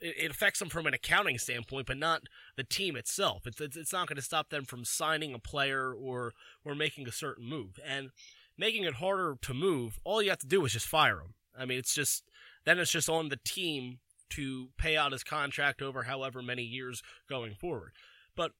it, 0.00 0.14
it 0.18 0.30
affects 0.30 0.58
them 0.58 0.68
from 0.68 0.86
an 0.86 0.94
accounting 0.94 1.38
standpoint, 1.38 1.86
but 1.86 1.96
not 1.96 2.22
the 2.56 2.64
team 2.64 2.96
itself. 2.96 3.46
It's 3.46 3.60
it's, 3.60 3.76
it's 3.76 3.92
not 3.92 4.08
going 4.08 4.16
to 4.16 4.22
stop 4.22 4.50
them 4.50 4.64
from 4.64 4.84
signing 4.84 5.34
a 5.34 5.38
player 5.38 5.92
or 5.92 6.32
or 6.64 6.74
making 6.74 7.08
a 7.08 7.12
certain 7.12 7.48
move 7.48 7.78
and 7.84 8.10
making 8.56 8.84
it 8.84 8.94
harder 8.94 9.36
to 9.42 9.54
move. 9.54 9.98
All 10.04 10.22
you 10.22 10.30
have 10.30 10.38
to 10.40 10.46
do 10.46 10.64
is 10.64 10.72
just 10.72 10.86
fire 10.86 11.20
him. 11.20 11.34
I 11.58 11.64
mean, 11.64 11.78
it's 11.78 11.94
just 11.94 12.24
then 12.64 12.78
it's 12.78 12.90
just 12.90 13.08
on 13.08 13.28
the 13.28 13.38
team 13.44 13.98
to 14.30 14.68
pay 14.78 14.96
out 14.96 15.12
his 15.12 15.22
contract 15.22 15.82
over 15.82 16.04
however 16.04 16.42
many 16.42 16.62
years 16.62 17.02
going 17.28 17.54
forward. 17.54 17.92
But 18.36 18.52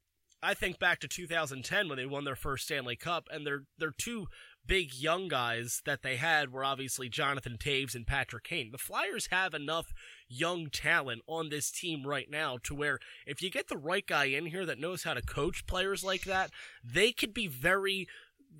I 0.44 0.54
think 0.54 0.78
back 0.78 1.00
to 1.00 1.08
2010 1.08 1.88
when 1.88 1.96
they 1.96 2.06
won 2.06 2.24
their 2.24 2.36
first 2.36 2.64
Stanley 2.64 2.96
Cup, 2.96 3.28
and 3.32 3.46
their 3.46 3.62
their 3.78 3.90
two 3.90 4.26
big 4.66 4.94
young 4.94 5.28
guys 5.28 5.82
that 5.84 6.02
they 6.02 6.16
had 6.16 6.52
were 6.52 6.64
obviously 6.64 7.08
Jonathan 7.08 7.56
Toews 7.58 7.94
and 7.94 8.06
Patrick 8.06 8.44
Kane. 8.44 8.70
The 8.70 8.78
Flyers 8.78 9.28
have 9.30 9.54
enough 9.54 9.92
young 10.28 10.68
talent 10.70 11.22
on 11.26 11.48
this 11.48 11.70
team 11.70 12.06
right 12.06 12.30
now 12.30 12.58
to 12.64 12.74
where 12.74 12.98
if 13.26 13.42
you 13.42 13.50
get 13.50 13.68
the 13.68 13.76
right 13.76 14.06
guy 14.06 14.24
in 14.26 14.46
here 14.46 14.64
that 14.66 14.78
knows 14.78 15.04
how 15.04 15.14
to 15.14 15.22
coach 15.22 15.66
players 15.66 16.04
like 16.04 16.24
that, 16.24 16.50
they 16.82 17.12
could 17.12 17.34
be 17.34 17.46
very 17.46 18.06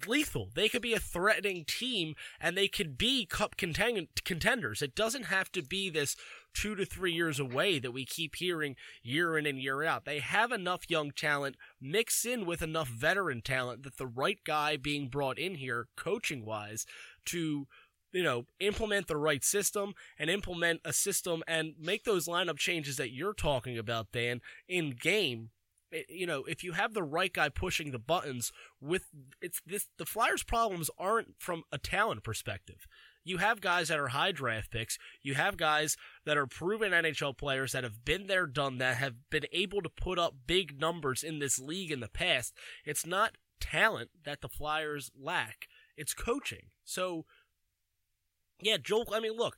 lethal. 0.06 0.50
They 0.54 0.68
could 0.68 0.82
be 0.82 0.94
a 0.94 1.00
threatening 1.00 1.64
team 1.64 2.14
and 2.40 2.56
they 2.56 2.68
could 2.68 2.98
be 2.98 3.26
cup 3.26 3.56
contenders. 3.56 4.82
It 4.82 4.94
doesn't 4.94 5.26
have 5.26 5.52
to 5.52 5.62
be 5.62 5.88
this 5.88 6.16
two 6.54 6.74
to 6.74 6.84
three 6.84 7.12
years 7.12 7.38
away 7.38 7.78
that 7.78 7.92
we 7.92 8.04
keep 8.04 8.36
hearing 8.36 8.76
year 9.02 9.36
in 9.36 9.46
and 9.46 9.58
year 9.60 9.82
out. 9.82 10.04
They 10.04 10.20
have 10.20 10.52
enough 10.52 10.88
young 10.88 11.10
talent 11.10 11.56
mixed 11.80 12.24
in 12.24 12.46
with 12.46 12.62
enough 12.62 12.88
veteran 12.88 13.42
talent 13.42 13.82
that 13.82 13.98
the 13.98 14.06
right 14.06 14.38
guy 14.44 14.76
being 14.76 15.08
brought 15.08 15.38
in 15.38 15.56
here, 15.56 15.88
coaching 15.96 16.44
wise, 16.44 16.86
to 17.26 17.66
you 18.14 18.22
know, 18.22 18.46
implement 18.60 19.08
the 19.08 19.16
right 19.16 19.44
system 19.44 19.92
and 20.18 20.30
implement 20.30 20.80
a 20.84 20.92
system 20.92 21.42
and 21.48 21.74
make 21.78 22.04
those 22.04 22.28
lineup 22.28 22.56
changes 22.56 22.96
that 22.96 23.12
you're 23.12 23.34
talking 23.34 23.76
about, 23.76 24.12
Dan, 24.12 24.40
in 24.68 24.90
game. 24.90 25.50
Eh, 25.92 26.02
you 26.08 26.24
know, 26.24 26.44
if 26.44 26.62
you 26.62 26.72
have 26.72 26.94
the 26.94 27.02
right 27.02 27.32
guy 27.32 27.48
pushing 27.48 27.90
the 27.90 27.98
buttons 27.98 28.52
with 28.80 29.08
it's 29.42 29.60
this, 29.66 29.88
the 29.98 30.06
Flyers' 30.06 30.44
problems 30.44 30.90
aren't 30.96 31.34
from 31.40 31.64
a 31.72 31.78
talent 31.78 32.22
perspective 32.22 32.86
you 33.24 33.38
have 33.38 33.60
guys 33.60 33.88
that 33.88 33.98
are 33.98 34.08
high 34.08 34.32
draft 34.32 34.70
picks. 34.70 34.98
You 35.22 35.34
have 35.34 35.56
guys 35.56 35.96
that 36.24 36.36
are 36.36 36.46
proven 36.46 36.92
NHL 36.92 37.36
players 37.36 37.72
that 37.72 37.84
have 37.84 38.04
been 38.04 38.26
there, 38.26 38.46
done 38.46 38.78
that, 38.78 38.98
have 38.98 39.14
been 39.30 39.46
able 39.52 39.80
to 39.82 39.88
put 39.88 40.18
up 40.18 40.34
big 40.46 40.78
numbers 40.78 41.22
in 41.22 41.38
this 41.38 41.58
league 41.58 41.90
in 41.90 42.00
the 42.00 42.08
past. 42.08 42.52
It's 42.84 43.06
not 43.06 43.38
talent 43.60 44.10
that 44.24 44.42
the 44.42 44.48
Flyers 44.48 45.10
lack, 45.18 45.66
it's 45.96 46.12
coaching. 46.12 46.66
So, 46.84 47.24
yeah, 48.60 48.76
Joel, 48.76 49.08
I 49.12 49.20
mean, 49.20 49.36
look, 49.36 49.56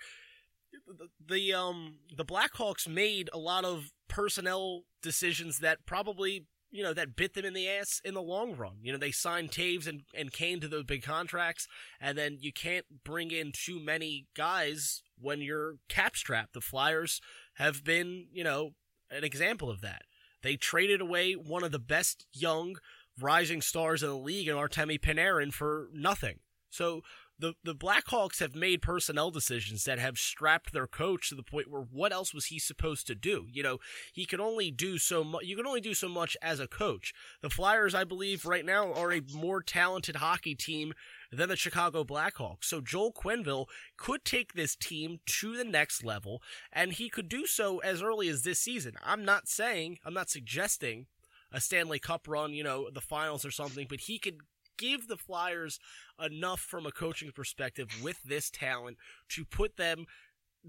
the, 0.87 1.09
the 1.35 1.53
um 1.53 1.97
the 2.17 2.25
Blackhawks 2.25 2.87
made 2.87 3.31
a 3.33 3.39
lot 3.39 3.65
of 3.65 3.93
personnel 4.09 4.83
decisions 5.03 5.59
that 5.61 5.87
probably 5.87 6.47
you 6.71 6.83
know, 6.83 6.93
that 6.93 7.17
bit 7.17 7.35
them 7.35 7.45
in 7.45 7.55
the 7.55 7.69
ass 7.69 8.01
in 8.05 8.15
the 8.15 8.23
long 8.23 8.57
run. 8.57 8.77
You 8.83 8.93
know, 8.93 8.99
they 8.99 9.11
signed 9.11 9.51
Toews 9.51 9.87
and, 9.87 10.03
and 10.15 10.33
Kane 10.33 10.61
to 10.61 10.69
those 10.69 10.85
big 10.85 11.03
contracts, 11.03 11.67
and 12.01 12.17
then 12.17 12.39
you 12.41 12.53
can't 12.53 12.87
bring 13.05 13.31
in 13.31 13.53
too 13.53 13.81
many 13.81 14.27
guys 14.37 15.03
when 15.19 15.41
you're 15.41 15.77
cap 15.89 16.17
strapped. 16.17 16.53
The 16.53 16.61
Flyers 16.61 17.21
have 17.55 17.85
been, 17.85 18.27
you 18.33 18.45
know, 18.45 18.71
an 19.11 19.25
example 19.25 19.71
of 19.71 19.81
that. 19.81 20.03
They 20.43 20.57
traded 20.57 21.01
away 21.01 21.33
one 21.33 21.65
of 21.65 21.73
the 21.73 21.79
best 21.79 22.27
young 22.33 22.77
rising 23.21 23.63
stars 23.63 24.03
in 24.03 24.09
the 24.09 24.17
league 24.17 24.49
in 24.49 24.57
Artemi 24.57 25.01
Panarin 25.01 25.53
for 25.53 25.89
nothing. 25.93 26.41
So 26.71 27.03
the 27.39 27.55
the 27.63 27.75
Blackhawks 27.75 28.41
have 28.41 28.55
made 28.55 28.83
personnel 28.83 29.31
decisions 29.31 29.85
that 29.85 29.99
have 29.99 30.19
strapped 30.19 30.73
their 30.73 30.87
coach 30.87 31.29
to 31.29 31.35
the 31.35 31.43
point 31.43 31.71
where 31.71 31.87
what 31.91 32.13
else 32.13 32.33
was 32.33 32.47
he 32.47 32.59
supposed 32.59 33.07
to 33.07 33.15
do? 33.15 33.47
You 33.53 33.63
know, 33.63 33.79
he 34.13 34.25
can 34.25 34.41
only 34.41 34.71
do 34.71 34.99
so 34.99 35.23
much. 35.23 35.45
You 35.45 35.57
can 35.57 35.67
only 35.67 35.81
do 35.81 35.95
so 35.95 36.09
much 36.09 36.37
as 36.41 36.61
a 36.61 36.67
coach. 36.67 37.13
The 37.43 37.51
Flyers, 37.51 37.95
I 37.95 38.05
believe, 38.05 38.47
right 38.47 38.65
now 38.65 38.93
are 38.93 39.13
a 39.13 39.23
more 39.35 39.63
talented 39.63 40.17
hockey 40.17 40.55
team 40.55 40.95
than 41.31 41.49
the 41.49 41.57
Chicago 41.57 42.05
Blackhawks. 42.05 42.65
So 42.65 42.81
Joel 42.81 43.13
Quenneville 43.13 43.67
could 43.97 44.25
take 44.25 44.55
this 44.55 44.77
team 44.77 45.19
to 45.27 45.57
the 45.57 45.65
next 45.65 46.05
level, 46.05 46.43
and 46.73 46.93
he 46.93 47.09
could 47.09 47.29
do 47.29 47.47
so 47.47 47.79
as 47.79 48.03
early 48.03 48.29
as 48.29 48.43
this 48.43 48.61
season. 48.61 48.95
I'm 49.05 49.25
not 49.25 49.49
saying, 49.49 49.99
I'm 50.05 50.15
not 50.15 50.31
suggesting 50.31 51.07
a 51.53 51.61
Stanley 51.61 51.99
Cup 51.99 52.27
run, 52.29 52.53
you 52.53 52.65
know, 52.65 52.89
the 52.91 53.01
finals 53.01 53.45
or 53.45 53.51
something, 53.51 53.87
but 53.89 54.01
he 54.01 54.19
could 54.19 54.41
give 54.77 55.09
the 55.09 55.17
Flyers 55.17 55.79
enough 56.23 56.61
from 56.61 56.87
a 56.87 56.93
coaching 56.93 57.33
perspective 57.33 57.89
with 58.03 58.23
this 58.23 58.51
talent 58.51 58.99
to 59.31 59.45
put 59.45 59.77
them 59.77 60.07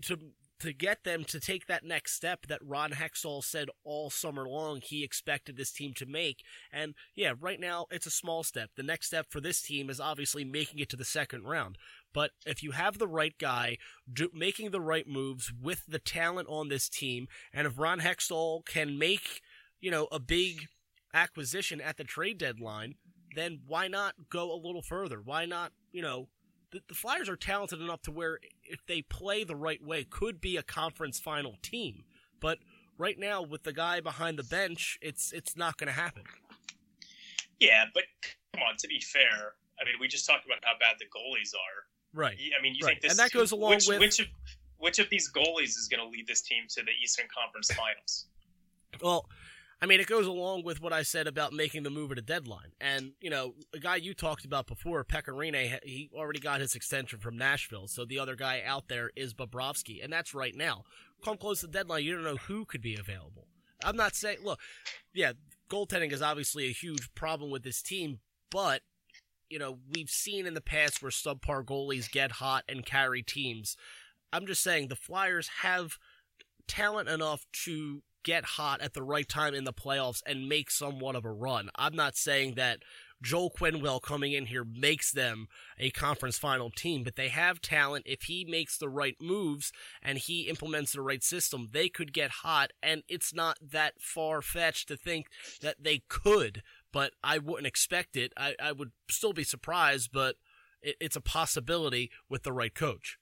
to 0.04 0.18
to 0.60 0.74
get 0.74 1.04
them 1.04 1.24
to 1.24 1.40
take 1.40 1.68
that 1.68 1.84
next 1.84 2.14
step 2.14 2.48
that 2.48 2.66
Ron 2.66 2.92
Hextall 2.92 3.44
said 3.44 3.70
all 3.84 4.10
summer 4.10 4.48
long 4.48 4.82
he 4.82 5.04
expected 5.04 5.56
this 5.56 5.72
team 5.72 5.94
to 5.96 6.06
make. 6.06 6.44
And 6.72 6.96
yeah, 7.16 7.34
right 7.40 7.60
now 7.60 7.86
it's 7.92 8.08
a 8.08 8.12
small 8.12 8.44
step. 8.44 8.72
The 8.76 8.84
next 8.84 9.08
step 9.08 9.28
for 9.30 9.40
this 9.40 9.62
team 9.62 9.90
is 9.90 10.00
obviously 10.00 10.44
making 10.44 10.80
it 10.80 10.90
to 10.90 10.96
the 10.96 11.06
second 11.06 11.44
round. 11.44 11.78
But 12.12 12.32
if 12.46 12.64
you 12.64 12.72
have 12.72 12.98
the 12.98 13.08
right 13.08 13.38
guy 13.38 13.78
do, 14.12 14.30
making 14.34 14.72
the 14.72 14.82
right 14.82 15.08
moves 15.08 15.54
with 15.54 15.84
the 15.88 16.00
talent 16.00 16.48
on 16.50 16.70
this 16.70 16.90
team, 16.90 17.28
and 17.54 17.68
if 17.68 17.78
Ron 17.78 18.00
Hextall 18.00 18.66
can 18.66 18.98
make, 18.98 19.42
you 19.80 19.92
know, 19.92 20.08
a 20.12 20.20
big 20.20 20.68
acquisition 21.14 21.80
at 21.80 21.98
the 21.98 22.04
trade 22.04 22.40
deadline, 22.40 22.96
then 23.38 23.60
why 23.68 23.88
not 23.88 24.16
go 24.30 24.52
a 24.52 24.58
little 24.58 24.82
further? 24.82 25.22
Why 25.24 25.46
not, 25.46 25.72
you 25.92 26.02
know, 26.02 26.28
the, 26.72 26.82
the 26.88 26.96
Flyers 26.96 27.30
are 27.30 27.36
talented 27.36 27.80
enough 27.80 28.02
to 28.04 28.12
where 28.12 28.40
if 28.64 28.86
they 28.88 29.02
play 29.04 29.44
the 29.44 29.56
right 29.56 29.84
way, 29.84 30.04
could 30.04 30.42
be 30.42 30.58
a 30.58 30.64
conference 30.64 31.20
final 31.20 31.56
team. 31.62 32.04
But 32.40 32.60
right 32.98 33.18
now, 33.18 33.42
with 33.42 33.64
the 33.64 33.74
guy 33.74 34.02
behind 34.02 34.38
the 34.38 34.44
bench, 34.44 34.98
it's 35.02 35.32
it's 35.32 35.56
not 35.56 35.78
going 35.78 35.88
to 35.88 35.94
happen. 35.94 36.24
Yeah, 37.60 37.86
but 37.94 38.04
come 38.54 38.64
on. 38.64 38.76
To 38.78 38.88
be 38.88 39.00
fair, 39.00 39.54
I 39.80 39.86
mean, 39.86 39.96
we 40.00 40.08
just 40.08 40.26
talked 40.26 40.46
about 40.46 40.58
how 40.64 40.74
bad 40.80 40.98
the 41.00 41.06
goalies 41.06 41.54
are. 41.54 41.86
Right. 42.14 42.38
I 42.58 42.62
mean, 42.62 42.76
you 42.76 42.86
right. 42.86 42.92
think 42.92 43.02
this 43.02 43.12
and 43.12 43.20
that 43.20 43.32
goes 43.32 43.52
along 43.52 43.76
which, 43.76 43.88
with 43.88 44.00
which 44.00 44.20
of 44.20 44.28
which 44.78 45.00
of 45.00 45.10
these 45.10 45.32
goalies 45.32 45.78
is 45.78 45.88
going 45.90 46.04
to 46.04 46.10
lead 46.10 46.28
this 46.28 46.42
team 46.42 46.64
to 46.70 46.84
the 46.84 46.92
Eastern 47.02 47.26
Conference 47.34 47.72
Finals? 47.72 48.26
Well, 49.02 49.28
I 49.80 49.86
mean, 49.86 50.00
it 50.00 50.08
goes 50.08 50.26
along 50.26 50.64
with 50.64 50.82
what 50.82 50.92
I 50.92 51.04
said 51.04 51.28
about 51.28 51.54
making 51.54 51.84
the 51.84 51.92
move 51.92 52.12
at 52.12 52.18
a 52.18 52.24
deadline. 52.24 52.72
And, 52.82 53.12
you 53.22 53.30
know, 53.30 53.54
a 53.76 53.80
guy 53.80 53.98
you 53.98 54.16
talked 54.16 54.44
about 54.44 54.66
before, 54.66 55.04
Pekka 55.04 55.30
Rinne, 55.30 55.80
he 55.84 56.10
already 56.16 56.40
got 56.40 56.62
his 56.62 56.74
extension 56.74 57.20
from 57.20 57.38
Nashville. 57.38 57.88
So 57.88 58.04
the 58.04 58.18
other 58.18 58.36
guy 58.36 58.64
out 58.66 58.88
there 58.88 59.12
is 59.16 59.36
Bobrovsky. 59.36 60.04
And 60.04 60.12
that's 60.12 60.34
right 60.34 60.56
now. 60.56 60.84
Come 61.24 61.38
close 61.38 61.60
to 61.60 61.68
the 61.68 61.74
deadline, 61.74 62.04
you 62.04 62.16
don't 62.16 62.24
know 62.24 62.38
who 62.38 62.66
could 62.66 62.82
be 62.82 62.96
available. 62.96 63.48
I'm 63.84 63.96
not 63.96 64.16
saying, 64.16 64.40
look, 64.44 64.60
yeah, 65.14 65.34
goaltending 65.70 66.12
is 66.12 66.22
obviously 66.22 66.66
a 66.66 66.74
huge 66.74 67.14
problem 67.14 67.52
with 67.52 67.64
this 67.64 67.82
team, 67.82 68.20
but, 68.50 68.82
you 69.50 69.60
know, 69.60 69.78
we've 69.94 70.10
seen 70.10 70.48
in 70.48 70.56
the 70.56 70.62
past 70.62 71.02
where 71.02 71.12
subpar 71.12 71.64
goalies 71.64 72.12
get 72.12 72.34
hot 72.34 72.64
and 72.68 72.86
carry 72.86 73.22
teams. 73.22 73.78
I'm 74.34 74.48
just 74.48 74.64
saying 74.64 74.88
the 74.88 74.96
Flyers 74.96 75.50
have 75.62 75.98
talent 76.68 77.10
enough 77.10 77.46
to 77.66 78.02
get 78.28 78.44
hot 78.44 78.82
at 78.82 78.94
the 78.94 79.02
right 79.02 79.30
time 79.30 79.54
in 79.54 79.64
the 79.64 79.72
playoffs 79.72 80.22
and 80.26 80.50
make 80.50 80.70
somewhat 80.70 81.16
of 81.16 81.24
a 81.24 81.32
run. 81.32 81.70
I'm 81.78 81.96
not 81.96 82.18
saying 82.18 82.56
that 82.56 82.80
Joel 83.24 83.50
Quenneville 83.50 84.02
coming 84.02 84.34
in 84.34 84.48
here 84.48 84.66
makes 84.66 85.14
them 85.14 85.48
a 85.80 85.92
conference 85.92 86.38
final 86.38 86.70
team, 86.70 87.06
but 87.06 87.16
they 87.16 87.30
have 87.30 87.62
talent. 87.62 88.04
If 88.06 88.24
he 88.24 88.44
makes 88.44 88.78
the 88.78 88.90
right 88.90 89.16
moves 89.22 89.72
and 90.04 90.18
he 90.18 90.42
implements 90.42 90.92
the 90.92 91.02
right 91.02 91.24
system, 91.24 91.70
they 91.72 91.88
could 91.88 92.12
get 92.12 92.30
hot. 92.44 92.74
And 92.84 93.04
it's 93.08 93.34
not 93.34 93.60
that 93.62 93.94
far 94.02 94.42
fetched 94.42 94.90
to 94.90 94.98
think 94.98 95.28
that 95.62 95.78
they 95.82 96.02
could, 96.10 96.64
but 96.92 97.14
I 97.24 97.38
wouldn't 97.38 97.66
expect 97.66 98.18
it. 98.18 98.34
I, 98.36 98.56
I 98.62 98.74
would 98.74 98.92
still 99.10 99.34
be 99.34 99.46
surprised, 99.46 100.10
but 100.12 100.36
it, 100.82 100.98
it's 101.00 101.16
a 101.16 101.22
possibility 101.22 102.12
with 102.30 102.44
the 102.44 102.52
right 102.52 102.76
coach. 102.76 103.18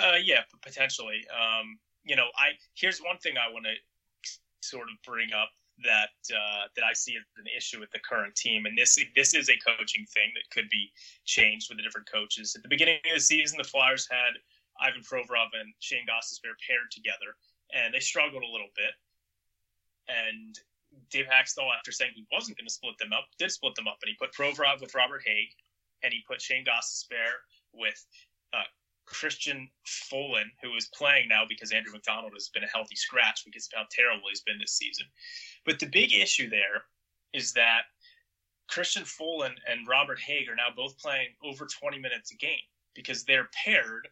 Uh, 0.00 0.18
yeah, 0.22 0.42
potentially. 0.62 1.26
Um, 1.34 1.80
you 2.04 2.14
know, 2.14 2.26
I 2.36 2.52
here's 2.74 3.00
one 3.00 3.18
thing 3.18 3.34
I 3.36 3.52
want 3.52 3.64
to 3.64 3.72
sort 4.68 4.88
of 4.90 4.96
bring 5.04 5.32
up 5.32 5.50
that 5.84 6.16
uh, 6.32 6.64
that 6.74 6.84
I 6.84 6.92
see 6.92 7.16
as 7.16 7.24
an 7.36 7.44
issue 7.56 7.80
with 7.80 7.90
the 7.90 8.00
current 8.00 8.34
team, 8.34 8.66
and 8.66 8.76
this 8.76 8.98
this 9.14 9.34
is 9.34 9.48
a 9.50 9.58
coaching 9.60 10.06
thing 10.12 10.32
that 10.34 10.48
could 10.50 10.68
be 10.70 10.90
changed 11.24 11.68
with 11.68 11.78
the 11.78 11.82
different 11.82 12.10
coaches. 12.10 12.54
At 12.56 12.62
the 12.62 12.68
beginning 12.68 13.00
of 13.04 13.14
the 13.14 13.20
season, 13.20 13.58
the 13.58 13.68
Flyers 13.68 14.08
had 14.10 14.40
Ivan 14.80 15.02
Provorov 15.02 15.52
and 15.52 15.72
Shane 15.80 16.06
Gostisbehere 16.08 16.56
paired 16.66 16.90
together, 16.90 17.36
and 17.74 17.92
they 17.92 18.00
struggled 18.00 18.42
a 18.42 18.52
little 18.52 18.72
bit. 18.74 18.94
And 20.08 20.58
Dave 21.10 21.26
Hakstol, 21.26 21.68
after 21.76 21.92
saying 21.92 22.12
he 22.14 22.26
wasn't 22.32 22.56
going 22.56 22.68
to 22.68 22.72
split 22.72 22.96
them 22.98 23.12
up, 23.12 23.26
did 23.38 23.50
split 23.50 23.74
them 23.74 23.88
up, 23.88 23.98
and 24.02 24.08
he 24.08 24.16
put 24.16 24.32
Provorov 24.32 24.80
with 24.80 24.94
Robert 24.94 25.22
Hägg, 25.28 25.50
and 26.02 26.12
he 26.12 26.24
put 26.26 26.40
Shane 26.40 26.64
Gostisbehere 26.64 27.44
with 27.72 28.00
uh, 28.52 28.64
Christian 29.06 29.68
Folin, 29.86 30.50
who 30.62 30.74
is 30.76 30.88
playing 30.92 31.28
now 31.28 31.44
because 31.48 31.72
Andrew 31.72 31.92
MacDonald 31.92 32.32
has 32.34 32.48
been 32.48 32.64
a 32.64 32.68
healthy 32.68 32.96
scratch 32.96 33.44
because 33.44 33.68
of 33.68 33.78
how 33.78 33.86
terrible 33.90 34.28
he's 34.28 34.42
been 34.42 34.58
this 34.58 34.76
season. 34.76 35.06
But 35.64 35.78
the 35.78 35.86
big 35.86 36.12
issue 36.12 36.50
there 36.50 36.84
is 37.32 37.52
that 37.52 37.82
Christian 38.68 39.04
Folin 39.04 39.54
and 39.68 39.86
Robert 39.88 40.18
Hägg 40.18 40.48
are 40.48 40.56
now 40.56 40.68
both 40.74 40.98
playing 40.98 41.28
over 41.44 41.66
20 41.66 41.98
minutes 41.98 42.32
a 42.32 42.36
game 42.36 42.66
because 42.94 43.24
they're 43.24 43.48
paired 43.64 44.08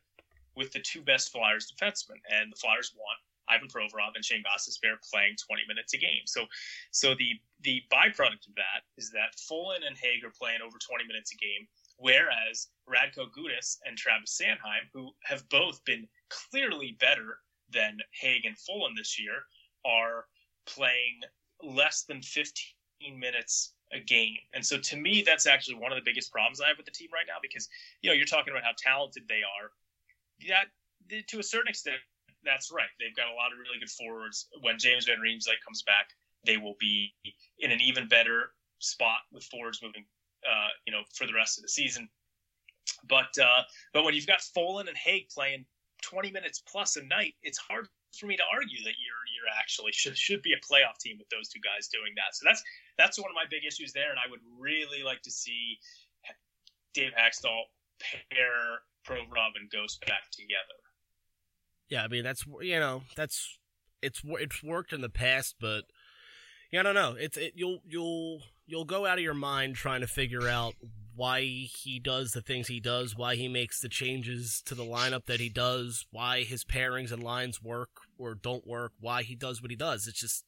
with 0.57 0.73
the 0.73 0.81
two 0.81 1.03
best 1.03 1.33
Flyers 1.33 1.73
defensemen, 1.73 2.21
and 2.31 2.53
the 2.53 2.57
Flyers 2.57 2.93
want 2.95 3.19
Ivan 3.49 3.69
Provorov 3.69 4.15
and 4.15 4.25
Shane 4.25 4.43
Gostisbehere 4.43 4.97
playing 5.11 5.37
20 5.37 5.63
minutes 5.69 5.93
a 5.95 5.99
game. 5.99 6.25
So, 6.27 6.47
so 6.93 7.15
the 7.15 7.41
the 7.63 7.83
byproduct 7.93 8.47
of 8.47 8.55
that 8.57 8.85
is 8.97 9.11
that 9.11 9.37
Folin 9.51 9.87
and 9.87 9.97
Hägg 9.97 10.25
are 10.25 10.33
playing 10.39 10.61
over 10.65 10.79
20 10.79 11.05
minutes 11.07 11.33
a 11.33 11.37
game, 11.37 11.67
Whereas 11.97 12.69
Radko 12.89 13.31
Gudas 13.31 13.79
and 13.87 13.97
Travis 13.97 14.41
Sanheim, 14.41 14.89
who 14.93 15.13
have 15.23 15.49
both 15.49 15.85
been 15.85 16.09
clearly 16.29 16.97
better 16.99 17.39
than 17.71 17.99
Hägg 18.21 18.47
and 18.47 18.57
Folin 18.57 18.97
this 18.97 19.19
year, 19.19 19.45
are 19.85 20.27
playing 20.67 21.21
less 21.63 22.03
than 22.03 22.21
15 22.21 22.65
minutes 23.19 23.75
a 23.93 24.01
game. 24.01 24.37
And 24.53 24.65
so 24.65 24.79
to 24.79 24.97
me, 24.97 25.23
that's 25.25 25.47
actually 25.47 25.77
one 25.77 25.93
of 25.93 25.97
the 25.97 26.05
biggest 26.05 26.33
problems 26.33 26.61
I 26.61 26.69
have 26.69 26.77
with 26.77 26.87
the 26.87 26.93
team 26.93 27.09
right 27.13 27.27
now 27.27 27.39
because, 27.41 27.69
you 28.03 28.11
know, 28.11 28.15
you're 28.15 28.27
talking 28.27 28.53
about 28.53 28.65
how 28.65 28.75
talented 28.77 29.25
they 29.29 29.43
are. 29.43 29.71
That, 30.49 31.27
to 31.29 31.39
a 31.39 31.43
certain 31.43 31.69
extent, 31.69 31.97
that's 32.45 32.73
right. 32.73 32.91
They've 32.99 33.15
got 33.15 33.29
a 33.29 33.35
lot 33.35 33.53
of 33.53 33.59
really 33.59 33.79
good 33.79 33.91
forwards. 33.91 34.49
When 34.61 34.79
James 34.79 35.07
Van 35.07 35.19
Riemsdyk 35.19 35.63
comes 35.65 35.83
back, 35.83 36.11
they 36.45 36.57
will 36.57 36.77
be 36.79 37.15
in 37.59 37.71
an 37.71 37.81
even 37.81 38.09
better 38.09 38.51
spot 38.79 39.21
with 39.33 39.45
forwards 39.45 39.81
moving 39.83 40.05
uh, 40.49 40.69
you 40.87 40.93
know, 40.93 41.03
for 41.15 41.27
the 41.27 41.35
rest 41.35 41.59
of 41.59 41.63
the 41.63 41.69
season. 41.69 42.09
But 43.09 43.37
uh, 43.41 43.63
but 43.93 44.05
when 44.05 44.15
you've 44.15 44.27
got 44.27 44.41
Folin 44.41 44.89
and 44.89 44.97
Hägg 44.97 45.33
playing 45.33 45.65
20 46.03 46.31
minutes 46.31 46.63
plus 46.71 46.97
a 46.97 47.03
night, 47.03 47.35
it's 47.43 47.59
hard 47.59 47.89
for 48.19 48.27
me 48.27 48.37
to 48.37 48.43
argue 48.53 48.83
that 48.85 48.95
you're 49.01 49.25
you're 49.35 49.51
actually 49.59 49.93
should 49.93 50.17
should 50.17 50.43
be 50.43 50.53
a 50.53 50.57
playoff 50.57 50.99
team 51.01 51.17
with 51.19 51.29
those 51.31 51.49
two 51.49 51.61
guys 51.61 51.89
doing 51.89 52.13
that. 52.17 52.35
So 52.35 52.45
that's 52.45 52.63
that's 52.99 53.19
one 53.19 53.31
of 53.31 53.35
my 53.35 53.45
big 53.51 53.65
issues 53.67 53.93
there, 53.93 54.11
and 54.11 54.19
I 54.19 54.31
would 54.31 54.41
really 54.59 55.03
like 55.03 55.23
to 55.23 55.31
see 55.31 55.79
Dave 56.93 57.13
Hakstol 57.19 57.63
pair 58.01 58.81
Provorov 59.07 59.57
and 59.61 59.71
Ghost 59.71 60.01
back 60.07 60.31
together. 60.31 60.81
Yeah, 61.89 62.05
I 62.05 62.09
mean 62.09 62.25
that's 62.25 62.45
you 62.61 62.79
know 62.79 63.03
that's 63.17 63.59
it's 64.03 64.23
it's 64.25 64.63
worked 64.63 64.93
in 64.93 65.01
the 65.01 65.09
past, 65.09 65.57
but 65.61 65.85
yeah, 66.71 66.81
I 66.81 66.83
don't 66.83 66.95
know. 66.95 67.17
It's 67.19 67.37
it, 67.37 67.53
you'll 67.57 67.81
you'll 67.87 68.41
you'll 68.67 68.85
go 68.85 69.07
out 69.07 69.19
of 69.19 69.25
your 69.25 69.35
mind 69.35 69.77
trying 69.77 70.01
to 70.01 70.07
figure 70.07 70.49
out 70.49 70.75
why 71.15 71.43
he 71.43 72.01
does 72.01 72.33
the 72.33 72.41
things 72.41 72.69
he 72.69 72.81
does, 72.81 73.17
why 73.17 73.37
he 73.37 73.47
makes 73.47 73.81
the 73.81 73.89
changes 73.89 74.63
to 74.67 74.75
the 74.75 74.85
lineup 74.85 75.27
that 75.27 75.41
he 75.41 75.49
does, 75.49 76.07
why 76.11 76.43
his 76.43 76.65
pairings 76.65 77.13
and 77.13 77.23
lines 77.23 77.63
work 77.63 77.91
or 78.19 78.35
don't 78.35 78.67
work, 78.67 78.93
why 78.99 79.23
he 79.23 79.35
does 79.35 79.63
what 79.63 79.71
he 79.71 79.77
does. 79.77 80.09
It's 80.09 80.21
just, 80.21 80.45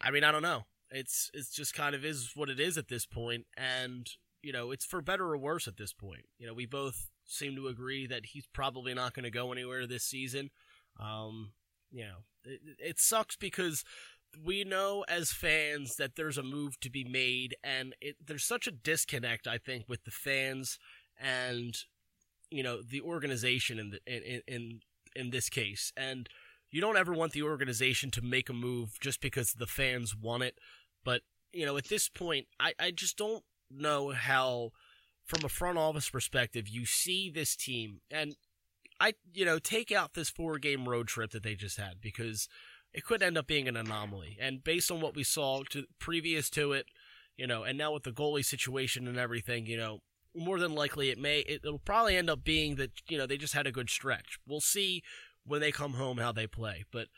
I 0.00 0.10
mean, 0.10 0.24
I 0.24 0.30
don't 0.30 0.42
know. 0.42 0.66
It's 0.90 1.30
it's 1.32 1.50
just 1.50 1.74
kind 1.74 1.94
of 1.94 2.04
is 2.04 2.32
what 2.34 2.50
it 2.50 2.60
is 2.60 2.76
at 2.76 2.88
this 2.88 3.06
point, 3.06 3.46
and 3.56 4.06
you 4.42 4.52
know, 4.52 4.72
it's 4.72 4.84
for 4.84 5.00
better 5.00 5.24
or 5.24 5.38
worse 5.38 5.66
at 5.66 5.78
this 5.78 5.94
point. 5.94 6.26
You 6.38 6.46
know, 6.46 6.52
we 6.52 6.66
both 6.66 7.08
seem 7.24 7.56
to 7.56 7.68
agree 7.68 8.06
that 8.06 8.26
he's 8.26 8.46
probably 8.52 8.92
not 8.92 9.14
going 9.14 9.24
to 9.24 9.30
go 9.30 9.52
anywhere 9.52 9.86
this 9.86 10.04
season. 10.04 10.50
Um, 11.00 11.52
you 11.90 12.04
know, 12.04 12.24
it, 12.44 12.60
it 12.78 13.00
sucks 13.00 13.36
because 13.36 13.84
we 14.42 14.64
know 14.64 15.04
as 15.08 15.32
fans 15.32 15.96
that 15.96 16.16
there's 16.16 16.38
a 16.38 16.42
move 16.42 16.78
to 16.80 16.90
be 16.90 17.04
made, 17.04 17.56
and 17.62 17.94
it, 18.00 18.16
there's 18.24 18.44
such 18.44 18.66
a 18.66 18.72
disconnect, 18.72 19.46
I 19.46 19.58
think, 19.58 19.88
with 19.88 20.04
the 20.04 20.10
fans 20.10 20.78
and 21.20 21.76
you 22.50 22.62
know 22.62 22.82
the 22.82 23.00
organization 23.00 23.78
in 23.78 23.90
the 23.90 24.00
in 24.06 24.42
in 24.46 24.80
in 25.14 25.30
this 25.30 25.48
case, 25.48 25.92
and 25.96 26.28
you 26.70 26.80
don't 26.80 26.96
ever 26.96 27.12
want 27.12 27.32
the 27.32 27.42
organization 27.42 28.10
to 28.12 28.22
make 28.22 28.48
a 28.48 28.54
move 28.54 28.98
just 29.00 29.20
because 29.20 29.52
the 29.52 29.66
fans 29.66 30.16
want 30.16 30.42
it. 30.42 30.58
But 31.04 31.22
you 31.52 31.66
know, 31.66 31.76
at 31.76 31.88
this 31.88 32.08
point, 32.08 32.46
I 32.58 32.72
I 32.78 32.90
just 32.90 33.16
don't 33.16 33.44
know 33.70 34.10
how, 34.10 34.70
from 35.24 35.44
a 35.44 35.48
front 35.48 35.78
office 35.78 36.10
perspective, 36.10 36.68
you 36.68 36.86
see 36.86 37.30
this 37.30 37.56
team 37.56 38.00
and. 38.10 38.36
I, 39.00 39.14
you 39.34 39.44
know, 39.44 39.58
take 39.58 39.90
out 39.90 40.14
this 40.14 40.30
four 40.30 40.58
game 40.58 40.88
road 40.88 41.08
trip 41.08 41.32
that 41.32 41.42
they 41.42 41.56
just 41.56 41.76
had 41.76 42.00
because 42.00 42.46
it 42.94 43.04
could 43.04 43.22
end 43.22 43.38
up 43.38 43.46
being 43.46 43.68
an 43.68 43.76
anomaly. 43.76 44.36
And 44.40 44.62
based 44.62 44.90
on 44.90 45.00
what 45.00 45.14
we 45.14 45.24
saw 45.24 45.62
to, 45.70 45.84
previous 45.98 46.50
to 46.50 46.72
it, 46.72 46.86
you 47.36 47.46
know, 47.46 47.64
and 47.64 47.78
now 47.78 47.92
with 47.92 48.02
the 48.02 48.12
goalie 48.12 48.44
situation 48.44 49.08
and 49.08 49.18
everything, 49.18 49.66
you 49.66 49.76
know, 49.76 50.00
more 50.34 50.58
than 50.58 50.74
likely 50.74 51.10
it 51.10 51.18
may 51.18 51.40
it, 51.40 51.62
will 51.64 51.78
probably 51.78 52.16
end 52.16 52.30
up 52.30 52.42
being 52.42 52.76
that 52.76 52.90
you 53.08 53.18
know 53.18 53.26
they 53.26 53.36
just 53.36 53.54
had 53.54 53.66
a 53.66 53.72
good 53.72 53.90
stretch. 53.90 54.38
We'll 54.46 54.60
see 54.60 55.02
when 55.44 55.60
they 55.60 55.72
come 55.72 55.94
home 55.94 56.18
how 56.18 56.32
they 56.32 56.46
play, 56.46 56.84
but 56.92 57.08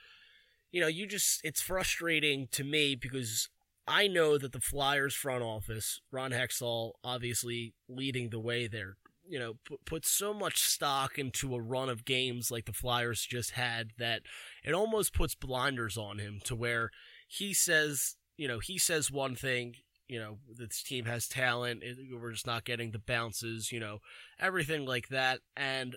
you 0.73 0.81
know, 0.81 0.89
you 0.89 1.07
just 1.07 1.41
it's 1.45 1.61
frustrating 1.61 2.49
to 2.53 2.65
me 2.65 2.97
because 2.97 3.49
I 3.87 4.09
know 4.09 4.39
that 4.39 4.53
the 4.53 4.61
Flyers 4.61 5.15
front 5.15 5.45
office, 5.45 6.01
Ron 6.11 6.33
Hextall, 6.33 6.93
obviously 7.05 7.75
leading 7.89 8.31
the 8.31 8.41
way 8.41 8.67
there, 8.67 8.97
you 9.27 9.39
know, 9.39 9.55
put, 9.65 9.85
put 9.85 10.07
so 10.07 10.35
much 10.35 10.59
stock 10.63 11.19
into 11.19 11.55
a 11.55 11.61
run 11.61 11.89
of 11.89 12.05
games 12.05 12.51
like 12.51 12.67
the 12.67 12.73
Flyers 12.73 13.25
just 13.25 13.53
had 13.53 13.91
that 13.99 14.23
it 14.65 14.73
almost 14.73 15.15
puts 15.15 15.35
blinders 15.35 15.97
on 15.97 16.19
him 16.19 16.41
to 16.45 16.55
where 16.55 16.91
he 17.27 17.55
says, 17.55 18.17
you 18.37 18.49
know, 18.49 18.59
he 18.59 18.79
says 18.79 19.11
one 19.11 19.35
thing, 19.35 19.77
you 20.09 20.19
know, 20.19 20.39
this 20.57 20.83
team 20.83 21.07
has 21.07 21.27
talent, 21.29 21.83
we're 22.13 22.33
just 22.33 22.47
not 22.47 22.65
getting 22.65 22.91
the 22.91 22.99
bounces, 22.99 23.73
you 23.73 23.81
know, 23.81 23.99
everything 24.39 24.85
like 24.85 25.09
that. 25.09 25.41
And 25.57 25.97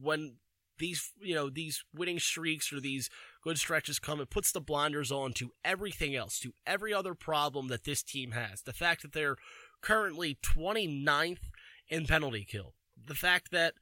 when 0.00 0.36
these, 0.78 1.12
you 1.20 1.34
know, 1.34 1.50
these 1.50 1.84
winning 1.94 2.18
streaks 2.18 2.72
or 2.72 2.80
these 2.80 3.10
good 3.42 3.58
stretches 3.58 3.98
come, 3.98 4.20
it 4.20 4.30
puts 4.30 4.52
the 4.52 4.60
blinders 4.60 5.10
on 5.10 5.32
to 5.34 5.50
everything 5.64 6.14
else, 6.14 6.38
to 6.40 6.52
every 6.66 6.94
other 6.94 7.14
problem 7.14 7.68
that 7.68 7.84
this 7.84 8.02
team 8.02 8.32
has. 8.32 8.62
The 8.62 8.72
fact 8.72 9.02
that 9.02 9.12
they're 9.12 9.36
currently 9.82 10.38
29th 10.42 11.50
in 11.90 12.06
penalty 12.06 12.46
kill. 12.48 12.74
The 13.06 13.14
fact 13.14 13.50
that 13.50 13.74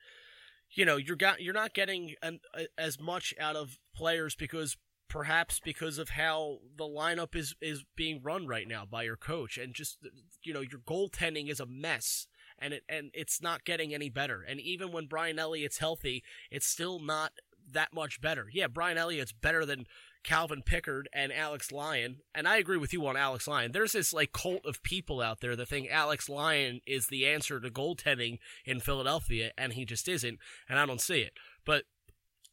you 0.72 0.84
know 0.84 0.96
you're 0.96 1.16
got 1.16 1.40
you're 1.40 1.54
not 1.54 1.74
getting 1.74 2.14
an, 2.22 2.40
a, 2.54 2.66
as 2.76 3.00
much 3.00 3.34
out 3.40 3.56
of 3.56 3.78
players 3.94 4.34
because 4.34 4.76
perhaps 5.08 5.60
because 5.64 5.98
of 5.98 6.10
how 6.10 6.58
the 6.76 6.84
lineup 6.84 7.34
is 7.34 7.54
is 7.60 7.84
being 7.96 8.20
run 8.22 8.46
right 8.46 8.68
now 8.68 8.84
by 8.84 9.02
your 9.02 9.16
coach 9.16 9.56
and 9.56 9.74
just 9.74 9.98
you 10.42 10.52
know 10.52 10.60
your 10.60 10.80
goaltending 10.80 11.50
is 11.50 11.60
a 11.60 11.66
mess 11.66 12.26
and 12.58 12.74
it 12.74 12.82
and 12.88 13.10
it's 13.14 13.40
not 13.40 13.64
getting 13.64 13.94
any 13.94 14.10
better 14.10 14.42
and 14.46 14.60
even 14.60 14.92
when 14.92 15.06
Brian 15.06 15.38
Elliott's 15.38 15.78
healthy 15.78 16.22
it's 16.50 16.66
still 16.66 17.00
not 17.00 17.32
that 17.72 17.92
much 17.92 18.20
better. 18.20 18.48
Yeah, 18.52 18.66
Brian 18.66 18.98
Elliott's 18.98 19.32
better 19.32 19.64
than 19.64 19.86
Calvin 20.28 20.60
Pickard 20.60 21.08
and 21.10 21.32
Alex 21.32 21.72
Lyon. 21.72 22.18
And 22.34 22.46
I 22.46 22.58
agree 22.58 22.76
with 22.76 22.92
you 22.92 23.06
on 23.06 23.16
Alex 23.16 23.48
Lyon. 23.48 23.72
There's 23.72 23.92
this 23.92 24.12
like 24.12 24.30
cult 24.30 24.66
of 24.66 24.82
people 24.82 25.22
out 25.22 25.40
there 25.40 25.56
that 25.56 25.68
think 25.68 25.88
Alex 25.90 26.28
Lyon 26.28 26.82
is 26.86 27.06
the 27.06 27.26
answer 27.26 27.58
to 27.58 27.70
goaltending 27.70 28.38
in 28.66 28.80
Philadelphia, 28.80 29.52
and 29.56 29.72
he 29.72 29.86
just 29.86 30.06
isn't. 30.06 30.38
And 30.68 30.78
I 30.78 30.84
don't 30.84 31.00
see 31.00 31.20
it. 31.20 31.32
But 31.64 31.84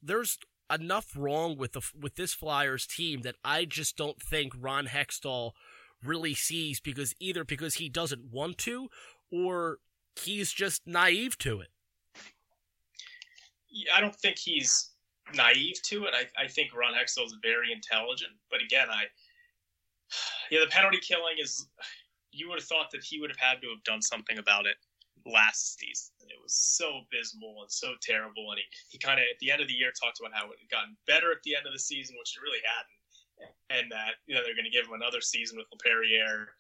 there's 0.02 0.38
enough 0.72 1.12
wrong 1.18 1.58
with 1.58 1.74
the 1.74 1.82
with 2.00 2.16
this 2.16 2.34
Flyers 2.34 2.88
team 2.88 3.24
that 3.24 3.36
I 3.44 3.66
just 3.66 3.98
don't 3.98 4.22
think 4.22 4.54
Ron 4.58 4.88
Hextall 4.88 5.52
really 6.02 6.34
sees 6.34 6.80
because 6.80 7.14
either 7.20 7.44
because 7.44 7.74
he 7.74 7.90
doesn't 7.90 8.32
want 8.32 8.58
to 8.60 8.88
or 9.30 9.80
he's 10.24 10.54
just 10.54 10.88
naive 10.88 11.38
to 11.40 11.60
it. 11.60 11.72
I 13.94 14.00
don't 14.00 14.16
think 14.16 14.38
he's 14.38 14.92
naive 15.34 15.82
to 15.84 16.06
it. 16.06 16.14
I, 16.14 16.44
I 16.44 16.48
think 16.48 16.76
Ron 16.76 16.94
Hextall 16.94 17.26
is 17.26 17.36
very 17.42 17.72
intelligent, 17.72 18.34
but 18.52 18.62
again, 18.62 18.88
I 18.90 19.06
yeah, 20.52 20.60
the 20.64 20.72
penalty 20.72 21.00
killing 21.00 21.38
is. 21.42 21.68
You 22.32 22.50
would 22.50 22.60
have 22.60 22.68
thought 22.68 22.92
that 22.92 23.02
he 23.02 23.22
would 23.22 23.30
have 23.30 23.40
had 23.40 23.62
to 23.62 23.70
have 23.70 23.82
done 23.86 24.02
something 24.02 24.40
about 24.40 24.66
it 24.66 24.76
last 25.26 25.80
season. 25.80 26.14
It 26.28 26.42
was 26.42 26.54
so 26.54 27.08
abysmal 27.08 27.62
and 27.62 27.72
so 27.72 27.94
terrible, 28.02 28.52
and 28.52 28.60
he, 28.60 28.66
he 28.90 28.98
kind 28.98 29.20
of 29.20 29.26
at 29.32 29.40
the 29.40 29.52
end 29.52 29.62
of 29.62 29.68
the 29.68 29.74
year 29.74 29.92
talked 29.92 30.20
about 30.20 30.34
how 30.34 30.52
it 30.52 30.60
had 30.60 30.70
gotten 30.70 30.98
better 31.08 31.32
at 31.32 31.42
the 31.44 31.56
end 31.56 31.66
of 31.66 31.74
the 31.74 31.80
season, 31.80 32.16
which 32.20 32.36
it 32.36 32.44
really 32.44 32.60
hadn't, 32.68 33.00
and 33.72 33.92
that 33.92 34.20
you 34.28 34.36
know 34.36 34.42
they're 34.44 34.58
going 34.58 34.68
to 34.68 34.74
give 34.74 34.86
him 34.86 35.00
another 35.00 35.22
season 35.22 35.58
with 35.58 35.68
Laperriere. 35.72 36.52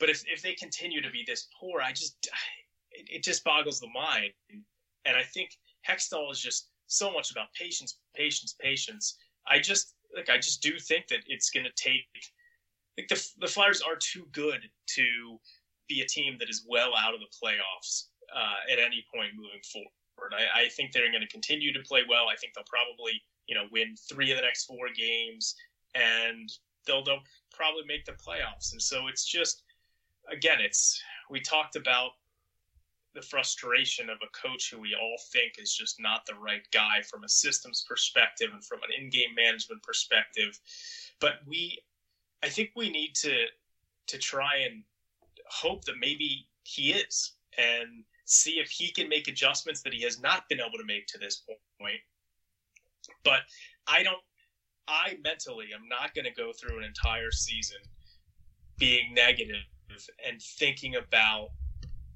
But 0.00 0.10
if 0.10 0.24
if 0.26 0.42
they 0.42 0.54
continue 0.54 1.00
to 1.02 1.10
be 1.10 1.24
this 1.26 1.48
poor, 1.58 1.80
I 1.80 1.92
just 1.92 2.16
it, 2.92 3.20
it 3.20 3.22
just 3.22 3.44
boggles 3.44 3.80
the 3.80 3.92
mind, 3.92 4.32
and 5.04 5.16
I 5.16 5.22
think 5.22 5.52
Hextall 5.88 6.32
is 6.32 6.40
just 6.40 6.71
so 6.92 7.10
much 7.10 7.30
about 7.30 7.52
patience, 7.54 7.98
patience, 8.14 8.54
patience. 8.60 9.16
I 9.46 9.58
just 9.58 9.94
like 10.14 10.30
I 10.30 10.36
just 10.36 10.62
do 10.62 10.78
think 10.78 11.08
that 11.08 11.20
it's 11.26 11.50
going 11.50 11.64
to 11.64 11.72
take. 11.76 12.04
Like 12.98 13.08
the 13.08 13.26
the 13.40 13.46
Flyers 13.46 13.80
are 13.80 13.96
too 13.96 14.26
good 14.32 14.60
to 14.96 15.38
be 15.88 16.02
a 16.02 16.06
team 16.06 16.36
that 16.38 16.50
is 16.50 16.64
well 16.68 16.92
out 16.96 17.14
of 17.14 17.20
the 17.20 17.26
playoffs 17.26 18.06
uh, 18.34 18.72
at 18.72 18.78
any 18.78 19.04
point 19.14 19.32
moving 19.34 19.62
forward. 19.72 20.32
I, 20.32 20.64
I 20.64 20.68
think 20.68 20.92
they're 20.92 21.10
going 21.10 21.22
to 21.22 21.28
continue 21.28 21.72
to 21.72 21.80
play 21.80 22.02
well. 22.08 22.28
I 22.30 22.36
think 22.36 22.54
they'll 22.54 22.64
probably 22.64 23.20
you 23.46 23.54
know 23.54 23.64
win 23.72 23.94
three 24.08 24.30
of 24.30 24.36
the 24.36 24.42
next 24.42 24.66
four 24.66 24.88
games, 24.94 25.54
and 25.94 26.52
they'll 26.86 27.02
they'll 27.02 27.24
probably 27.54 27.84
make 27.86 28.04
the 28.04 28.12
playoffs. 28.12 28.72
And 28.72 28.80
so 28.80 29.08
it's 29.08 29.24
just 29.24 29.62
again, 30.30 30.58
it's 30.60 31.00
we 31.30 31.40
talked 31.40 31.76
about 31.76 32.10
the 33.14 33.22
frustration 33.22 34.08
of 34.08 34.18
a 34.22 34.48
coach 34.48 34.70
who 34.70 34.80
we 34.80 34.94
all 34.94 35.16
think 35.32 35.54
is 35.58 35.74
just 35.74 36.00
not 36.00 36.24
the 36.26 36.34
right 36.34 36.66
guy 36.72 37.02
from 37.10 37.24
a 37.24 37.28
systems 37.28 37.84
perspective 37.88 38.50
and 38.52 38.64
from 38.64 38.78
an 38.78 38.90
in-game 38.98 39.34
management 39.36 39.82
perspective. 39.82 40.58
But 41.20 41.34
we, 41.46 41.78
I 42.42 42.48
think 42.48 42.70
we 42.74 42.90
need 42.90 43.14
to 43.16 43.46
to 44.08 44.18
try 44.18 44.58
and 44.66 44.82
hope 45.46 45.84
that 45.84 45.94
maybe 46.00 46.48
he 46.64 46.92
is 46.92 47.34
and 47.56 48.04
see 48.24 48.52
if 48.52 48.70
he 48.70 48.90
can 48.90 49.08
make 49.08 49.28
adjustments 49.28 49.82
that 49.82 49.92
he 49.92 50.02
has 50.02 50.20
not 50.20 50.48
been 50.48 50.60
able 50.60 50.78
to 50.78 50.84
make 50.84 51.06
to 51.08 51.18
this 51.18 51.42
point. 51.80 52.00
But 53.24 53.40
I 53.86 54.02
don't. 54.02 54.18
I 54.88 55.16
mentally 55.22 55.66
am 55.74 55.88
not 55.88 56.14
going 56.14 56.24
to 56.24 56.32
go 56.32 56.52
through 56.52 56.78
an 56.78 56.84
entire 56.84 57.30
season 57.30 57.78
being 58.78 59.14
negative 59.14 59.58
and 60.26 60.40
thinking 60.42 60.96
about 60.96 61.50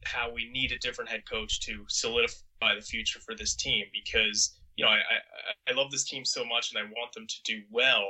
how 0.07 0.31
we 0.33 0.51
need 0.51 0.73
a 0.73 0.79
different 0.79 1.11
head 1.11 1.29
coach 1.29 1.61
to 1.61 1.85
solidify 1.89 2.75
the 2.75 2.81
future 2.81 3.19
for 3.21 3.35
this 3.35 3.55
team 3.55 3.87
because 3.93 4.59
you 4.77 4.85
know 4.85 4.91
I, 4.91 4.97
I, 4.97 5.71
I 5.71 5.75
love 5.75 5.91
this 5.91 6.05
team 6.05 6.25
so 6.25 6.45
much 6.45 6.73
and 6.73 6.79
I 6.79 6.85
want 6.85 7.13
them 7.13 7.27
to 7.27 7.43
do 7.45 7.63
well 7.71 8.07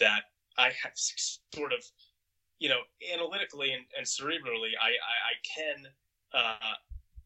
that 0.00 0.22
I 0.56 0.70
have 0.82 0.92
sort 0.94 1.72
of 1.72 1.84
you 2.58 2.68
know 2.68 2.80
analytically 3.14 3.72
and, 3.72 3.84
and 3.96 4.06
cerebrally 4.06 4.72
I 4.80 4.88
I, 4.88 5.16
I 5.30 5.34
can 5.56 5.86
uh, 6.34 6.74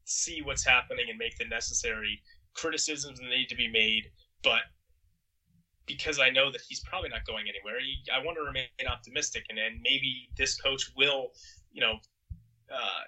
see 0.05 0.43
what's 0.43 0.65
happening 0.65 1.07
and 1.09 1.19
make 1.19 1.37
the 1.39 1.47
necessary 1.47 2.23
criticisms 2.55 3.19
that 3.19 3.29
need 3.29 3.49
to 3.49 3.57
be 3.57 3.69
made, 3.69 4.11
but 4.45 4.63
because 5.87 6.21
I 6.21 6.31
know 6.31 6.53
that 6.53 6.61
he's 6.69 6.81
probably 6.81 7.09
not 7.09 7.27
going 7.27 7.47
anywhere, 7.49 7.81
he, 7.81 7.97
I 8.15 8.25
want 8.25 8.37
to 8.37 8.45
remain 8.45 8.69
optimistic 8.89 9.47
and, 9.49 9.59
and 9.59 9.81
maybe 9.83 10.29
this 10.37 10.61
coach 10.61 10.93
will 10.97 11.33
you 11.73 11.81
know. 11.81 11.95
Uh, 12.73 13.03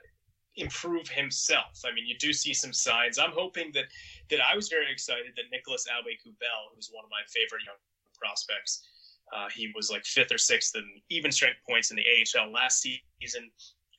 improve 0.56 1.08
himself. 1.08 1.80
I 1.84 1.92
mean, 1.92 2.06
you 2.06 2.16
do 2.18 2.32
see 2.32 2.54
some 2.54 2.72
signs. 2.72 3.18
I'm 3.18 3.32
hoping 3.32 3.70
that 3.74 3.84
that 4.30 4.40
I 4.40 4.54
was 4.54 4.68
very 4.68 4.90
excited 4.90 5.32
that 5.36 5.50
Nicolas 5.50 5.86
Aube-Kubel, 5.90 6.74
who's 6.74 6.90
one 6.92 7.04
of 7.04 7.10
my 7.10 7.22
favorite 7.28 7.62
young 7.66 7.76
prospects, 8.18 8.86
uh, 9.34 9.48
he 9.54 9.72
was 9.74 9.90
like 9.90 10.04
fifth 10.04 10.32
or 10.32 10.38
sixth 10.38 10.76
in 10.76 10.84
even 11.10 11.32
strength 11.32 11.58
points 11.68 11.90
in 11.90 11.96
the 11.96 12.04
AHL 12.04 12.50
last 12.52 12.80
season. 12.80 13.50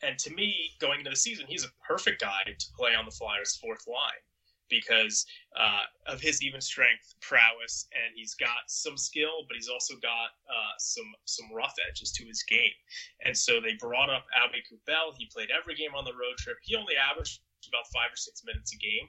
And 0.01 0.17
to 0.19 0.33
me, 0.33 0.71
going 0.79 0.99
into 0.99 1.09
the 1.09 1.15
season, 1.15 1.45
he's 1.47 1.63
a 1.63 1.69
perfect 1.85 2.21
guy 2.21 2.43
to 2.45 2.65
play 2.77 2.95
on 2.95 3.05
the 3.05 3.11
Flyers' 3.11 3.55
fourth 3.55 3.85
line 3.87 4.21
because 4.69 5.25
uh, 5.59 5.83
of 6.07 6.21
his 6.21 6.41
even 6.41 6.61
strength 6.61 7.15
prowess, 7.21 7.87
and 7.93 8.13
he's 8.15 8.33
got 8.33 8.67
some 8.67 8.97
skill, 8.97 9.45
but 9.47 9.55
he's 9.55 9.69
also 9.69 9.95
got 10.01 10.33
uh, 10.49 10.75
some 10.77 11.11
some 11.25 11.45
rough 11.53 11.75
edges 11.87 12.11
to 12.11 12.25
his 12.25 12.43
game. 12.43 12.75
And 13.23 13.37
so 13.37 13.59
they 13.61 13.73
brought 13.79 14.09
up 14.09 14.25
Aube-Kubel. 14.37 15.15
He 15.17 15.27
played 15.31 15.49
every 15.51 15.75
game 15.75 15.95
on 15.95 16.05
the 16.05 16.13
road 16.13 16.37
trip. 16.37 16.57
He 16.61 16.75
only 16.75 16.95
averaged 16.95 17.41
about 17.67 17.87
five 17.93 18.13
or 18.13 18.17
six 18.17 18.43
minutes 18.45 18.73
a 18.73 18.77
game, 18.77 19.07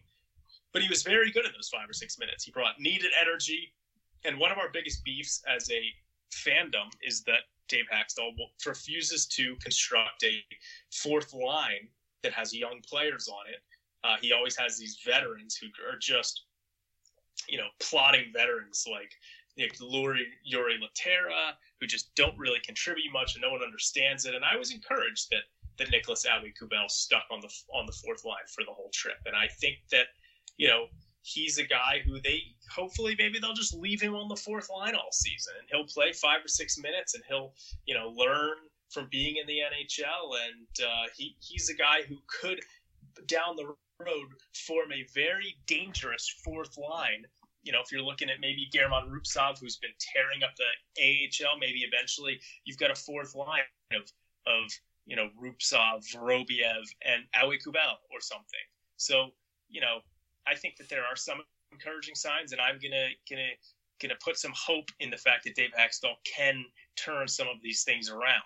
but 0.72 0.82
he 0.82 0.88
was 0.88 1.02
very 1.02 1.30
good 1.30 1.44
in 1.44 1.52
those 1.52 1.68
five 1.68 1.88
or 1.88 1.92
six 1.92 2.18
minutes. 2.18 2.44
He 2.44 2.50
brought 2.52 2.80
needed 2.80 3.11
energy, 3.20 3.72
and 4.24 4.38
one 4.38 4.52
of 4.52 4.59
our 4.59 4.70
biggest 4.72 5.04
beefs 5.04 5.42
as 5.48 5.70
a 5.70 5.82
fandom 6.32 6.90
is 7.02 7.22
that 7.24 7.44
Dave 7.68 7.86
Hakstol 7.92 8.32
refuses 8.64 9.26
to 9.26 9.57
construct 9.57 10.22
a 10.24 10.42
fourth 10.92 11.34
line 11.34 11.88
that 12.22 12.32
has 12.32 12.54
young 12.54 12.80
players 12.88 13.28
on 13.28 13.46
it 13.48 13.62
uh, 14.07 14.16
he 14.20 14.32
always 14.32 14.57
has 14.57 14.78
these 14.78 14.98
veterans 15.04 15.57
who 15.57 15.66
are 15.90 15.98
just, 15.98 16.42
you 17.48 17.59
know, 17.59 17.66
plotting 17.80 18.32
veterans 18.32 18.86
like 18.90 19.11
Nick 19.57 19.78
Lurie, 19.78 20.24
Jori 20.50 20.76
Lehtera, 20.78 21.52
who 21.80 21.86
just 21.86 22.14
don't 22.14 22.36
really 22.38 22.61
contribute 22.64 23.12
much 23.12 23.34
and 23.34 23.42
no 23.42 23.50
one 23.50 23.62
understands 23.62 24.24
it. 24.26 24.34
And 24.34 24.44
I 24.44 24.57
was 24.57 24.72
encouraged 24.72 25.28
that 25.30 25.42
that 25.78 25.90
Nicolas 25.90 26.24
Aube-Kubel 26.24 26.88
stuck 26.88 27.24
on 27.30 27.40
the 27.40 27.50
on 27.74 27.86
the 27.86 27.92
fourth 27.92 28.24
line 28.24 28.46
for 28.54 28.64
the 28.64 28.72
whole 28.72 28.90
trip. 28.92 29.18
And 29.26 29.34
I 29.34 29.48
think 29.61 29.76
that 29.90 30.07
you 30.57 30.68
know 30.68 30.86
he's 31.22 31.59
a 31.59 31.64
guy 31.64 32.02
who 32.04 32.20
they 32.20 32.40
hopefully 32.70 33.16
maybe 33.18 33.38
they'll 33.38 33.52
just 33.52 33.74
leave 33.74 34.00
him 34.00 34.14
on 34.14 34.28
the 34.28 34.36
fourth 34.36 34.70
line 34.70 34.94
all 34.94 35.11
season 35.11 35.54
and 35.59 35.68
he'll 35.70 35.86
play 35.86 36.12
five 36.12 36.44
or 36.44 36.48
six 36.48 36.78
minutes 36.78 37.14
and 37.14 37.24
he'll 37.28 37.52
you 37.84 37.94
know 37.94 38.09
learn 38.16 38.57
from 38.90 39.09
being 39.11 39.36
in 39.36 39.46
the 39.46 39.59
NHL 39.59 40.38
and 40.46 40.86
uh, 40.86 41.07
he 41.16 41.36
he's 41.40 41.68
a 41.68 41.74
guy 41.74 42.02
who 42.09 42.16
could 42.28 42.61
down 43.26 43.57
the 43.57 43.74
road 44.01 44.28
form 44.55 44.92
a 44.92 45.07
very 45.14 45.57
dangerous 45.66 46.34
fourth 46.44 46.76
line. 46.78 47.24
You 47.62 47.72
know, 47.72 47.80
if 47.80 47.90
you're 47.90 48.03
looking 48.03 48.30
at 48.30 48.40
maybe 48.40 48.68
German 48.72 49.11
Rubtsov, 49.11 49.59
who's 49.59 49.76
been 49.76 49.90
tearing 49.99 50.42
up 50.42 50.55
the 50.57 51.03
AHL, 51.03 51.59
maybe 51.59 51.80
eventually 51.80 52.40
you've 52.64 52.78
got 52.78 52.90
a 52.90 52.94
fourth 52.94 53.34
line 53.34 53.62
of 53.92 54.03
of 54.47 54.70
you 55.07 55.16
know 55.16 55.28
Rubtsov, 55.42 56.05
Vorobiev, 56.14 56.84
and 57.05 57.24
Aube-Kubel 57.34 57.97
or 58.12 58.20
something. 58.20 58.66
So 58.97 59.30
you 59.68 59.80
know, 59.80 60.01
I 60.47 60.55
think 60.55 60.76
that 60.76 60.88
there 60.88 61.05
are 61.05 61.16
some 61.16 61.38
encouraging 61.72 62.14
signs, 62.14 62.53
and 62.53 62.61
I'm 62.61 62.78
gonna 62.80 63.09
gonna 63.28 63.51
gonna 64.01 64.18
put 64.22 64.38
some 64.38 64.53
hope 64.55 64.90
in 65.01 65.11
the 65.11 65.16
fact 65.16 65.44
that 65.44 65.57
Dave 65.57 65.70
Hakstol 65.76 66.14
can 66.24 66.64
turn 66.97 67.26
some 67.26 67.49
of 67.49 67.57
these 67.62 67.82
things 67.82 68.11
around. 68.11 68.42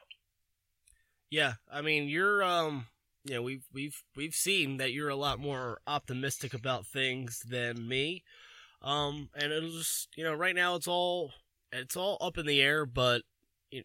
Yeah, 1.30 1.54
I 1.70 1.82
mean, 1.82 2.08
you're 2.08 2.42
um 2.42 2.86
you 3.24 3.34
know, 3.34 3.42
we've 3.42 3.66
we've 3.72 4.02
we've 4.16 4.34
seen 4.34 4.78
that 4.78 4.92
you're 4.92 5.08
a 5.08 5.16
lot 5.16 5.38
more 5.38 5.80
optimistic 5.86 6.54
about 6.54 6.86
things 6.86 7.40
than 7.48 7.86
me. 7.88 8.22
Um, 8.82 9.28
and 9.34 9.52
it'll 9.52 9.70
just 9.70 10.08
you 10.16 10.24
know, 10.24 10.34
right 10.34 10.54
now 10.54 10.74
it's 10.74 10.88
all 10.88 11.32
it's 11.72 11.96
all 11.96 12.16
up 12.20 12.38
in 12.38 12.46
the 12.46 12.60
air, 12.60 12.86
but 12.86 13.22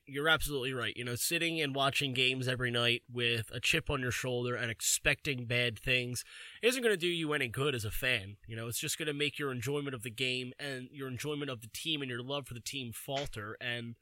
you're 0.08 0.30
absolutely 0.30 0.74
right. 0.74 0.96
You 0.96 1.04
know, 1.04 1.16
sitting 1.16 1.62
and 1.62 1.76
watching 1.76 2.14
games 2.14 2.48
every 2.48 2.72
night 2.72 3.04
with 3.12 3.52
a 3.54 3.60
chip 3.60 3.90
on 3.90 4.02
your 4.02 4.12
shoulder 4.12 4.56
and 4.56 4.72
expecting 4.72 5.46
bad 5.46 5.78
things 5.78 6.24
isn't 6.64 6.82
going 6.82 6.94
to 6.94 6.98
do 6.98 7.08
you 7.08 7.34
any 7.34 7.48
good 7.48 7.76
as 7.76 7.86
a 7.86 7.92
fan. 7.92 8.38
You 8.48 8.56
know, 8.56 8.68
it's 8.68 8.80
just 8.80 8.98
going 8.98 9.08
to 9.08 9.14
make 9.14 9.38
your 9.38 9.52
enjoyment 9.52 9.94
of 9.94 10.02
the 10.02 10.10
game 10.10 10.54
and 10.60 10.88
your 10.92 11.08
enjoyment 11.08 11.52
of 11.52 11.62
the 11.62 11.70
team 11.72 12.02
and 12.02 12.10
your 12.10 12.24
love 12.24 12.48
for 12.48 12.56
the 12.56 12.60
team 12.60 12.92
falter. 12.94 13.58
And, 13.62 13.96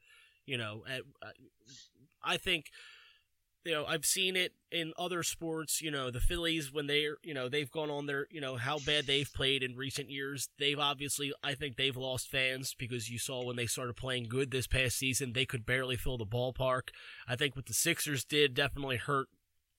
you 0.46 0.56
know, 0.56 0.84
I 2.22 2.38
think 2.38 2.66
you 3.64 3.72
know, 3.72 3.86
I've 3.86 4.04
seen 4.04 4.36
it 4.36 4.52
in 4.70 4.92
other 4.98 5.22
sports. 5.22 5.80
You 5.80 5.90
know, 5.90 6.10
the 6.10 6.20
Phillies 6.20 6.72
when 6.72 6.86
they're, 6.86 7.16
you 7.22 7.32
know, 7.32 7.48
they've 7.48 7.70
gone 7.70 7.90
on 7.90 8.06
their, 8.06 8.26
you 8.30 8.40
know, 8.40 8.56
how 8.56 8.78
bad 8.78 9.06
they've 9.06 9.30
played 9.32 9.62
in 9.62 9.76
recent 9.76 10.10
years. 10.10 10.48
They've 10.58 10.78
obviously, 10.78 11.32
I 11.42 11.54
think 11.54 11.76
they've 11.76 11.96
lost 11.96 12.30
fans 12.30 12.74
because 12.78 13.08
you 13.08 13.18
saw 13.18 13.44
when 13.44 13.56
they 13.56 13.66
started 13.66 13.96
playing 13.96 14.28
good 14.28 14.50
this 14.50 14.66
past 14.66 14.98
season, 14.98 15.32
they 15.32 15.46
could 15.46 15.64
barely 15.64 15.96
fill 15.96 16.18
the 16.18 16.26
ballpark. 16.26 16.90
I 17.26 17.36
think 17.36 17.56
what 17.56 17.66
the 17.66 17.74
Sixers 17.74 18.24
did 18.24 18.54
definitely 18.54 18.98
hurt. 18.98 19.28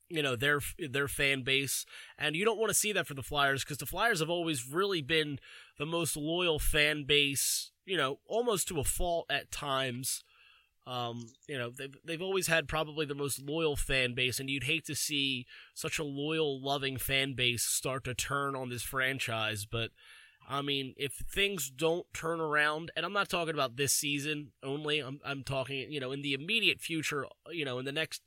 You 0.08 0.22
know 0.22 0.36
their 0.36 0.60
their 0.78 1.08
fan 1.08 1.42
base, 1.42 1.84
and 2.16 2.36
you 2.36 2.46
don't 2.46 2.60
want 2.60 2.70
to 2.70 2.76
see 2.76 2.92
that 2.92 3.08
for 3.08 3.16
the 3.16 3.24
Flyers 3.24 3.64
because 3.64 3.80
the 3.80 3.88
Flyers 3.88 4.20
have 4.20 4.30
always 4.30 4.70
really 4.70 5.02
been 5.02 5.40
the 5.80 5.86
most 5.88 6.16
loyal 6.16 6.60
fan 6.60 7.06
base. 7.06 7.72
You 7.88 7.98
know, 7.98 8.20
almost 8.28 8.68
to 8.68 8.80
a 8.80 8.84
fault 8.84 9.26
at 9.32 9.50
times 9.50 10.24
um, 10.88 11.28
you 11.48 11.58
know, 11.58 11.72
they've, 11.72 11.96
they've 12.06 12.22
always 12.22 12.48
had 12.48 12.68
probably 12.68 13.06
the 13.06 13.16
most 13.16 13.42
loyal 13.42 13.76
fan 13.76 14.14
base, 14.14 14.40
and 14.40 14.50
you'd 14.50 14.66
hate 14.66 14.86
to 14.86 14.96
see 14.96 15.46
such 15.74 15.98
a 15.98 16.04
loyal, 16.04 16.62
loving 16.62 16.98
fan 16.98 17.34
base 17.34 17.64
start 17.64 18.04
to 18.04 18.14
turn 18.14 18.56
on 18.56 18.70
this 18.70 18.84
franchise. 18.84 19.66
But, 19.66 19.90
I 20.48 20.62
mean, 20.62 20.94
if 20.98 21.14
things 21.14 21.72
don't 21.72 22.06
turn 22.14 22.40
around, 22.40 22.92
and 22.96 23.06
I'm 23.06 23.14
not 23.14 23.30
talking 23.30 23.56
about 23.56 23.78
this 23.78 23.94
season 23.94 24.52
only, 24.64 25.00
I'm, 25.00 25.20
I'm 25.26 25.44
talking, 25.44 25.92
you 25.92 26.00
know, 26.00 26.12
in 26.12 26.22
the 26.22 26.34
immediate 26.34 26.82
future, 26.82 27.26
you 27.50 27.66
know, 27.66 27.80
in 27.80 27.86
the 27.86 27.92
next 27.92 28.22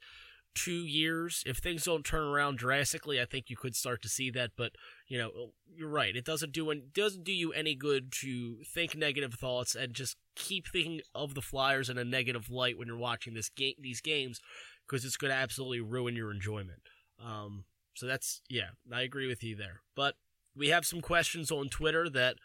two 0.54 0.84
years, 0.84 1.42
if 1.46 1.58
things 1.58 1.84
don't 1.84 2.04
turn 2.04 2.24
around 2.24 2.58
drastically, 2.58 3.20
I 3.20 3.24
think 3.24 3.48
you 3.48 3.56
could 3.56 3.76
start 3.76 4.02
to 4.02 4.08
see 4.08 4.30
that. 4.30 4.50
But 4.56 4.72
you 5.06 5.18
know, 5.18 5.52
you're 5.74 5.88
right. 5.88 6.14
It 6.14 6.24
doesn't 6.24 6.52
do 6.52 6.70
it 6.70 6.92
doesn't 6.92 7.24
do 7.24 7.32
you 7.32 7.52
any 7.52 7.74
good 7.74 8.12
to 8.20 8.58
think 8.64 8.96
negative 8.96 9.34
thoughts 9.34 9.74
and 9.74 9.94
just 9.94 10.16
keep 10.34 10.68
thinking 10.68 11.00
of 11.14 11.34
the 11.34 11.42
Flyers 11.42 11.88
in 11.88 11.98
a 11.98 12.04
negative 12.04 12.50
light 12.50 12.78
when 12.78 12.88
you're 12.88 12.96
watching 12.96 13.34
this 13.34 13.48
game 13.48 13.74
these 13.80 14.00
games 14.00 14.40
because 14.86 15.04
it's 15.04 15.16
going 15.16 15.30
to 15.30 15.36
absolutely 15.36 15.80
ruin 15.80 16.16
your 16.16 16.32
enjoyment. 16.32 16.82
Um, 17.24 17.64
so 17.94 18.06
that's 18.06 18.42
yeah, 18.48 18.70
I 18.92 19.02
agree 19.02 19.26
with 19.26 19.42
you 19.42 19.56
there. 19.56 19.80
But 19.94 20.14
we 20.56 20.68
have 20.68 20.86
some 20.86 21.00
questions 21.00 21.50
on 21.50 21.68
Twitter 21.68 22.08
that 22.10 22.36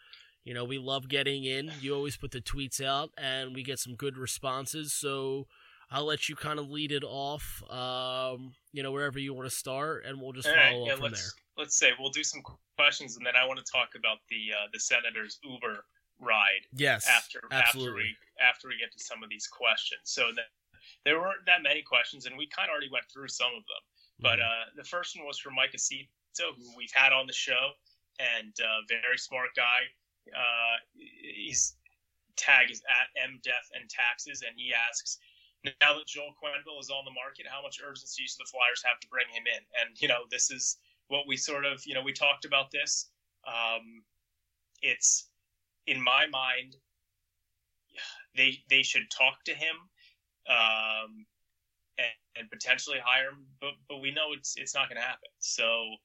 you 0.44 0.54
know 0.54 0.64
we 0.64 0.78
love 0.78 1.08
getting 1.08 1.44
in. 1.44 1.72
You 1.80 1.94
always 1.94 2.16
put 2.16 2.32
the 2.32 2.40
tweets 2.40 2.84
out, 2.84 3.10
and 3.16 3.54
we 3.54 3.62
get 3.62 3.78
some 3.78 3.94
good 3.94 4.16
responses. 4.16 4.92
So 4.92 5.46
I'll 5.94 6.04
let 6.04 6.28
you 6.28 6.34
kind 6.34 6.58
of 6.58 6.68
lead 6.68 6.90
it 6.90 7.04
off. 7.04 7.62
Um, 7.70 8.52
you 8.72 8.82
know 8.82 8.90
wherever 8.90 9.20
you 9.20 9.32
want 9.32 9.48
to 9.48 9.54
start, 9.54 10.04
and 10.04 10.20
we'll 10.20 10.32
just 10.32 10.48
follow 10.48 10.58
right, 10.58 10.86
yeah, 10.86 10.92
up 10.92 10.98
from 10.98 11.04
let's, 11.04 11.22
there. 11.22 11.62
Let's 11.64 11.78
say 11.78 11.90
we'll 12.00 12.10
do 12.10 12.24
some 12.24 12.42
questions, 12.76 13.16
and 13.16 13.24
then 13.24 13.34
I 13.40 13.46
want 13.46 13.64
to 13.64 13.70
talk 13.70 13.90
about 13.96 14.18
the 14.28 14.50
uh, 14.50 14.66
the 14.72 14.80
Senators 14.80 15.38
Uber 15.44 15.84
ride. 16.18 16.66
Yes, 16.74 17.06
after 17.08 17.38
absolutely. 17.52 17.90
after 17.90 17.94
we 17.94 18.16
after 18.42 18.68
we 18.68 18.74
get 18.76 18.90
to 18.90 18.98
some 18.98 19.22
of 19.22 19.30
these 19.30 19.46
questions. 19.46 20.02
So 20.02 20.34
then, 20.34 20.50
there 21.04 21.20
weren't 21.20 21.46
that 21.46 21.62
many 21.62 21.82
questions, 21.82 22.26
and 22.26 22.36
we 22.36 22.48
kind 22.48 22.66
of 22.68 22.72
already 22.72 22.90
went 22.90 23.06
through 23.06 23.28
some 23.28 23.54
of 23.54 23.62
them. 23.62 23.82
But 24.18 24.42
mm-hmm. 24.42 24.50
uh, 24.50 24.82
the 24.82 24.84
first 24.84 25.16
one 25.16 25.26
was 25.30 25.38
from 25.38 25.54
Mike 25.54 25.78
Acito, 25.78 26.58
who 26.58 26.74
we've 26.76 26.92
had 26.92 27.12
on 27.12 27.28
the 27.28 27.32
show, 27.32 27.70
and 28.18 28.50
uh, 28.58 28.82
very 28.90 29.18
smart 29.18 29.54
guy. 29.54 29.86
Uh, 30.26 30.76
his 31.22 31.78
tag 32.34 32.72
is 32.72 32.82
at 32.90 33.14
mdeath 33.30 33.70
and 33.78 33.88
taxes, 33.88 34.42
and 34.42 34.58
he 34.58 34.74
asks. 34.74 35.22
Now 35.64 35.96
that 35.96 36.06
Joel 36.06 36.34
Quenneville 36.36 36.80
is 36.80 36.90
on 36.90 37.04
the 37.04 37.10
market, 37.10 37.46
how 37.48 37.62
much 37.62 37.80
urgency 37.84 38.24
do 38.24 38.32
the 38.38 38.50
Flyers 38.50 38.82
have 38.84 39.00
to 39.00 39.08
bring 39.08 39.26
him 39.32 39.44
in? 39.46 39.62
And 39.80 40.00
you 40.00 40.08
know, 40.08 40.24
this 40.30 40.50
is 40.50 40.78
what 41.08 41.26
we 41.26 41.36
sort 41.36 41.64
of, 41.64 41.82
you 41.86 41.94
know, 41.94 42.02
we 42.02 42.12
talked 42.12 42.44
about 42.44 42.70
this. 42.70 43.10
Um, 43.46 44.02
it's 44.82 45.28
in 45.86 46.02
my 46.02 46.26
mind, 46.30 46.76
they 48.36 48.62
they 48.68 48.82
should 48.82 49.10
talk 49.10 49.42
to 49.44 49.54
him 49.54 49.76
um, 50.48 51.26
and, 51.98 52.12
and, 52.36 52.50
potentially 52.50 52.98
hire 53.02 53.30
him, 53.30 53.46
but 53.60 53.72
but 53.88 54.00
we 54.00 54.10
know 54.10 54.32
it's 54.32 54.56
it's 54.56 54.74
not 54.74 54.88
going 54.88 55.00
to 55.00 55.06
happen. 55.06 55.30
So 55.38 55.96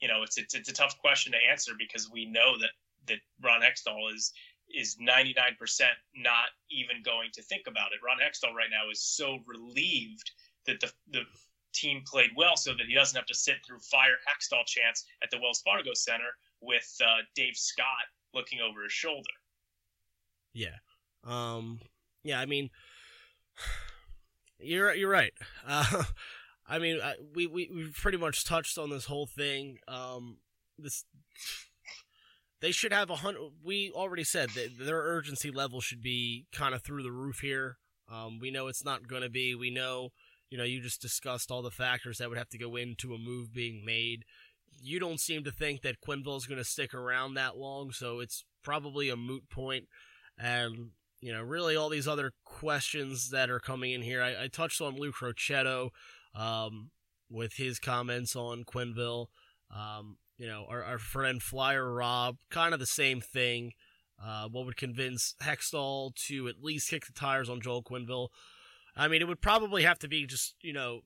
you 0.00 0.06
know, 0.06 0.22
it's, 0.22 0.38
it's 0.38 0.54
it's 0.54 0.68
a 0.68 0.72
tough 0.72 0.98
question 0.98 1.32
to 1.32 1.38
answer 1.50 1.72
because 1.78 2.10
we 2.10 2.26
know 2.26 2.58
that 2.58 2.70
that 3.06 3.18
Ron 3.42 3.62
Hextall 3.62 4.14
is 4.14 4.32
is 4.74 4.96
99% 4.96 5.56
not 6.16 6.50
even 6.70 7.02
going 7.02 7.30
to 7.34 7.42
think 7.42 7.66
about 7.66 7.92
it. 7.92 8.00
Ron 8.04 8.18
Hextall 8.18 8.54
right 8.54 8.70
now 8.70 8.90
is 8.90 9.00
so 9.00 9.38
relieved 9.46 10.30
that 10.66 10.80
the 10.80 10.92
the 11.10 11.22
team 11.72 12.02
played 12.06 12.30
well 12.36 12.56
so 12.56 12.72
that 12.72 12.86
he 12.86 12.94
doesn't 12.94 13.16
have 13.16 13.26
to 13.26 13.34
sit 13.34 13.56
through 13.64 13.78
fire 13.78 14.16
Hextall 14.26 14.66
chants 14.66 15.04
at 15.22 15.30
the 15.30 15.38
Wells 15.38 15.62
Fargo 15.64 15.92
Center 15.94 16.36
with 16.60 16.96
uh, 17.04 17.22
Dave 17.34 17.56
Scott 17.56 17.86
looking 18.34 18.60
over 18.60 18.82
his 18.82 18.92
shoulder. 18.92 19.30
Yeah. 20.52 20.76
Um, 21.24 21.80
yeah, 22.24 22.40
I 22.40 22.46
mean, 22.46 22.70
you're 24.58 24.94
you're 24.94 25.10
right. 25.10 25.32
Uh, 25.66 26.04
I 26.70 26.78
mean, 26.78 27.00
I, 27.02 27.14
we 27.34 27.46
we 27.46 27.70
we 27.74 27.90
pretty 27.94 28.18
much 28.18 28.44
touched 28.44 28.76
on 28.76 28.90
this 28.90 29.06
whole 29.06 29.26
thing. 29.26 29.78
Um, 29.88 30.36
this 30.78 31.04
they 32.60 32.72
should 32.72 32.92
have 32.92 33.10
a 33.10 33.16
hundred. 33.16 33.50
We 33.62 33.90
already 33.94 34.24
said 34.24 34.50
that 34.50 34.78
their 34.78 35.00
urgency 35.00 35.50
level 35.50 35.80
should 35.80 36.02
be 36.02 36.46
kind 36.52 36.74
of 36.74 36.82
through 36.82 37.02
the 37.02 37.12
roof 37.12 37.40
here. 37.40 37.78
Um, 38.10 38.38
we 38.40 38.50
know 38.50 38.66
it's 38.68 38.84
not 38.84 39.06
going 39.06 39.22
to 39.22 39.30
be. 39.30 39.54
We 39.54 39.70
know, 39.70 40.10
you 40.50 40.58
know, 40.58 40.64
you 40.64 40.80
just 40.80 41.02
discussed 41.02 41.50
all 41.50 41.62
the 41.62 41.70
factors 41.70 42.18
that 42.18 42.28
would 42.28 42.38
have 42.38 42.48
to 42.50 42.58
go 42.58 42.76
into 42.76 43.14
a 43.14 43.18
move 43.18 43.52
being 43.52 43.84
made. 43.84 44.24
You 44.80 44.98
don't 44.98 45.20
seem 45.20 45.44
to 45.44 45.50
think 45.50 45.82
that 45.82 46.00
Quenneville 46.00 46.36
is 46.36 46.46
going 46.46 46.58
to 46.58 46.64
stick 46.64 46.94
around 46.94 47.34
that 47.34 47.56
long, 47.56 47.92
so 47.92 48.20
it's 48.20 48.44
probably 48.62 49.08
a 49.08 49.16
moot 49.16 49.48
point. 49.50 49.86
and 50.38 50.90
you 51.20 51.32
know, 51.32 51.42
really 51.42 51.76
all 51.76 51.88
these 51.88 52.08
other 52.08 52.32
questions 52.44 53.30
that 53.30 53.50
are 53.50 53.58
coming 53.58 53.92
in 53.92 54.02
here. 54.02 54.22
I, 54.22 54.44
I 54.44 54.48
touched 54.48 54.80
on 54.80 54.96
Lou 54.96 55.12
Crochetto 55.12 55.90
um, 56.34 56.90
with 57.28 57.54
his 57.54 57.78
comments 57.78 58.36
on 58.36 58.64
Quenneville. 58.64 59.26
Um, 59.74 60.18
you 60.38 60.46
know, 60.46 60.66
our, 60.68 60.82
our 60.82 60.98
friend 60.98 61.42
Flyer 61.42 61.92
Rob, 61.92 62.36
kind 62.50 62.72
of 62.72 62.80
the 62.80 62.86
same 62.86 63.20
thing. 63.20 63.72
Uh, 64.22 64.48
what 64.48 64.64
would 64.66 64.76
convince 64.76 65.34
Hextall 65.42 66.14
to 66.26 66.48
at 66.48 66.62
least 66.62 66.90
kick 66.90 67.06
the 67.06 67.12
tires 67.12 67.48
on 67.48 67.60
Joel 67.60 67.82
Quenneville? 67.82 68.28
I 68.96 69.06
mean, 69.06 69.22
it 69.22 69.28
would 69.28 69.40
probably 69.40 69.84
have 69.84 69.98
to 70.00 70.08
be 70.08 70.26
just, 70.26 70.56
you 70.60 70.72
know, 70.72 71.00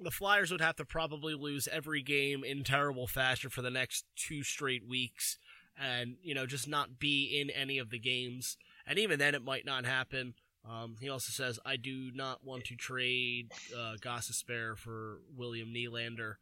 the 0.00 0.12
Flyers 0.12 0.50
would 0.50 0.60
have 0.60 0.76
to 0.76 0.84
probably 0.84 1.34
lose 1.34 1.68
every 1.68 2.02
game 2.02 2.44
in 2.44 2.62
terrible 2.62 3.06
fashion 3.06 3.50
for 3.50 3.62
the 3.62 3.70
next 3.70 4.04
two 4.16 4.42
straight 4.42 4.86
weeks 4.86 5.38
and 5.80 6.16
you 6.22 6.34
know 6.34 6.46
just 6.46 6.68
not 6.68 6.98
be 6.98 7.40
in 7.40 7.50
any 7.50 7.78
of 7.78 7.90
the 7.90 7.98
games. 7.98 8.56
And 8.86 8.98
even 8.98 9.18
then, 9.18 9.34
it 9.34 9.44
might 9.44 9.64
not 9.64 9.84
happen. 9.84 10.34
Um, 10.68 10.96
he 11.00 11.08
also 11.08 11.30
says, 11.30 11.58
"I 11.64 11.76
do 11.76 12.10
not 12.14 12.44
want 12.44 12.64
to 12.64 12.76
trade 12.76 13.52
uh, 13.74 13.94
Gostisbehere 14.00 14.76
for 14.76 15.20
William 15.34 15.72
Nylander." 15.74 16.34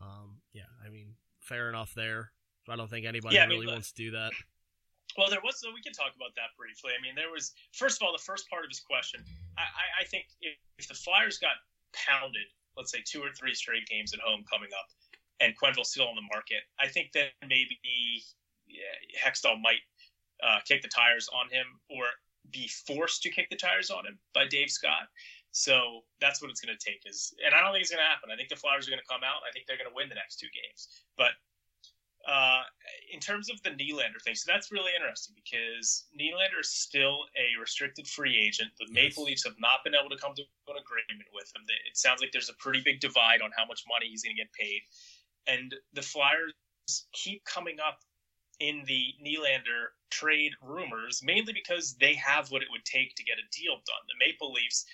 Um, 0.00 0.42
yeah, 0.52 0.70
I 0.84 0.90
mean, 0.90 1.14
fair 1.46 1.68
enough 1.68 1.94
there. 1.94 2.32
I 2.68 2.76
don't 2.76 2.90
think 2.90 3.06
anybody 3.06 3.36
yeah, 3.36 3.46
really 3.46 3.66
mean, 3.66 3.74
wants 3.74 3.92
to 3.92 4.02
do 4.02 4.10
that. 4.12 4.32
Well, 5.16 5.30
there 5.30 5.40
was. 5.42 5.60
So 5.60 5.70
we 5.72 5.80
can 5.80 5.92
talk 5.92 6.12
about 6.16 6.34
that 6.36 6.52
briefly. 6.58 6.92
I 6.92 7.00
mean, 7.00 7.14
there 7.14 7.30
was 7.30 7.54
first 7.72 8.02
of 8.02 8.06
all 8.06 8.12
the 8.12 8.22
first 8.22 8.50
part 8.50 8.64
of 8.64 8.70
his 8.70 8.80
question. 8.80 9.22
I, 9.56 9.62
I, 9.62 9.86
I 10.02 10.04
think 10.04 10.26
if, 10.40 10.58
if 10.78 10.88
the 10.88 10.94
Flyers 10.94 11.38
got 11.38 11.56
pounded, 11.94 12.50
let's 12.76 12.92
say 12.92 13.00
two 13.06 13.22
or 13.22 13.30
three 13.32 13.54
straight 13.54 13.86
games 13.86 14.12
at 14.12 14.20
home 14.20 14.44
coming 14.50 14.68
up, 14.74 14.88
and 15.40 15.54
Quenneville's 15.56 15.90
still 15.90 16.08
on 16.08 16.16
the 16.16 16.26
market, 16.32 16.66
I 16.80 16.88
think 16.88 17.12
that 17.12 17.32
maybe 17.40 17.78
yeah, 18.66 18.92
Hextall 19.16 19.60
might 19.62 19.80
uh, 20.42 20.58
kick 20.66 20.82
the 20.82 20.88
tires 20.88 21.28
on 21.32 21.48
him 21.50 21.66
or 21.88 22.04
be 22.50 22.68
forced 22.68 23.22
to 23.22 23.30
kick 23.30 23.48
the 23.50 23.56
tires 23.56 23.90
on 23.90 24.06
him 24.06 24.18
by 24.34 24.46
Dave 24.46 24.70
Scott. 24.70 25.08
So 25.56 26.04
that's 26.20 26.42
what 26.42 26.50
it's 26.52 26.60
going 26.60 26.76
to 26.76 26.84
take. 26.84 27.08
Is 27.08 27.32
and 27.40 27.56
I 27.56 27.64
don't 27.64 27.72
think 27.72 27.80
it's 27.80 27.90
going 27.90 28.04
to 28.04 28.12
happen. 28.12 28.28
I 28.28 28.36
think 28.36 28.52
the 28.52 28.60
Flyers 28.60 28.84
are 28.84 28.92
going 28.92 29.00
to 29.00 29.08
come 29.08 29.24
out. 29.24 29.40
I 29.40 29.50
think 29.56 29.64
they're 29.64 29.80
going 29.80 29.88
to 29.88 29.96
win 29.96 30.12
the 30.12 30.20
next 30.20 30.36
two 30.36 30.52
games. 30.52 30.92
But 31.16 31.32
uh, 32.28 32.68
in 33.08 33.24
terms 33.24 33.48
of 33.48 33.56
the 33.64 33.72
Nylander 33.72 34.20
thing, 34.20 34.36
so 34.36 34.44
that's 34.52 34.68
really 34.68 34.92
interesting 34.92 35.32
because 35.32 36.12
Nylander 36.12 36.60
is 36.60 36.68
still 36.68 37.24
a 37.40 37.56
restricted 37.56 38.04
free 38.04 38.36
agent. 38.36 38.68
The 38.76 38.92
Maple 38.92 39.24
Leafs 39.24 39.48
have 39.48 39.56
not 39.56 39.80
been 39.80 39.96
able 39.96 40.12
to 40.12 40.20
come 40.20 40.36
to 40.36 40.44
an 40.68 40.76
agreement 40.76 41.32
with 41.32 41.48
him. 41.56 41.64
It 41.88 41.96
sounds 41.96 42.20
like 42.20 42.36
there's 42.36 42.52
a 42.52 42.58
pretty 42.60 42.84
big 42.84 43.00
divide 43.00 43.40
on 43.40 43.48
how 43.56 43.64
much 43.64 43.80
money 43.88 44.12
he's 44.12 44.28
going 44.28 44.36
to 44.36 44.42
get 44.44 44.52
paid, 44.52 44.84
and 45.48 45.72
the 45.96 46.04
Flyers 46.04 46.52
keep 47.16 47.40
coming 47.48 47.80
up 47.80 48.04
in 48.60 48.84
the 48.84 49.16
Nylander 49.24 49.96
trade 50.10 50.52
rumors, 50.60 51.22
mainly 51.24 51.52
because 51.52 51.96
they 51.96 52.14
have 52.14 52.50
what 52.50 52.60
it 52.60 52.68
would 52.70 52.84
take 52.84 53.14
to 53.16 53.24
get 53.24 53.36
a 53.38 53.46
deal 53.56 53.74
done. 53.88 54.04
The 54.08 54.26
Maple 54.26 54.52
Leafs 54.52 54.84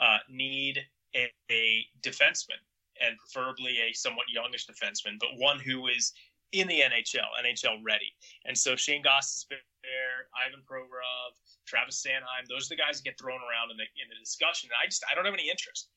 uh, 0.00 0.18
need 0.28 0.78
a, 1.14 1.30
a, 1.50 1.86
defenseman, 2.02 2.60
and 3.00 3.16
preferably 3.18 3.78
a 3.80 3.92
somewhat 3.92 4.26
youngish 4.32 4.66
defenseman, 4.66 5.18
but 5.20 5.28
one 5.36 5.58
who 5.58 5.88
is 5.88 6.12
in 6.52 6.68
the 6.68 6.80
NHL, 6.80 7.28
NHL 7.40 7.80
ready. 7.82 8.12
And 8.44 8.56
so 8.56 8.76
Shane 8.76 9.02
Goss 9.02 9.34
has 9.34 9.44
been 9.48 9.58
there, 9.82 10.28
Ivan 10.46 10.60
Provorov, 10.68 11.36
Travis 11.66 12.04
Sanheim, 12.04 12.46
those 12.48 12.66
are 12.70 12.76
the 12.76 12.80
guys 12.80 12.98
that 12.98 13.04
get 13.04 13.18
thrown 13.18 13.40
around 13.40 13.70
in 13.70 13.76
the 13.76 13.84
in 13.84 14.08
the 14.08 14.18
discussion. 14.20 14.68
And 14.70 14.76
I 14.82 14.86
just 14.86 15.04
I 15.10 15.14
don't 15.14 15.24
have 15.24 15.34
any 15.34 15.50
interest 15.50 15.88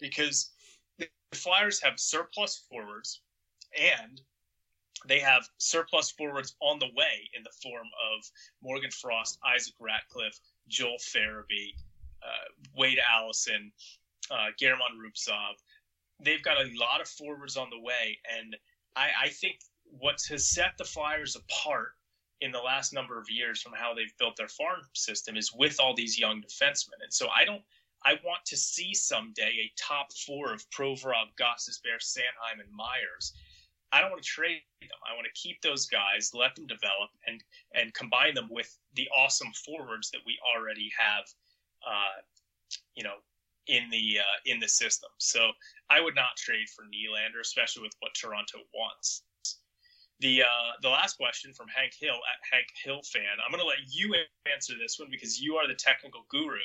because 0.00 0.50
the 0.98 1.08
Flyers 1.32 1.80
have 1.82 1.98
surplus 1.98 2.64
forwards 2.70 3.20
and 3.78 4.20
they 5.06 5.18
have 5.18 5.48
surplus 5.58 6.10
forwards 6.10 6.56
on 6.60 6.78
the 6.78 6.90
way 6.94 7.28
in 7.36 7.42
the 7.42 7.52
form 7.62 7.88
of 8.14 8.24
Morgan 8.62 8.90
Frost, 8.90 9.38
Isaac 9.44 9.74
Ratcliffe, 9.78 10.38
Joel 10.68 10.96
Farabee, 10.98 11.74
Wade 12.76 12.98
Allison, 13.12 13.72
uh, 14.30 14.48
German 14.58 14.98
Rubtsov. 14.98 15.54
They've 16.20 16.42
got 16.42 16.58
a 16.58 16.70
lot 16.78 17.00
of 17.00 17.08
forwards 17.08 17.56
on 17.56 17.70
the 17.70 17.80
way, 17.80 18.18
and 18.38 18.56
I, 18.96 19.08
I 19.24 19.28
think 19.28 19.56
what 19.84 20.20
has 20.28 20.48
set 20.48 20.72
the 20.78 20.84
Flyers 20.84 21.36
apart 21.36 21.92
in 22.40 22.52
the 22.52 22.58
last 22.58 22.92
number 22.92 23.18
of 23.18 23.30
years 23.30 23.62
from 23.62 23.72
how 23.72 23.94
they've 23.94 24.16
built 24.18 24.36
their 24.36 24.48
farm 24.48 24.80
system 24.94 25.36
is 25.36 25.52
with 25.52 25.80
all 25.80 25.94
these 25.94 26.18
young 26.18 26.42
defensemen. 26.42 27.00
And 27.02 27.12
so 27.12 27.28
I 27.28 27.44
don't 27.44 27.62
I 28.04 28.14
want 28.22 28.44
to 28.46 28.56
see 28.56 28.92
someday 28.92 29.56
a 29.60 29.72
top 29.78 30.12
four 30.12 30.52
of 30.52 30.68
Provorov, 30.70 31.32
Gostisbehere, 31.40 32.02
Sanheim, 32.02 32.60
and 32.60 32.70
Myers. 32.70 33.32
I 33.92 34.00
don't 34.00 34.10
want 34.10 34.22
to 34.22 34.28
trade 34.28 34.60
them. 34.82 34.90
I 35.10 35.14
want 35.14 35.26
to 35.26 35.40
keep 35.40 35.62
those 35.62 35.86
guys, 35.86 36.32
let 36.34 36.54
them 36.54 36.66
develop, 36.66 37.10
and 37.26 37.42
and 37.72 37.94
combine 37.94 38.34
them 38.34 38.48
with 38.50 38.76
the 38.94 39.08
awesome 39.16 39.52
forwards 39.64 40.10
that 40.10 40.20
we 40.26 40.38
already 40.54 40.90
have, 40.98 41.24
uh, 41.86 42.20
you 42.94 43.04
know, 43.04 43.16
in 43.66 43.88
the 43.90 44.18
uh, 44.20 44.38
in 44.46 44.60
the 44.60 44.68
system. 44.68 45.10
So 45.18 45.50
I 45.90 46.00
would 46.00 46.14
not 46.14 46.36
trade 46.36 46.68
for 46.74 46.82
Nylander, 46.84 47.40
especially 47.40 47.82
with 47.82 47.94
what 48.00 48.12
Toronto 48.14 48.58
wants. 48.74 49.22
The 50.20 50.42
uh, 50.42 50.72
the 50.82 50.88
last 50.88 51.16
question 51.16 51.52
from 51.52 51.66
Hank 51.68 51.92
Hill 51.98 52.14
at 52.14 52.38
Hank 52.50 52.66
Hill 52.82 53.00
fan. 53.12 53.36
I'm 53.44 53.50
going 53.50 53.62
to 53.62 53.68
let 53.68 53.78
you 53.88 54.14
answer 54.52 54.74
this 54.80 54.98
one 54.98 55.08
because 55.10 55.40
you 55.40 55.56
are 55.56 55.66
the 55.66 55.74
technical 55.74 56.24
guru. 56.30 56.58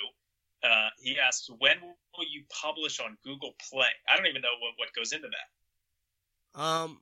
Uh, 0.61 0.89
he 0.99 1.17
asks, 1.17 1.49
when 1.59 1.77
will 1.81 2.25
you 2.29 2.43
publish 2.61 2.99
on 2.99 3.17
Google 3.23 3.53
Play? 3.69 3.87
I 4.09 4.17
don't 4.17 4.27
even 4.27 4.41
know 4.41 4.49
what, 4.59 4.73
what 4.75 4.93
goes 4.93 5.13
into 5.13 5.29
that. 5.29 6.61
Um, 6.61 6.99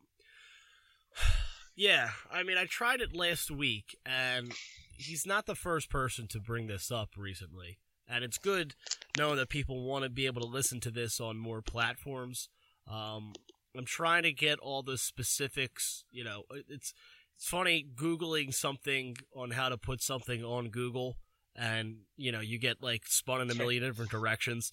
yeah, 1.76 2.10
I 2.32 2.44
mean, 2.44 2.58
I 2.58 2.66
tried 2.66 3.02
it 3.02 3.16
last 3.16 3.50
week, 3.50 3.98
and 4.06 4.54
he's 4.96 5.26
not 5.26 5.48
the 5.48 5.56
first 5.56 5.90
person 5.90 6.28
to 6.28 6.40
bring 6.40 6.68
this 6.68 6.92
up 6.92 7.10
recently. 7.18 7.80
And 8.08 8.24
it's 8.24 8.38
good 8.38 8.74
knowing 9.18 9.38
that 9.38 9.50
people 9.50 9.84
want 9.84 10.04
to 10.04 10.10
be 10.10 10.26
able 10.26 10.42
to 10.42 10.48
listen 10.48 10.80
to 10.82 10.92
this 10.92 11.20
on 11.20 11.38
more 11.38 11.62
platforms. 11.62 12.50
Um, 12.90 13.34
I'm 13.76 13.86
trying 13.86 14.24
to 14.24 14.32
get 14.32 14.60
all 14.60 14.82
the 14.82 14.98
specifics. 14.98 16.06
You 16.12 16.24
know, 16.24 16.44
it's 16.70 16.94
it's 17.36 17.48
funny 17.48 17.86
googling 17.96 18.54
something 18.54 19.18
on 19.36 19.52
how 19.52 19.70
to 19.70 19.78
put 19.78 20.02
something 20.02 20.44
on 20.44 20.70
Google, 20.70 21.18
and 21.56 21.98
you 22.16 22.32
know 22.32 22.40
you 22.40 22.58
get 22.60 22.82
like 22.82 23.04
spun 23.08 23.42
in 23.42 23.52
a 23.52 23.56
million 23.56 23.84
different 23.84 24.12
directions. 24.12 24.72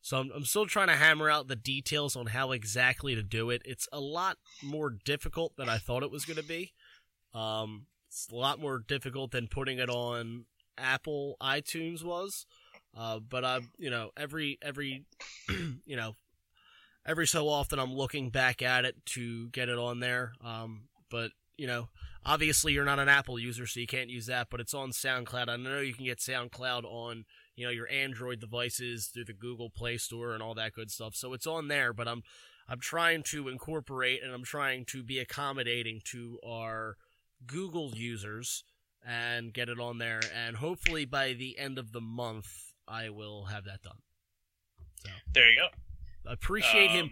So 0.00 0.18
I'm, 0.18 0.30
I'm 0.34 0.44
still 0.44 0.66
trying 0.66 0.86
to 0.86 0.94
hammer 0.94 1.28
out 1.28 1.48
the 1.48 1.56
details 1.56 2.14
on 2.14 2.26
how 2.26 2.52
exactly 2.52 3.14
to 3.16 3.22
do 3.22 3.50
it. 3.50 3.62
It's 3.64 3.88
a 3.92 4.00
lot 4.00 4.36
more 4.62 4.90
difficult 5.04 5.56
than 5.56 5.68
I 5.68 5.78
thought 5.78 6.04
it 6.04 6.12
was 6.12 6.24
going 6.24 6.36
to 6.36 6.44
be. 6.44 6.72
Um, 7.34 7.86
it's 8.08 8.28
a 8.30 8.36
lot 8.36 8.60
more 8.60 8.78
difficult 8.78 9.32
than 9.32 9.48
putting 9.48 9.78
it 9.78 9.90
on 9.90 10.44
Apple 10.78 11.36
iTunes 11.42 12.04
was. 12.04 12.46
Uh, 12.96 13.18
but 13.18 13.44
I, 13.44 13.60
you 13.78 13.90
know, 13.90 14.10
every 14.16 14.58
every, 14.62 15.04
you 15.84 15.96
know, 15.96 16.14
every 17.04 17.26
so 17.26 17.48
often 17.48 17.78
I'm 17.78 17.94
looking 17.94 18.30
back 18.30 18.62
at 18.62 18.84
it 18.84 18.96
to 19.06 19.48
get 19.48 19.68
it 19.68 19.78
on 19.78 20.00
there. 20.00 20.32
Um, 20.42 20.88
but 21.10 21.32
you 21.56 21.66
know, 21.66 21.88
obviously 22.24 22.72
you're 22.72 22.84
not 22.84 22.98
an 22.98 23.08
Apple 23.08 23.38
user, 23.38 23.66
so 23.66 23.80
you 23.80 23.86
can't 23.86 24.10
use 24.10 24.26
that. 24.26 24.48
But 24.50 24.60
it's 24.60 24.74
on 24.74 24.90
SoundCloud. 24.90 25.48
I 25.48 25.56
know 25.56 25.80
you 25.80 25.94
can 25.94 26.04
get 26.04 26.18
SoundCloud 26.18 26.84
on 26.84 27.24
you 27.54 27.66
know 27.66 27.70
your 27.70 27.90
Android 27.90 28.40
devices 28.40 29.06
through 29.06 29.26
the 29.26 29.32
Google 29.32 29.70
Play 29.70 29.98
Store 29.98 30.32
and 30.32 30.42
all 30.42 30.54
that 30.54 30.72
good 30.72 30.90
stuff. 30.90 31.14
So 31.14 31.32
it's 31.32 31.46
on 31.46 31.68
there. 31.68 31.92
But 31.92 32.08
I'm 32.08 32.22
I'm 32.68 32.80
trying 32.80 33.22
to 33.24 33.48
incorporate 33.48 34.22
and 34.22 34.32
I'm 34.32 34.44
trying 34.44 34.84
to 34.86 35.02
be 35.02 35.18
accommodating 35.18 36.00
to 36.06 36.38
our 36.46 36.96
Google 37.46 37.92
users 37.94 38.64
and 39.06 39.52
get 39.52 39.68
it 39.68 39.78
on 39.78 39.98
there. 39.98 40.20
And 40.34 40.56
hopefully 40.56 41.04
by 41.04 41.32
the 41.32 41.58
end 41.58 41.78
of 41.78 41.92
the 41.92 42.00
month, 42.00 42.72
I 42.88 43.10
will 43.10 43.46
have 43.46 43.64
that 43.64 43.82
done. 43.82 43.98
So 44.96 45.10
there 45.32 45.50
you 45.50 45.56
go. 45.56 46.30
I 46.30 46.32
appreciate 46.32 46.90
um, 46.90 46.96
him 46.96 47.10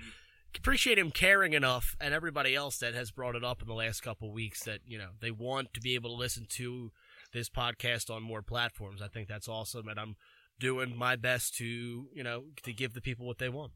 appreciate 0.56 0.98
him 0.98 1.10
caring 1.10 1.52
enough 1.52 1.96
and 2.00 2.14
everybody 2.14 2.54
else 2.54 2.78
that 2.78 2.94
has 2.94 3.10
brought 3.10 3.34
it 3.34 3.42
up 3.42 3.60
in 3.60 3.66
the 3.66 3.74
last 3.74 4.02
couple 4.02 4.32
weeks 4.32 4.62
that 4.64 4.80
you 4.86 4.98
know 4.98 5.10
they 5.20 5.30
want 5.30 5.74
to 5.74 5.80
be 5.80 5.94
able 5.94 6.10
to 6.10 6.16
listen 6.16 6.46
to 6.48 6.90
this 7.32 7.48
podcast 7.48 8.14
on 8.14 8.22
more 8.22 8.42
platforms. 8.42 9.02
I 9.02 9.08
think 9.08 9.28
that's 9.28 9.48
awesome 9.48 9.88
and 9.88 9.98
i'm 9.98 10.16
doing 10.60 10.96
my 10.96 11.16
best 11.16 11.56
to 11.56 11.64
you 12.12 12.22
know 12.22 12.44
to 12.62 12.72
give 12.72 12.94
the 12.94 13.00
people 13.00 13.26
what 13.26 13.38
they 13.38 13.48
want. 13.48 13.72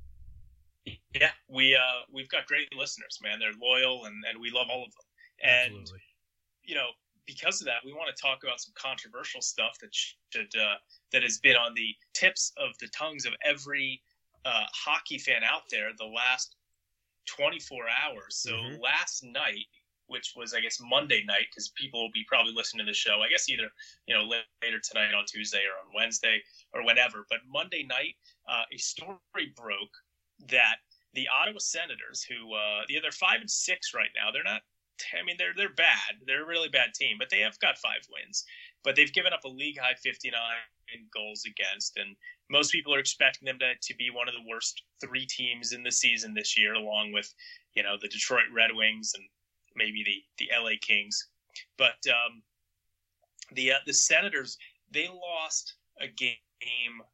Yeah 1.14 1.30
we 1.48 1.74
uh 1.74 2.04
we've 2.12 2.28
got 2.28 2.46
great 2.46 2.68
listeners 2.76 3.18
man. 3.22 3.38
They're 3.40 3.50
loyal 3.60 4.04
and 4.04 4.14
and 4.28 4.40
we 4.40 4.50
love 4.50 4.68
all 4.70 4.84
of 4.84 4.92
them. 4.92 5.04
And 5.42 5.72
Absolutely. 5.72 6.00
you 6.64 6.74
know 6.76 6.88
because 7.28 7.60
of 7.60 7.66
that 7.66 7.84
we 7.84 7.92
want 7.92 8.08
to 8.14 8.20
talk 8.20 8.42
about 8.42 8.60
some 8.60 8.72
controversial 8.74 9.40
stuff 9.40 9.78
that 9.80 9.90
should 9.92 10.50
uh 10.56 10.74
that 11.12 11.22
has 11.22 11.38
been 11.38 11.54
on 11.54 11.72
the 11.74 11.94
tips 12.14 12.52
of 12.56 12.76
the 12.80 12.88
tongues 12.88 13.24
of 13.24 13.32
every 13.44 14.02
uh, 14.44 14.64
hockey 14.72 15.18
fan 15.18 15.42
out 15.44 15.62
there 15.70 15.90
the 15.98 16.04
last 16.04 16.56
24 17.26 17.84
hours. 18.02 18.36
So 18.36 18.52
mm-hmm. 18.52 18.80
last 18.80 19.22
night, 19.22 19.66
which 20.06 20.32
was 20.34 20.54
I 20.54 20.60
guess 20.60 20.78
Monday 20.80 21.22
night, 21.26 21.46
because 21.50 21.70
people 21.76 22.00
will 22.00 22.12
be 22.12 22.24
probably 22.26 22.52
listening 22.54 22.86
to 22.86 22.90
the 22.90 22.96
show. 22.96 23.20
I 23.20 23.28
guess 23.28 23.48
either 23.48 23.68
you 24.06 24.14
know 24.14 24.24
later 24.24 24.80
tonight 24.82 25.14
on 25.14 25.24
Tuesday 25.26 25.62
or 25.68 25.76
on 25.86 25.94
Wednesday 25.94 26.42
or 26.72 26.84
whenever. 26.84 27.26
But 27.28 27.40
Monday 27.46 27.84
night, 27.84 28.16
uh, 28.48 28.62
a 28.72 28.78
story 28.78 29.52
broke 29.54 29.92
that 30.48 30.76
the 31.12 31.28
Ottawa 31.28 31.58
Senators, 31.58 32.24
who 32.24 32.54
uh, 32.54 32.82
yeah, 32.88 33.00
they're 33.02 33.12
five 33.12 33.40
and 33.40 33.50
six 33.50 33.92
right 33.94 34.10
now. 34.16 34.30
They're 34.32 34.42
not. 34.42 34.62
I 35.18 35.24
mean, 35.24 35.36
they're 35.38 35.54
they're 35.56 35.74
bad. 35.74 36.16
They're 36.26 36.44
a 36.44 36.46
really 36.46 36.68
bad 36.68 36.94
team, 36.94 37.16
but 37.18 37.30
they 37.30 37.40
have 37.40 37.58
got 37.60 37.78
five 37.78 38.06
wins. 38.12 38.44
But 38.84 38.96
they've 38.96 39.12
given 39.12 39.32
up 39.32 39.44
a 39.44 39.48
league 39.48 39.78
high 39.78 39.94
59 39.94 40.32
goals 41.12 41.44
against, 41.44 41.96
and 41.96 42.16
most 42.50 42.72
people 42.72 42.94
are 42.94 42.98
expecting 42.98 43.46
them 43.46 43.58
to, 43.58 43.74
to 43.80 43.96
be 43.96 44.10
one 44.10 44.28
of 44.28 44.34
the 44.34 44.48
worst 44.48 44.82
three 45.00 45.26
teams 45.26 45.72
in 45.72 45.82
the 45.82 45.92
season 45.92 46.34
this 46.34 46.58
year, 46.58 46.74
along 46.74 47.12
with 47.12 47.32
you 47.74 47.82
know 47.82 47.96
the 48.00 48.08
Detroit 48.08 48.50
Red 48.54 48.70
Wings 48.74 49.12
and 49.14 49.24
maybe 49.76 50.02
the 50.04 50.44
the 50.44 50.50
LA 50.56 50.72
Kings. 50.80 51.28
But 51.76 51.98
um, 52.08 52.42
the 53.52 53.72
uh, 53.72 53.78
the 53.86 53.92
Senators 53.92 54.58
they 54.92 55.08
lost 55.08 55.74
a 56.00 56.08
game. 56.08 56.36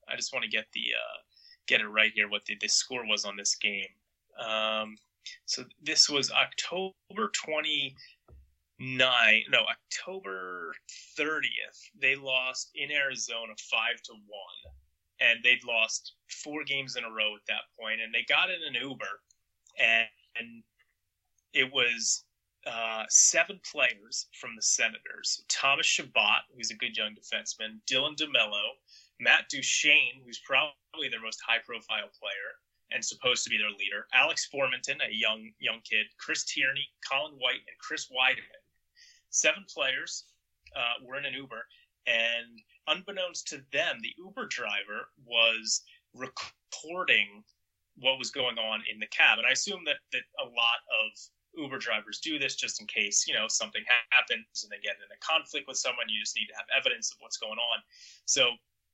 I 0.08 0.16
just 0.16 0.32
want 0.32 0.44
to 0.44 0.50
get 0.50 0.66
the 0.72 0.92
uh, 0.94 1.18
get 1.66 1.80
it 1.80 1.88
right 1.88 2.12
here. 2.14 2.28
What 2.28 2.44
the, 2.46 2.56
the 2.60 2.68
score 2.68 3.06
was 3.06 3.24
on 3.24 3.36
this 3.36 3.56
game. 3.56 3.86
Um, 4.38 4.96
so 5.46 5.64
this 5.82 6.08
was 6.08 6.30
October 6.30 7.30
twenty 7.32 7.94
nine. 8.78 9.42
No, 9.50 9.60
October 9.60 10.74
thirtieth. 11.16 11.90
They 12.00 12.16
lost 12.16 12.70
in 12.74 12.90
Arizona 12.90 13.54
five 13.70 14.00
to 14.04 14.12
one 14.12 14.74
and 15.20 15.38
they'd 15.42 15.64
lost 15.64 16.14
four 16.28 16.64
games 16.64 16.96
in 16.96 17.04
a 17.04 17.10
row 17.10 17.34
at 17.34 17.46
that 17.48 17.70
point, 17.78 18.00
and 18.00 18.12
they 18.12 18.24
got 18.28 18.50
in 18.50 18.58
an 18.66 18.74
Uber, 18.74 19.20
and, 19.78 20.06
and 20.36 20.62
it 21.52 21.72
was 21.72 22.24
uh, 22.66 23.04
seven 23.08 23.60
players 23.70 24.26
from 24.32 24.50
the 24.56 24.62
Senators 24.62 25.44
Thomas 25.48 25.86
Chabot, 25.86 26.42
who's 26.56 26.70
a 26.70 26.76
good 26.76 26.96
young 26.96 27.14
defenseman, 27.14 27.80
Dylan 27.90 28.16
DeMello, 28.16 28.74
Matt 29.20 29.48
Duchene, 29.50 30.22
who's 30.24 30.40
probably 30.44 31.08
their 31.10 31.20
most 31.22 31.40
high 31.46 31.60
profile 31.64 32.10
player 32.18 32.50
and 32.94 33.04
supposed 33.04 33.44
to 33.44 33.50
be 33.50 33.58
their 33.58 33.70
leader, 33.70 34.06
Alex 34.14 34.48
Formenton, 34.52 34.96
a 35.06 35.12
young 35.12 35.50
young 35.58 35.80
kid, 35.82 36.06
Chris 36.18 36.44
Tierney, 36.44 36.86
Colin 37.10 37.34
White, 37.38 37.64
and 37.66 37.78
Chris 37.78 38.06
Wideman. 38.06 38.62
Seven 39.30 39.64
players 39.68 40.24
uh, 40.76 41.04
were 41.04 41.18
in 41.18 41.24
an 41.24 41.34
Uber, 41.34 41.66
and 42.06 42.60
unbeknownst 42.86 43.48
to 43.48 43.62
them, 43.72 43.98
the 44.00 44.14
Uber 44.18 44.46
driver 44.46 45.08
was 45.26 45.82
recording 46.14 47.42
what 47.96 48.18
was 48.18 48.30
going 48.30 48.58
on 48.58 48.82
in 48.90 48.98
the 48.98 49.06
cab. 49.06 49.38
And 49.38 49.46
I 49.46 49.52
assume 49.52 49.82
that, 49.86 50.02
that 50.12 50.22
a 50.40 50.44
lot 50.44 50.80
of 50.90 51.10
Uber 51.56 51.78
drivers 51.78 52.18
do 52.18 52.38
this 52.38 52.56
just 52.56 52.80
in 52.80 52.86
case, 52.86 53.26
you 53.26 53.34
know, 53.34 53.46
something 53.48 53.82
happens 54.10 54.46
and 54.62 54.70
they 54.70 54.82
get 54.82 54.98
in 54.98 55.10
a 55.14 55.20
conflict 55.24 55.68
with 55.68 55.76
someone. 55.76 56.06
You 56.08 56.20
just 56.20 56.36
need 56.36 56.46
to 56.46 56.56
have 56.56 56.66
evidence 56.76 57.12
of 57.12 57.18
what's 57.20 57.38
going 57.38 57.58
on. 57.58 57.78
So 58.26 58.50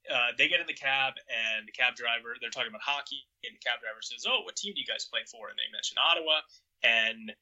uh, 0.08 0.32
they 0.38 0.48
get 0.48 0.60
in 0.60 0.66
the 0.66 0.74
cab, 0.74 1.14
and 1.28 1.68
the 1.68 1.72
cab 1.72 1.94
driver, 1.94 2.36
they're 2.40 2.50
talking 2.50 2.70
about 2.70 2.80
hockey, 2.80 3.26
and 3.44 3.52
the 3.54 3.60
cab 3.60 3.80
driver 3.80 4.00
says, 4.00 4.24
Oh, 4.26 4.40
what 4.44 4.56
team 4.56 4.72
do 4.74 4.80
you 4.80 4.86
guys 4.86 5.04
play 5.10 5.20
for? 5.30 5.48
And 5.48 5.58
they 5.58 5.68
mention 5.72 5.98
Ottawa. 6.00 6.40
And 6.82 7.32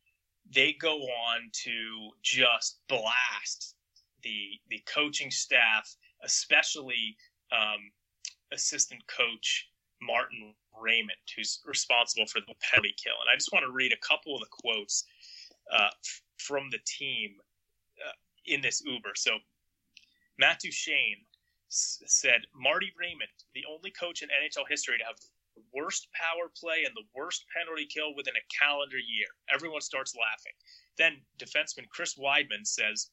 they 0.50 0.72
go 0.72 0.96
on 0.96 1.50
to 1.52 2.10
just 2.22 2.80
blast 2.88 3.74
the 4.22 4.58
the 4.68 4.82
coaching 4.86 5.30
staff, 5.30 5.94
especially 6.24 7.16
um, 7.52 7.90
assistant 8.52 9.02
coach 9.06 9.68
Martin 10.02 10.54
Raymond, 10.80 11.18
who's 11.36 11.60
responsible 11.64 12.26
for 12.26 12.40
the 12.40 12.54
penalty 12.60 12.94
kill. 13.02 13.14
And 13.20 13.30
I 13.32 13.36
just 13.36 13.52
want 13.52 13.64
to 13.64 13.72
read 13.72 13.92
a 13.92 14.06
couple 14.06 14.34
of 14.34 14.40
the 14.40 14.46
quotes 14.50 15.04
uh, 15.72 15.90
from 16.38 16.70
the 16.70 16.78
team 16.86 17.36
uh, 18.04 18.12
in 18.46 18.60
this 18.60 18.82
Uber. 18.84 19.12
So 19.16 19.38
Matt 20.38 20.60
Duchene 20.60 21.18
said, 21.68 22.46
Marty 22.54 22.92
Raymond, 22.98 23.30
the 23.54 23.64
only 23.70 23.90
coach 23.90 24.22
in 24.22 24.28
NHL 24.28 24.68
history 24.68 24.98
to 24.98 25.04
have 25.04 25.18
the 25.54 25.62
worst 25.74 26.08
power 26.12 26.50
play 26.58 26.84
and 26.84 26.94
the 26.94 27.06
worst 27.14 27.44
penalty 27.54 27.86
kill 27.86 28.14
within 28.14 28.34
a 28.36 28.48
calendar 28.64 28.98
year. 28.98 29.26
Everyone 29.52 29.80
starts 29.80 30.14
laughing. 30.14 30.52
Then 30.96 31.20
defenseman 31.38 31.88
Chris 31.90 32.14
Wideman 32.14 32.64
says, 32.64 33.10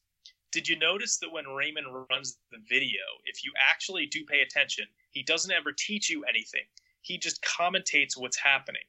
did 0.52 0.68
you 0.68 0.78
notice 0.78 1.18
that 1.18 1.32
when 1.32 1.46
Raymond 1.46 1.86
runs 2.10 2.38
the 2.50 2.58
video, 2.68 3.02
if 3.24 3.44
you 3.44 3.52
actually 3.58 4.06
do 4.06 4.24
pay 4.24 4.40
attention, 4.40 4.86
he 5.10 5.22
doesn't 5.22 5.52
ever 5.52 5.72
teach 5.72 6.08
you 6.08 6.24
anything. 6.24 6.62
He 7.02 7.18
just 7.18 7.42
commentates 7.42 8.16
what's 8.16 8.38
happening. 8.38 8.82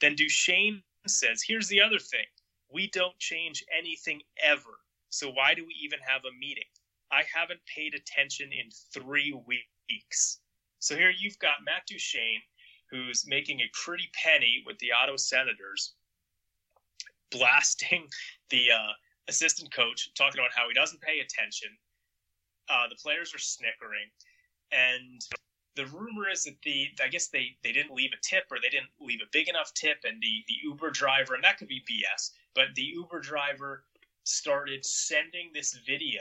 Then 0.00 0.14
Duchene 0.14 0.82
says, 1.06 1.42
here's 1.42 1.68
the 1.68 1.82
other 1.82 1.98
thing. 1.98 2.26
We 2.70 2.88
don't 2.90 3.18
change 3.18 3.64
anything 3.76 4.20
ever. 4.42 4.78
So 5.08 5.30
why 5.30 5.54
do 5.54 5.64
we 5.66 5.74
even 5.82 5.98
have 6.06 6.22
a 6.24 6.38
meeting? 6.38 6.68
I 7.10 7.22
haven't 7.34 7.60
paid 7.66 7.94
attention 7.94 8.50
in 8.52 8.70
three 8.92 9.32
weeks. 9.46 10.40
So 10.78 10.96
here 10.96 11.10
you've 11.16 11.38
got 11.38 11.64
Matt 11.64 11.86
Duchene, 11.86 12.42
who's 12.90 13.26
making 13.26 13.60
a 13.60 13.70
pretty 13.72 14.10
penny 14.12 14.62
with 14.66 14.78
the 14.78 14.92
Ottawa 14.92 15.16
Senators, 15.16 15.94
blasting 17.30 18.08
the 18.50 18.72
uh, 18.72 18.92
assistant 19.28 19.72
coach, 19.72 20.10
talking 20.14 20.40
about 20.40 20.52
how 20.54 20.68
he 20.68 20.74
doesn't 20.74 21.00
pay 21.00 21.20
attention. 21.20 21.70
Uh, 22.68 22.88
the 22.88 22.96
players 22.96 23.34
are 23.34 23.38
snickering, 23.38 24.10
and 24.72 25.22
the 25.74 25.86
rumor 25.86 26.28
is 26.28 26.44
that 26.44 26.60
the 26.62 26.88
I 27.02 27.08
guess 27.08 27.28
they 27.28 27.56
they 27.62 27.72
didn't 27.72 27.94
leave 27.94 28.10
a 28.12 28.20
tip 28.20 28.44
or 28.50 28.58
they 28.60 28.68
didn't 28.68 28.90
leave 29.00 29.20
a 29.22 29.30
big 29.32 29.48
enough 29.48 29.72
tip, 29.74 29.98
and 30.04 30.20
the 30.20 30.44
the 30.48 30.54
Uber 30.64 30.90
driver, 30.90 31.34
and 31.34 31.44
that 31.44 31.56
could 31.56 31.68
be 31.68 31.82
BS, 31.88 32.32
but 32.54 32.74
the 32.74 32.82
Uber 32.82 33.20
driver 33.20 33.84
started 34.24 34.84
sending 34.84 35.50
this 35.54 35.78
video 35.86 36.20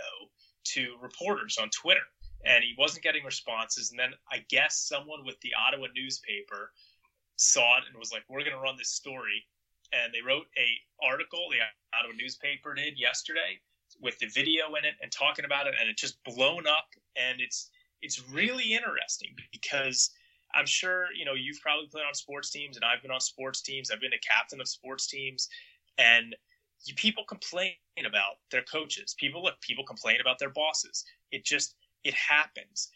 to 0.73 0.95
reporters 1.01 1.57
on 1.57 1.69
Twitter, 1.69 2.05
and 2.45 2.63
he 2.63 2.75
wasn't 2.77 3.03
getting 3.03 3.23
responses. 3.23 3.91
And 3.91 3.99
then 3.99 4.13
I 4.31 4.45
guess 4.49 4.77
someone 4.87 5.25
with 5.25 5.39
the 5.41 5.53
Ottawa 5.55 5.87
newspaper 5.95 6.71
saw 7.35 7.77
it 7.77 7.83
and 7.89 7.97
was 7.97 8.11
like, 8.11 8.23
"We're 8.27 8.41
going 8.41 8.53
to 8.53 8.59
run 8.59 8.77
this 8.77 8.91
story." 8.91 9.47
And 9.93 10.13
they 10.13 10.21
wrote 10.21 10.47
a 10.57 10.67
article, 11.05 11.49
the 11.49 11.59
Ottawa 11.97 12.13
newspaper 12.17 12.73
did 12.73 12.99
yesterday, 12.99 13.59
with 14.01 14.19
the 14.19 14.27
video 14.27 14.75
in 14.75 14.85
it 14.85 14.95
and 15.01 15.11
talking 15.11 15.45
about 15.45 15.67
it, 15.67 15.75
and 15.79 15.89
it 15.89 15.97
just 15.97 16.21
blown 16.23 16.67
up. 16.67 16.89
And 17.15 17.41
it's 17.41 17.69
it's 18.01 18.21
really 18.29 18.73
interesting 18.73 19.35
because 19.51 20.11
I'm 20.53 20.65
sure 20.65 21.07
you 21.15 21.25
know 21.25 21.33
you've 21.33 21.61
probably 21.61 21.87
played 21.87 22.05
on 22.07 22.13
sports 22.13 22.49
teams, 22.49 22.75
and 22.77 22.85
I've 22.85 23.01
been 23.01 23.11
on 23.11 23.21
sports 23.21 23.61
teams. 23.61 23.91
I've 23.91 24.01
been 24.01 24.13
a 24.13 24.19
captain 24.19 24.61
of 24.61 24.67
sports 24.67 25.07
teams, 25.07 25.49
and 25.97 26.35
people 26.95 27.23
complain 27.25 27.73
about 27.99 28.37
their 28.51 28.63
coaches. 28.63 29.15
People 29.19 29.43
look, 29.43 29.59
people 29.61 29.83
complain 29.83 30.17
about 30.21 30.39
their 30.39 30.49
bosses. 30.49 31.03
It 31.31 31.45
just 31.45 31.75
it 32.03 32.13
happens, 32.13 32.89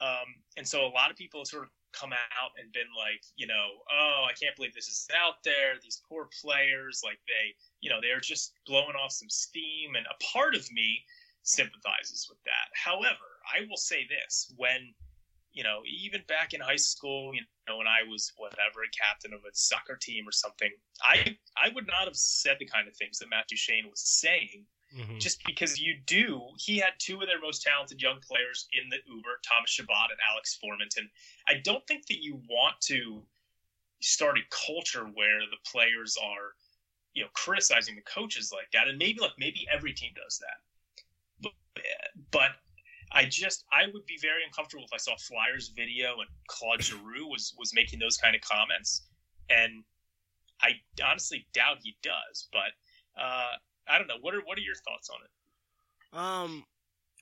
um, 0.00 0.34
and 0.56 0.66
so 0.66 0.86
a 0.86 0.92
lot 0.92 1.10
of 1.10 1.16
people 1.16 1.40
have 1.40 1.46
sort 1.46 1.64
of 1.64 1.70
come 1.92 2.12
out 2.12 2.50
and 2.60 2.72
been 2.72 2.90
like, 2.96 3.22
you 3.36 3.46
know, 3.46 3.82
oh, 3.92 4.26
I 4.28 4.32
can't 4.32 4.54
believe 4.56 4.74
this 4.74 4.88
is 4.88 5.08
out 5.18 5.42
there. 5.44 5.74
These 5.82 6.02
poor 6.08 6.28
players, 6.40 7.02
like 7.04 7.18
they, 7.26 7.54
you 7.80 7.90
know, 7.90 7.98
they're 8.00 8.20
just 8.20 8.52
blowing 8.66 8.96
off 8.96 9.12
some 9.12 9.30
steam, 9.30 9.94
and 9.96 10.06
a 10.06 10.24
part 10.32 10.54
of 10.54 10.70
me 10.72 11.04
sympathizes 11.42 12.26
with 12.28 12.38
that. 12.44 12.68
However, 12.74 13.40
I 13.46 13.66
will 13.68 13.76
say 13.76 14.06
this: 14.08 14.52
when 14.56 14.94
you 15.52 15.64
know, 15.64 15.80
even 15.84 16.22
back 16.28 16.54
in 16.54 16.60
high 16.60 16.76
school, 16.76 17.34
you 17.34 17.40
know, 17.68 17.78
when 17.78 17.86
I 17.86 18.08
was 18.08 18.32
whatever 18.36 18.82
a 18.84 18.90
captain 18.90 19.32
of 19.32 19.40
a 19.40 19.50
soccer 19.52 19.96
team 20.00 20.26
or 20.26 20.32
something, 20.32 20.70
I 21.02 21.36
I 21.56 21.70
would 21.74 21.86
not 21.86 22.04
have 22.06 22.16
said 22.16 22.56
the 22.58 22.66
kind 22.66 22.86
of 22.86 22.96
things 22.96 23.18
that 23.18 23.30
Matt 23.30 23.48
Duchene 23.48 23.88
was 23.90 24.00
saying, 24.00 24.64
mm-hmm. 24.96 25.18
just 25.18 25.44
because 25.44 25.80
you 25.80 25.96
do. 26.06 26.40
He 26.56 26.78
had 26.78 26.92
two 26.98 27.20
of 27.20 27.26
their 27.26 27.40
most 27.40 27.62
talented 27.62 28.00
young 28.00 28.20
players 28.20 28.68
in 28.72 28.88
the 28.90 28.98
Uber, 29.06 29.40
Thomas 29.46 29.70
Chabot 29.70 30.10
and 30.10 30.20
Alex 30.30 30.58
Formenton. 30.62 31.08
I 31.48 31.60
don't 31.64 31.86
think 31.86 32.06
that 32.06 32.22
you 32.22 32.40
want 32.48 32.80
to 32.82 33.22
start 34.00 34.38
a 34.38 34.42
culture 34.66 35.04
where 35.14 35.40
the 35.50 35.58
players 35.70 36.16
are, 36.22 36.54
you 37.14 37.22
know, 37.22 37.28
criticizing 37.34 37.96
the 37.96 38.02
coaches 38.02 38.52
like 38.52 38.70
that, 38.72 38.88
and 38.88 38.98
maybe 38.98 39.20
like 39.20 39.36
maybe 39.38 39.66
every 39.72 39.92
team 39.92 40.12
does 40.14 40.38
that, 40.38 41.02
but, 41.42 41.52
but 42.30 42.50
I 43.12 43.24
just 43.24 43.64
I 43.72 43.86
would 43.92 44.06
be 44.06 44.18
very 44.20 44.44
uncomfortable 44.46 44.84
if 44.84 44.92
I 44.92 44.98
saw 44.98 45.16
Flyers 45.16 45.72
video 45.74 46.20
and 46.20 46.28
Claude 46.46 46.82
Giroux 46.82 47.26
was 47.26 47.54
was 47.58 47.72
making 47.74 47.98
those 47.98 48.16
kind 48.16 48.34
of 48.34 48.40
comments, 48.42 49.02
and 49.48 49.84
I 50.62 50.72
honestly 51.04 51.46
doubt 51.52 51.78
he 51.82 51.96
does. 52.02 52.48
But 52.52 53.20
uh, 53.20 53.56
I 53.88 53.98
don't 53.98 54.06
know. 54.06 54.18
What 54.20 54.34
are 54.34 54.40
what 54.44 54.58
are 54.58 54.62
your 54.62 54.76
thoughts 54.76 55.10
on 55.10 55.18
it? 55.24 55.30
Um, 56.12 56.64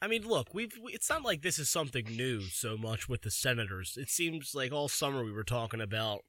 I 0.01 0.07
mean, 0.07 0.27
look, 0.27 0.55
we've 0.55 0.73
it's 0.87 1.11
not 1.11 1.25
like 1.25 1.43
this 1.43 1.59
is 1.59 1.69
something 1.69 2.05
new 2.05 2.43
so 2.43 2.77
much 2.77 3.09
with 3.09 3.23
the 3.23 3.31
Senators. 3.31 3.97
It 3.97 4.11
seems 4.11 4.55
like 4.55 4.73
all 4.73 4.89
summer 4.89 5.25
we 5.25 5.33
were 5.33 5.45
talking 5.45 5.81
about, 5.81 6.25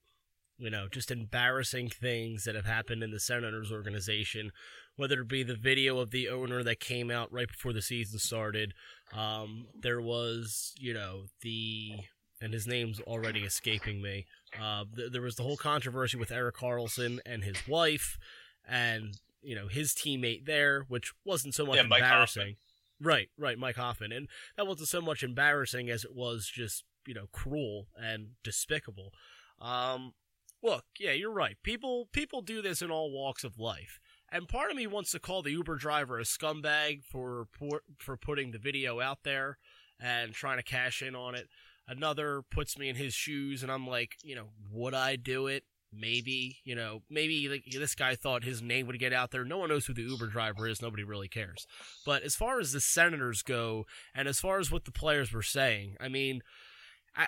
you 0.57 0.70
know, 0.70 0.88
just 0.89 1.12
embarrassing 1.12 1.89
things 1.89 2.45
that 2.45 2.55
have 2.55 2.66
happened 2.66 3.03
in 3.03 3.12
the 3.12 3.20
Senators 3.20 3.72
organization, 3.72 4.51
whether 4.95 5.22
it 5.22 5.28
be 5.28 5.43
the 5.43 5.55
video 5.55 5.99
of 5.99 6.12
the 6.12 6.30
owner 6.30 6.64
that 6.64 6.80
came 6.80 7.12
out 7.12 7.32
right 7.32 7.47
before 7.47 7.74
the 7.74 7.82
season 7.82 8.20
started 8.20 8.74
um, 9.14 9.68
there 9.80 10.01
was, 10.01 10.74
you 10.78 10.93
know, 10.93 11.24
the 11.41 11.93
and 12.41 12.53
his 12.53 12.68
name's 12.68 13.01
already 13.01 13.41
escaping 13.41 14.01
me. 14.01 14.26
Uh, 14.60 14.86
th- 14.95 15.12
there 15.12 15.22
was 15.22 15.36
the 15.36 15.43
whole 15.43 15.57
controversy 15.57 16.18
with 16.18 16.32
Erik 16.32 16.55
Karlsson 16.55 17.20
and 17.26 17.43
his 17.43 17.68
wife, 17.68 18.18
and 18.68 19.20
you 19.41 19.55
know 19.55 19.68
his 19.68 19.93
teammate 19.93 20.45
there, 20.45 20.86
which 20.88 21.14
wasn't 21.26 21.55
so 21.55 21.66
much 21.66 21.78
yeah, 21.78 21.84
embarrassing. 21.84 22.55
Right, 23.01 23.30
right, 23.38 23.57
Mike 23.57 23.78
Hoffman, 23.78 24.12
and 24.12 24.28
that 24.57 24.68
wasn't 24.68 24.89
so 24.89 25.01
much 25.01 25.24
embarrassing 25.24 25.89
as 25.89 26.03
it 26.03 26.14
was 26.16 26.49
just 26.53 26.84
you 27.05 27.14
know 27.14 27.28
cruel 27.32 27.88
and 27.95 28.32
despicable. 28.43 29.12
Um, 29.60 30.14
look, 30.64 30.86
yeah, 30.99 31.12
you're 31.12 31.32
right. 31.32 31.57
People 31.64 32.07
people 32.12 32.41
do 32.41 32.62
this 32.62 32.82
in 32.82 32.91
all 32.91 33.12
walks 33.12 33.43
of 33.43 33.60
life. 33.60 33.99
And 34.32 34.47
part 34.47 34.71
of 34.71 34.77
me 34.77 34.88
wants 34.88 35.11
to 35.11 35.19
call 35.19 35.41
the 35.41 35.51
Uber 35.51 35.75
driver 35.75 36.19
a 36.19 36.23
scumbag 36.23 37.03
for 37.03 37.47
for 37.97 38.17
putting 38.17 38.51
the 38.51 38.59
video 38.59 38.99
out 38.99 39.19
there 39.23 39.57
and 39.99 40.34
trying 40.34 40.57
to 40.57 40.63
cash 40.63 41.01
in 41.01 41.15
on 41.15 41.36
it. 41.36 41.49
Another 41.88 42.43
puts 42.51 42.77
me 42.77 42.88
in 42.88 42.95
his 42.95 43.13
shoes, 43.13 43.63
and 43.63 43.71
I'm 43.71 43.88
like, 43.88 44.17
you 44.23 44.36
know, 44.36 44.49
would 44.71 44.93
I 44.93 45.15
do 45.15 45.47
it? 45.47 45.63
Maybe, 45.91 46.59
you 46.63 46.75
know, 46.75 47.01
maybe 47.09 47.49
like 47.49 47.63
this 47.65 47.95
guy 47.95 48.13
thought 48.13 48.43
his 48.43 48.61
name 48.61 48.86
would 48.86 48.99
get 48.99 49.11
out 49.11 49.32
there. 49.32 49.43
No 49.43 49.57
one 49.57 49.69
knows 49.69 49.88
who 49.88 49.95
the 49.95 50.03
Uber 50.03 50.27
driver 50.27 50.67
is. 50.67 50.84
Nobody 50.84 51.03
really 51.03 51.27
cares. 51.27 51.65
But 52.05 52.21
as 52.21 52.36
far 52.36 52.59
as 52.59 52.71
the 52.71 52.80
Senators 52.80 53.41
go, 53.41 53.88
and 54.13 54.27
as 54.27 54.39
far 54.39 54.59
as 54.59 54.71
what 54.71 54.86
the 54.86 54.91
players 54.91 55.34
were 55.34 55.41
saying, 55.41 55.97
I 55.99 56.07
mean, 56.07 56.43
I, 57.15 57.27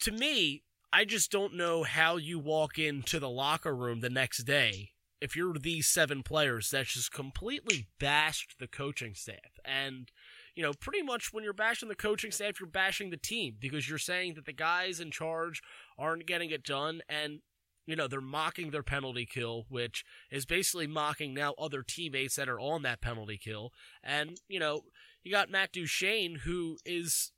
to 0.00 0.12
me, 0.12 0.62
I 0.92 1.06
just 1.06 1.32
don't 1.32 1.54
know 1.54 1.84
how 1.84 2.18
you 2.18 2.38
walk 2.38 2.78
into 2.78 3.18
the 3.18 3.30
locker 3.30 3.74
room 3.74 4.00
the 4.00 4.10
next 4.10 4.42
day 4.44 4.90
if 5.22 5.36
you're 5.36 5.54
these 5.54 5.86
seven 5.86 6.22
players 6.22 6.70
that 6.70 6.86
just 6.86 7.12
completely 7.12 7.86
bashed 8.00 8.56
the 8.58 8.66
coaching 8.66 9.14
staff 9.14 9.60
and 9.64 10.10
you 10.54 10.62
know 10.62 10.72
pretty 10.72 11.02
much 11.02 11.32
when 11.32 11.44
you're 11.44 11.52
bashing 11.52 11.88
the 11.88 11.94
coaching 11.94 12.32
staff 12.32 12.58
you're 12.58 12.68
bashing 12.68 13.10
the 13.10 13.16
team 13.16 13.54
because 13.60 13.88
you're 13.88 13.98
saying 13.98 14.34
that 14.34 14.44
the 14.46 14.52
guys 14.52 14.98
in 15.00 15.10
charge 15.10 15.62
aren't 15.96 16.26
getting 16.26 16.50
it 16.50 16.64
done 16.64 17.00
and 17.08 17.40
you 17.86 17.96
know, 17.96 18.06
they're 18.06 18.20
mocking 18.20 18.70
their 18.70 18.82
penalty 18.82 19.26
kill, 19.26 19.66
which 19.68 20.04
is 20.30 20.46
basically 20.46 20.86
mocking 20.86 21.34
now 21.34 21.54
other 21.58 21.82
teammates 21.82 22.36
that 22.36 22.48
are 22.48 22.60
on 22.60 22.82
that 22.82 23.00
penalty 23.00 23.36
kill. 23.36 23.72
And, 24.02 24.38
you 24.48 24.60
know, 24.60 24.82
you 25.24 25.32
got 25.32 25.50
Matt 25.50 25.72
Duchene, 25.72 26.40
who 26.44 26.78
is 26.84 27.32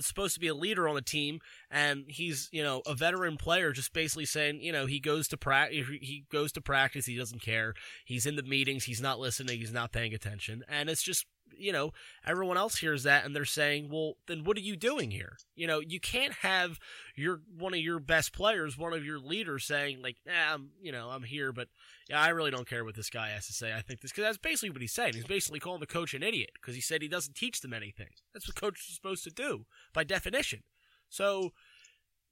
supposed 0.00 0.34
to 0.34 0.40
be 0.40 0.48
a 0.48 0.54
leader 0.54 0.88
on 0.88 0.94
the 0.94 1.02
team 1.02 1.40
and 1.70 2.04
he's 2.08 2.48
you 2.52 2.62
know 2.62 2.82
a 2.86 2.94
veteran 2.94 3.36
player 3.36 3.72
just 3.72 3.92
basically 3.92 4.24
saying 4.24 4.60
you 4.60 4.72
know 4.72 4.86
he 4.86 5.00
goes 5.00 5.28
to 5.28 5.36
practice 5.36 5.86
he 6.00 6.24
goes 6.30 6.52
to 6.52 6.60
practice 6.60 7.06
he 7.06 7.16
doesn't 7.16 7.42
care. 7.42 7.74
He's 8.04 8.26
in 8.26 8.36
the 8.36 8.42
meetings 8.42 8.84
he's 8.84 9.00
not 9.00 9.18
listening 9.18 9.58
he's 9.58 9.72
not 9.72 9.92
paying 9.92 10.14
attention 10.14 10.62
and 10.68 10.88
it's 10.88 11.02
just 11.02 11.26
you 11.56 11.72
know, 11.72 11.92
everyone 12.26 12.56
else 12.56 12.78
hears 12.78 13.02
that 13.04 13.24
and 13.24 13.34
they're 13.34 13.44
saying, 13.44 13.88
well, 13.90 14.14
then 14.26 14.44
what 14.44 14.56
are 14.56 14.60
you 14.60 14.76
doing 14.76 15.10
here? 15.10 15.36
You 15.54 15.66
know, 15.66 15.80
you 15.80 16.00
can't 16.00 16.32
have 16.34 16.78
your 17.16 17.40
one 17.56 17.74
of 17.74 17.80
your 17.80 17.98
best 17.98 18.32
players, 18.32 18.78
one 18.78 18.92
of 18.92 19.04
your 19.04 19.18
leaders 19.18 19.64
saying 19.64 20.02
like, 20.02 20.16
nah, 20.26 20.54
I'm, 20.54 20.70
you 20.80 20.92
know, 20.92 21.10
I'm 21.10 21.22
here, 21.24 21.52
but 21.52 21.68
yeah, 22.08 22.20
I 22.20 22.28
really 22.28 22.50
don't 22.50 22.68
care 22.68 22.84
what 22.84 22.94
this 22.94 23.10
guy 23.10 23.30
has 23.30 23.46
to 23.46 23.52
say. 23.52 23.74
I 23.74 23.80
think 23.80 24.00
this, 24.00 24.10
because 24.10 24.24
that's 24.24 24.38
basically 24.38 24.70
what 24.70 24.80
he's 24.80 24.92
saying. 24.92 25.14
He's 25.14 25.24
basically 25.24 25.60
calling 25.60 25.80
the 25.80 25.86
coach 25.86 26.14
an 26.14 26.22
idiot 26.22 26.50
because 26.54 26.74
he 26.74 26.80
said 26.80 27.02
he 27.02 27.08
doesn't 27.08 27.34
teach 27.36 27.60
them 27.60 27.72
anything. 27.72 28.10
That's 28.32 28.48
what 28.48 28.56
coaches 28.56 28.86
are 28.90 28.94
supposed 28.94 29.24
to 29.24 29.30
do 29.30 29.66
by 29.92 30.04
definition. 30.04 30.62
So, 31.08 31.52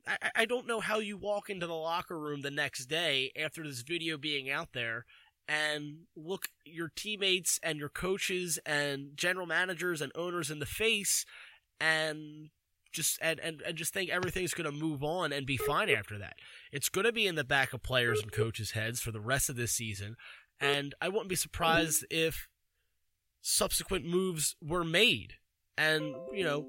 I, 0.06 0.30
I 0.34 0.44
don't 0.44 0.66
know 0.66 0.80
how 0.80 0.98
you 0.98 1.16
walk 1.16 1.50
into 1.50 1.66
the 1.66 1.74
locker 1.74 2.18
room 2.18 2.42
the 2.42 2.50
next 2.50 2.86
day 2.86 3.32
after 3.36 3.64
this 3.64 3.82
video 3.82 4.16
being 4.16 4.50
out 4.50 4.72
there 4.72 5.04
and 5.48 6.06
look 6.16 6.48
your 6.64 6.90
teammates 6.94 7.60
and 7.62 7.78
your 7.78 7.88
coaches 7.88 8.58
and 8.66 9.16
general 9.16 9.46
managers 9.46 10.00
and 10.00 10.12
owners 10.14 10.50
in 10.50 10.58
the 10.58 10.66
face 10.66 11.24
and 11.80 12.50
just 12.92 13.18
and, 13.20 13.38
and, 13.40 13.60
and 13.62 13.76
just 13.76 13.92
think 13.92 14.10
everything's 14.10 14.54
going 14.54 14.70
to 14.70 14.76
move 14.76 15.04
on 15.04 15.32
and 15.32 15.46
be 15.46 15.56
fine 15.56 15.90
after 15.90 16.18
that. 16.18 16.36
It's 16.72 16.88
going 16.88 17.04
to 17.04 17.12
be 17.12 17.26
in 17.26 17.34
the 17.34 17.44
back 17.44 17.72
of 17.72 17.82
players 17.82 18.20
and 18.20 18.32
coaches' 18.32 18.72
heads 18.72 19.00
for 19.00 19.12
the 19.12 19.20
rest 19.20 19.48
of 19.48 19.56
this 19.56 19.72
season, 19.72 20.16
and 20.60 20.94
I 21.00 21.08
wouldn't 21.08 21.28
be 21.28 21.36
surprised 21.36 22.06
if 22.10 22.48
subsequent 23.42 24.06
moves 24.06 24.56
were 24.62 24.84
made. 24.84 25.34
And 25.76 26.14
you 26.32 26.42
know, 26.42 26.68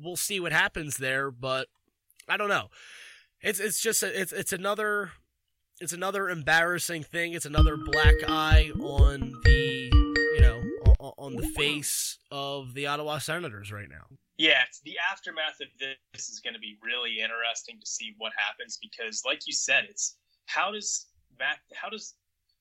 we'll 0.00 0.16
see 0.16 0.40
what 0.40 0.52
happens 0.52 0.96
there, 0.96 1.30
but 1.30 1.68
I 2.28 2.36
don't 2.36 2.48
know. 2.48 2.68
It's 3.42 3.60
it's 3.60 3.80
just 3.80 4.02
a, 4.02 4.20
it's 4.20 4.32
it's 4.32 4.52
another 4.52 5.12
it's 5.82 5.92
another 5.92 6.28
embarrassing 6.28 7.02
thing. 7.02 7.32
It's 7.32 7.44
another 7.44 7.76
black 7.76 8.14
eye 8.28 8.70
on 8.80 9.32
the 9.44 9.90
you 9.92 10.40
know 10.40 10.62
on, 11.00 11.34
the 11.34 11.48
face 11.56 12.18
of 12.30 12.72
the 12.74 12.86
Ottawa 12.86 13.18
Senators 13.18 13.72
right 13.72 13.88
now. 13.88 14.06
Yeah, 14.38 14.62
the 14.84 14.94
aftermath 15.10 15.60
of 15.60 15.66
this 15.78 16.28
is 16.28 16.38
going 16.38 16.54
to 16.54 16.60
be 16.60 16.78
really 16.82 17.18
interesting 17.18 17.80
to 17.80 17.86
see 17.86 18.14
what 18.18 18.32
happens 18.36 18.78
because, 18.80 19.22
like 19.26 19.40
you 19.46 19.52
said, 19.52 19.84
it's 19.90 20.16
how 20.46 20.70
does 20.70 21.06
Matt, 21.36 21.58
how 21.74 21.88
does 21.88 22.14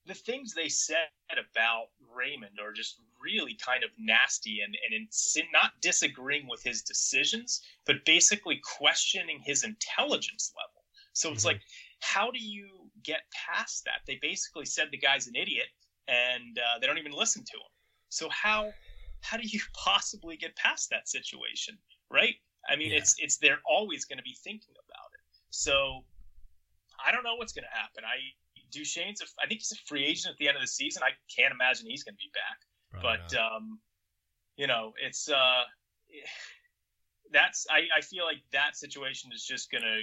the 0.07 0.15
things 0.15 0.55
they 0.55 0.67
said 0.67 1.09
about 1.31 1.89
Raymond 2.15 2.57
are 2.59 2.73
just 2.73 2.97
really 3.23 3.55
kind 3.63 3.83
of 3.83 3.91
nasty 3.99 4.61
and, 4.61 4.75
and 4.83 4.95
in, 4.95 5.43
not 5.53 5.73
disagreeing 5.79 6.47
with 6.49 6.63
his 6.63 6.81
decisions, 6.81 7.61
but 7.85 8.03
basically 8.03 8.59
questioning 8.79 9.41
his 9.45 9.63
intelligence 9.63 10.51
level. 10.57 10.81
So 11.13 11.31
it's 11.31 11.41
mm-hmm. 11.41 11.49
like, 11.49 11.61
how 11.99 12.31
do 12.31 12.39
you 12.39 12.80
get 13.03 13.21
past 13.33 13.85
that. 13.85 14.01
They 14.07 14.19
basically 14.21 14.65
said 14.65 14.87
the 14.91 14.97
guy's 14.97 15.27
an 15.27 15.35
idiot, 15.35 15.67
and 16.07 16.57
uh, 16.57 16.79
they 16.79 16.87
don't 16.87 16.97
even 16.97 17.11
listen 17.11 17.43
to 17.43 17.57
him. 17.57 17.71
So 18.09 18.29
how 18.29 18.71
how 19.21 19.37
do 19.37 19.47
you 19.47 19.59
possibly 19.75 20.37
get 20.37 20.55
past 20.55 20.89
that 20.89 21.07
situation, 21.07 21.77
right? 22.09 22.35
I 22.69 22.75
mean, 22.75 22.91
yeah. 22.91 22.97
it's 22.97 23.15
it's 23.17 23.37
they're 23.37 23.61
always 23.69 24.05
going 24.05 24.17
to 24.17 24.23
be 24.23 24.35
thinking 24.43 24.75
about 24.75 25.09
it. 25.13 25.25
So 25.49 26.03
I 27.05 27.11
don't 27.11 27.23
know 27.23 27.35
what's 27.35 27.53
going 27.53 27.65
to 27.65 27.77
happen. 27.77 28.03
I 28.05 28.17
Duchene's 28.71 29.21
a, 29.21 29.25
I 29.43 29.47
think 29.47 29.59
he's 29.59 29.71
a 29.71 29.81
free 29.87 30.05
agent 30.05 30.33
at 30.33 30.37
the 30.37 30.47
end 30.47 30.55
of 30.55 30.61
the 30.61 30.67
season. 30.67 31.03
I 31.03 31.11
can't 31.35 31.53
imagine 31.53 31.87
he's 31.89 32.03
going 32.03 32.15
to 32.15 32.19
be 32.19 32.31
back. 32.33 32.57
But 33.01 33.33
um, 33.39 33.79
you 34.57 34.67
know, 34.67 34.93
it's 35.01 35.29
uh, 35.29 35.63
that's 37.31 37.65
I, 37.69 37.87
I 37.97 38.01
feel 38.01 38.25
like 38.25 38.43
that 38.51 38.75
situation 38.75 39.31
is 39.33 39.45
just 39.45 39.71
going 39.71 39.83
to 39.83 40.01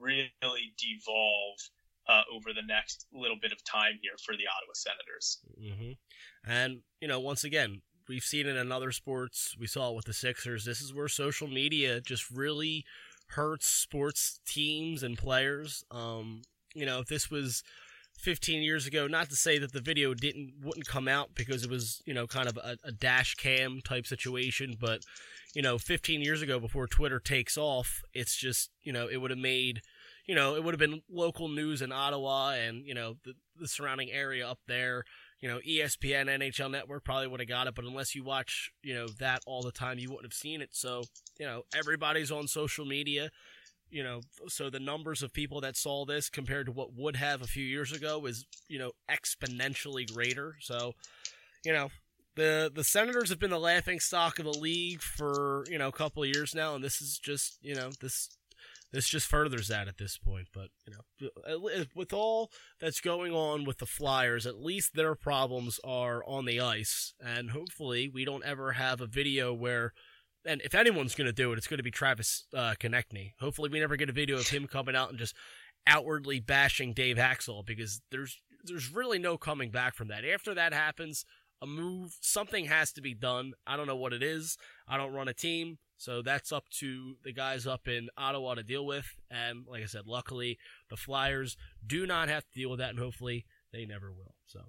really 0.00 0.74
devolve 0.76 1.58
uh, 2.08 2.22
over 2.32 2.52
the 2.52 2.66
next 2.66 3.06
little 3.12 3.36
bit 3.40 3.52
of 3.52 3.62
time 3.64 3.98
here 4.02 4.12
for 4.24 4.32
the 4.36 4.44
Ottawa 4.46 4.72
Senators. 4.74 5.38
Mm-hmm. 5.60 6.50
And, 6.50 6.80
you 7.00 7.08
know, 7.08 7.20
once 7.20 7.44
again, 7.44 7.82
we've 8.08 8.22
seen 8.22 8.46
it 8.46 8.56
in 8.56 8.72
other 8.72 8.92
sports. 8.92 9.56
We 9.58 9.66
saw 9.66 9.90
it 9.90 9.96
with 9.96 10.04
the 10.04 10.12
Sixers. 10.12 10.64
This 10.64 10.80
is 10.80 10.94
where 10.94 11.08
social 11.08 11.48
media 11.48 12.00
just 12.00 12.30
really 12.30 12.84
hurts 13.28 13.66
sports 13.66 14.40
teams 14.46 15.02
and 15.02 15.16
players. 15.16 15.84
Um, 15.90 16.42
you 16.74 16.84
know, 16.84 17.00
if 17.00 17.06
this 17.06 17.30
was 17.30 17.62
15 18.18 18.62
years 18.62 18.86
ago, 18.86 19.06
not 19.06 19.30
to 19.30 19.36
say 19.36 19.58
that 19.58 19.72
the 19.72 19.80
video 19.80 20.14
didn't 20.14 20.54
wouldn't 20.62 20.86
come 20.86 21.08
out 21.08 21.30
because 21.34 21.64
it 21.64 21.70
was, 21.70 22.02
you 22.04 22.14
know, 22.14 22.26
kind 22.26 22.48
of 22.48 22.56
a, 22.58 22.76
a 22.84 22.92
dash 22.92 23.34
cam 23.34 23.80
type 23.82 24.06
situation, 24.06 24.76
but 24.78 25.02
you 25.54 25.62
know, 25.62 25.78
15 25.78 26.20
years 26.20 26.42
ago 26.42 26.58
before 26.58 26.86
Twitter 26.86 27.20
takes 27.20 27.56
off, 27.56 28.02
it's 28.12 28.36
just, 28.36 28.70
you 28.82 28.92
know, 28.92 29.06
it 29.06 29.18
would 29.18 29.30
have 29.30 29.38
made 29.38 29.82
you 30.26 30.34
know, 30.34 30.56
it 30.56 30.64
would 30.64 30.74
have 30.74 30.78
been 30.78 31.02
local 31.10 31.48
news 31.48 31.82
in 31.82 31.92
Ottawa 31.92 32.52
and, 32.52 32.86
you 32.86 32.94
know, 32.94 33.16
the, 33.24 33.34
the 33.58 33.68
surrounding 33.68 34.10
area 34.10 34.48
up 34.48 34.58
there. 34.66 35.04
You 35.40 35.48
know, 35.48 35.58
ESPN, 35.58 36.26
NHL 36.26 36.70
Network 36.70 37.04
probably 37.04 37.26
would 37.26 37.40
have 37.40 37.48
got 37.48 37.66
it, 37.66 37.74
but 37.74 37.84
unless 37.84 38.14
you 38.14 38.24
watch, 38.24 38.70
you 38.82 38.94
know, 38.94 39.08
that 39.18 39.40
all 39.46 39.62
the 39.62 39.72
time, 39.72 39.98
you 39.98 40.08
wouldn't 40.08 40.24
have 40.24 40.32
seen 40.32 40.62
it. 40.62 40.70
So, 40.72 41.02
you 41.38 41.44
know, 41.44 41.64
everybody's 41.76 42.30
on 42.30 42.48
social 42.48 42.86
media. 42.86 43.30
You 43.90 44.02
know, 44.02 44.22
so 44.48 44.70
the 44.70 44.80
numbers 44.80 45.22
of 45.22 45.32
people 45.32 45.60
that 45.60 45.76
saw 45.76 46.04
this 46.04 46.28
compared 46.30 46.66
to 46.66 46.72
what 46.72 46.94
would 46.94 47.16
have 47.16 47.42
a 47.42 47.46
few 47.46 47.64
years 47.64 47.92
ago 47.92 48.24
is, 48.26 48.46
you 48.66 48.78
know, 48.78 48.92
exponentially 49.08 50.12
greater. 50.12 50.56
So, 50.60 50.94
you 51.64 51.72
know, 51.72 51.90
the 52.34 52.72
the 52.74 52.82
Senators 52.82 53.28
have 53.28 53.38
been 53.38 53.50
the 53.50 53.58
laughing 53.58 54.00
stock 54.00 54.38
of 54.38 54.46
the 54.46 54.58
league 54.58 55.02
for 55.02 55.64
you 55.68 55.78
know 55.78 55.88
a 55.88 55.92
couple 55.92 56.22
of 56.22 56.28
years 56.28 56.54
now, 56.54 56.74
and 56.74 56.82
this 56.82 57.00
is 57.00 57.18
just 57.18 57.58
you 57.62 57.74
know 57.74 57.90
this 58.00 58.28
this 58.94 59.08
just 59.08 59.26
furthers 59.26 59.68
that 59.68 59.88
at 59.88 59.98
this 59.98 60.16
point. 60.16 60.48
But 60.52 60.68
you 60.86 60.94
know, 60.94 61.84
with 61.94 62.12
all 62.12 62.50
that's 62.80 63.00
going 63.00 63.32
on 63.32 63.64
with 63.64 63.78
the 63.78 63.86
Flyers, 63.86 64.46
at 64.46 64.62
least 64.62 64.94
their 64.94 65.14
problems 65.14 65.80
are 65.84 66.24
on 66.26 66.44
the 66.44 66.60
ice, 66.60 67.12
and 67.20 67.50
hopefully 67.50 68.08
we 68.08 68.24
don't 68.24 68.44
ever 68.44 68.72
have 68.72 69.00
a 69.00 69.06
video 69.06 69.52
where. 69.52 69.92
And 70.46 70.60
if 70.60 70.74
anyone's 70.74 71.14
going 71.14 71.26
to 71.26 71.32
do 71.32 71.52
it, 71.52 71.56
it's 71.56 71.66
going 71.66 71.78
to 71.78 71.82
be 71.82 71.90
Travis 71.90 72.44
uh, 72.54 72.74
Konecny. 72.78 73.32
Hopefully, 73.40 73.70
we 73.70 73.80
never 73.80 73.96
get 73.96 74.10
a 74.10 74.12
video 74.12 74.36
of 74.36 74.48
him 74.48 74.66
coming 74.66 74.94
out 74.94 75.08
and 75.08 75.18
just 75.18 75.34
outwardly 75.86 76.38
bashing 76.38 76.92
Dave 76.92 77.16
Hakstol 77.16 77.64
because 77.64 78.02
there's 78.10 78.42
there's 78.62 78.92
really 78.92 79.18
no 79.18 79.38
coming 79.38 79.70
back 79.70 79.94
from 79.94 80.08
that. 80.08 80.22
After 80.24 80.54
that 80.54 80.74
happens, 80.74 81.24
a 81.62 81.66
move, 81.66 82.16
something 82.20 82.66
has 82.66 82.92
to 82.92 83.00
be 83.00 83.14
done. 83.14 83.54
I 83.66 83.76
don't 83.76 83.86
know 83.86 83.96
what 83.96 84.12
it 84.12 84.22
is. 84.22 84.58
I 84.86 84.96
don't 84.98 85.14
run 85.14 85.28
a 85.28 85.34
team. 85.34 85.78
So 86.04 86.20
that's 86.20 86.52
up 86.52 86.68
to 86.80 87.16
the 87.24 87.32
guys 87.32 87.66
up 87.66 87.88
in 87.88 88.10
Ottawa 88.18 88.56
to 88.56 88.62
deal 88.62 88.84
with. 88.84 89.06
And 89.30 89.64
like 89.66 89.82
I 89.82 89.86
said, 89.86 90.06
luckily 90.06 90.58
the 90.90 90.98
Flyers 90.98 91.56
do 91.86 92.06
not 92.06 92.28
have 92.28 92.44
to 92.44 92.52
deal 92.52 92.68
with 92.68 92.78
that, 92.80 92.90
and 92.90 92.98
hopefully 92.98 93.46
they 93.72 93.86
never 93.86 94.12
will. 94.12 94.34
So 94.44 94.60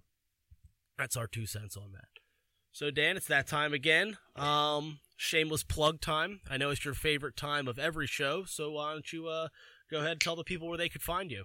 that's 0.97 1.17
our 1.17 1.27
two 1.27 1.45
cents 1.45 1.75
on 1.75 1.91
that. 1.91 2.07
So 2.71 2.89
Dan, 2.89 3.17
it's 3.17 3.27
that 3.27 3.47
time 3.47 3.73
again. 3.73 4.15
Um, 4.37 4.99
shameless 5.17 5.63
plug 5.63 5.99
time. 5.99 6.39
I 6.49 6.55
know 6.55 6.69
it's 6.69 6.85
your 6.85 6.93
favorite 6.93 7.35
time 7.35 7.67
of 7.67 7.77
every 7.77 8.07
show. 8.07 8.45
So 8.45 8.71
why 8.71 8.93
don't 8.93 9.11
you 9.11 9.27
uh, 9.27 9.49
go 9.91 9.97
ahead 9.97 10.11
and 10.11 10.21
tell 10.21 10.37
the 10.37 10.45
people 10.45 10.69
where 10.69 10.77
they 10.77 10.87
could 10.87 11.03
find 11.03 11.29
you? 11.29 11.43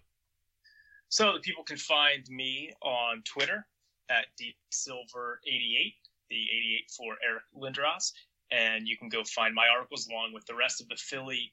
So 1.09 1.33
the 1.33 1.41
people 1.41 1.65
can 1.65 1.79
find 1.79 2.25
me 2.29 2.73
on 2.81 3.25
Twitter 3.25 3.67
at 4.09 4.27
dsilver88, 4.41 5.95
the 6.31 6.37
88 6.37 6.91
for 6.97 7.17
Eric 7.29 7.43
Lindros 7.57 8.13
and 8.51 8.89
you 8.89 8.97
can 8.97 9.09
go 9.09 9.23
find 9.25 9.55
my 9.55 9.69
articles 9.69 10.09
along 10.09 10.33
with 10.33 10.47
the 10.47 10.55
rest 10.55 10.81
of 10.81 10.89
the 10.89 10.97
Philly 10.97 11.53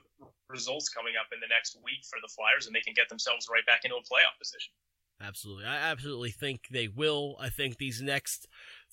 results 0.51 0.89
coming 0.89 1.15
up 1.19 1.27
in 1.33 1.39
the 1.41 1.47
next 1.47 1.79
week 1.85 2.05
for 2.11 2.19
the 2.21 2.29
Flyers, 2.29 2.67
and 2.67 2.75
they 2.75 2.81
can 2.81 2.95
get 2.95 3.09
themselves 3.09 3.49
right 3.51 3.65
back 3.67 3.85
into 3.85 3.97
a 3.97 4.01
playoff 4.01 4.37
position. 4.39 4.73
Absolutely. 5.21 5.65
I 5.65 5.77
absolutely 5.77 6.31
think 6.31 6.69
they 6.71 6.89
will. 6.89 7.37
I 7.41 7.51
think 7.51 7.79
these 7.79 8.01
next 8.01 8.47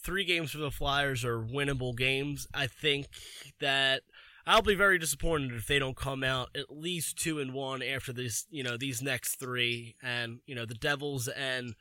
three 0.04 0.26
games 0.26 0.52
for 0.52 0.60
the 0.60 0.72
Flyers 0.72 1.24
are 1.26 1.40
winnable 1.40 1.96
games. 1.96 2.48
I 2.54 2.68
think 2.68 3.08
that 3.60 4.02
I'll 4.48 4.62
be 4.62 4.76
very 4.76 5.00
disappointed 5.00 5.54
if 5.54 5.68
they 5.68 5.80
don't 5.80 5.98
come 5.98 6.24
out 6.24 6.50
at 6.56 6.70
least 6.70 7.18
two 7.18 7.40
and 7.40 7.54
one 7.54 7.82
after 7.82 8.14
this, 8.14 8.46
you 8.50 8.64
know, 8.64 8.78
these 8.78 9.02
next 9.02 9.40
three. 9.40 9.96
And, 10.04 10.40
you 10.46 10.56
know, 10.56 10.66
the 10.66 10.76
Devils 10.76 11.28
and 11.28 11.76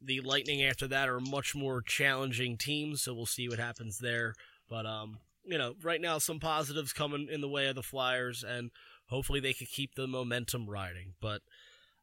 the 0.00 0.20
Lightning 0.20 0.62
after 0.62 0.86
that 0.88 1.08
are 1.08 1.20
much 1.20 1.54
more 1.54 1.82
challenging 1.82 2.56
teams, 2.56 3.02
so 3.02 3.14
we'll 3.14 3.26
see 3.26 3.48
what 3.48 3.58
happens 3.58 3.98
there. 3.98 4.34
But 4.68 4.86
um, 4.86 5.18
you 5.44 5.58
know, 5.58 5.74
right 5.82 6.00
now 6.00 6.18
some 6.18 6.40
positives 6.40 6.92
coming 6.92 7.28
in 7.30 7.40
the 7.40 7.48
way 7.48 7.66
of 7.66 7.74
the 7.74 7.82
Flyers 7.82 8.44
and 8.46 8.70
hopefully 9.08 9.40
they 9.40 9.54
can 9.54 9.66
keep 9.66 9.94
the 9.94 10.06
momentum 10.06 10.68
riding. 10.68 11.14
But 11.20 11.40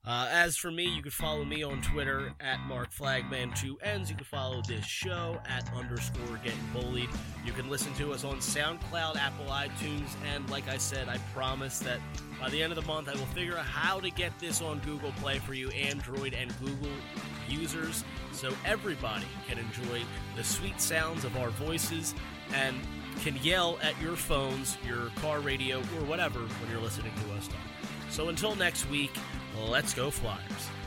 uh, 0.06 0.28
as 0.32 0.56
for 0.56 0.70
me, 0.70 0.86
you 0.86 1.02
can 1.02 1.12
follow 1.12 1.44
me 1.44 1.64
on 1.64 1.82
Twitter 1.82 2.34
at 2.40 2.60
Mark 2.68 2.92
Flagman, 2.92 3.52
two 3.56 3.78
N's. 3.82 4.10
You 4.10 4.16
can 4.16 4.26
follow 4.26 4.62
this 4.68 4.86
show 4.86 5.40
at 5.48 5.68
underscore 5.74 6.38
getting 6.44 6.60
bullied. 6.74 7.10
You 7.44 7.52
can 7.54 7.70
listen 7.70 7.94
to 7.96 8.14
us 8.14 8.24
on 8.24 8.38
SoundCloud, 8.38 9.18
Apple 9.18 9.46
iTunes, 9.48 10.10
and 10.34 10.48
like 10.50 10.70
I 10.70 10.78
said, 10.78 11.10
I 11.10 11.18
promise 11.34 11.80
that 11.80 12.00
by 12.40 12.50
the 12.50 12.62
end 12.62 12.72
of 12.72 12.76
the 12.76 12.86
month, 12.86 13.10
I 13.10 13.14
will 13.14 13.26
figure 13.28 13.58
out 13.58 13.66
how 13.66 14.00
to 14.00 14.12
get 14.12 14.38
this 14.40 14.62
on 14.62 14.80
Google 14.80 15.12
Play 15.14 15.40
for 15.40 15.56
you 15.56 15.70
Android 15.70 16.36
and 16.36 16.54
Google 16.60 16.92
users 17.50 18.04
so 18.32 18.52
everybody 18.64 19.26
can 19.48 19.58
enjoy 19.58 20.04
the 20.36 20.44
sweet 20.44 20.80
sounds 20.80 21.26
of 21.26 21.36
our 21.38 21.50
voices 21.50 22.14
and 22.54 22.76
can 23.22 23.36
yell 23.38 23.80
at 23.82 24.00
your 24.02 24.16
phones, 24.16 24.78
your 24.86 25.10
car 25.22 25.40
radio, 25.40 25.80
or 25.80 26.06
whatever 26.06 26.40
when 26.40 26.72
you're 26.72 26.82
listening 26.82 27.12
to 27.26 27.34
us 27.34 27.48
talk. 27.48 27.58
So 28.10 28.30
until 28.30 28.56
next 28.56 28.90
week, 28.90 29.12
let's 29.70 29.94
go 29.94 30.10
Flyers. 30.12 30.85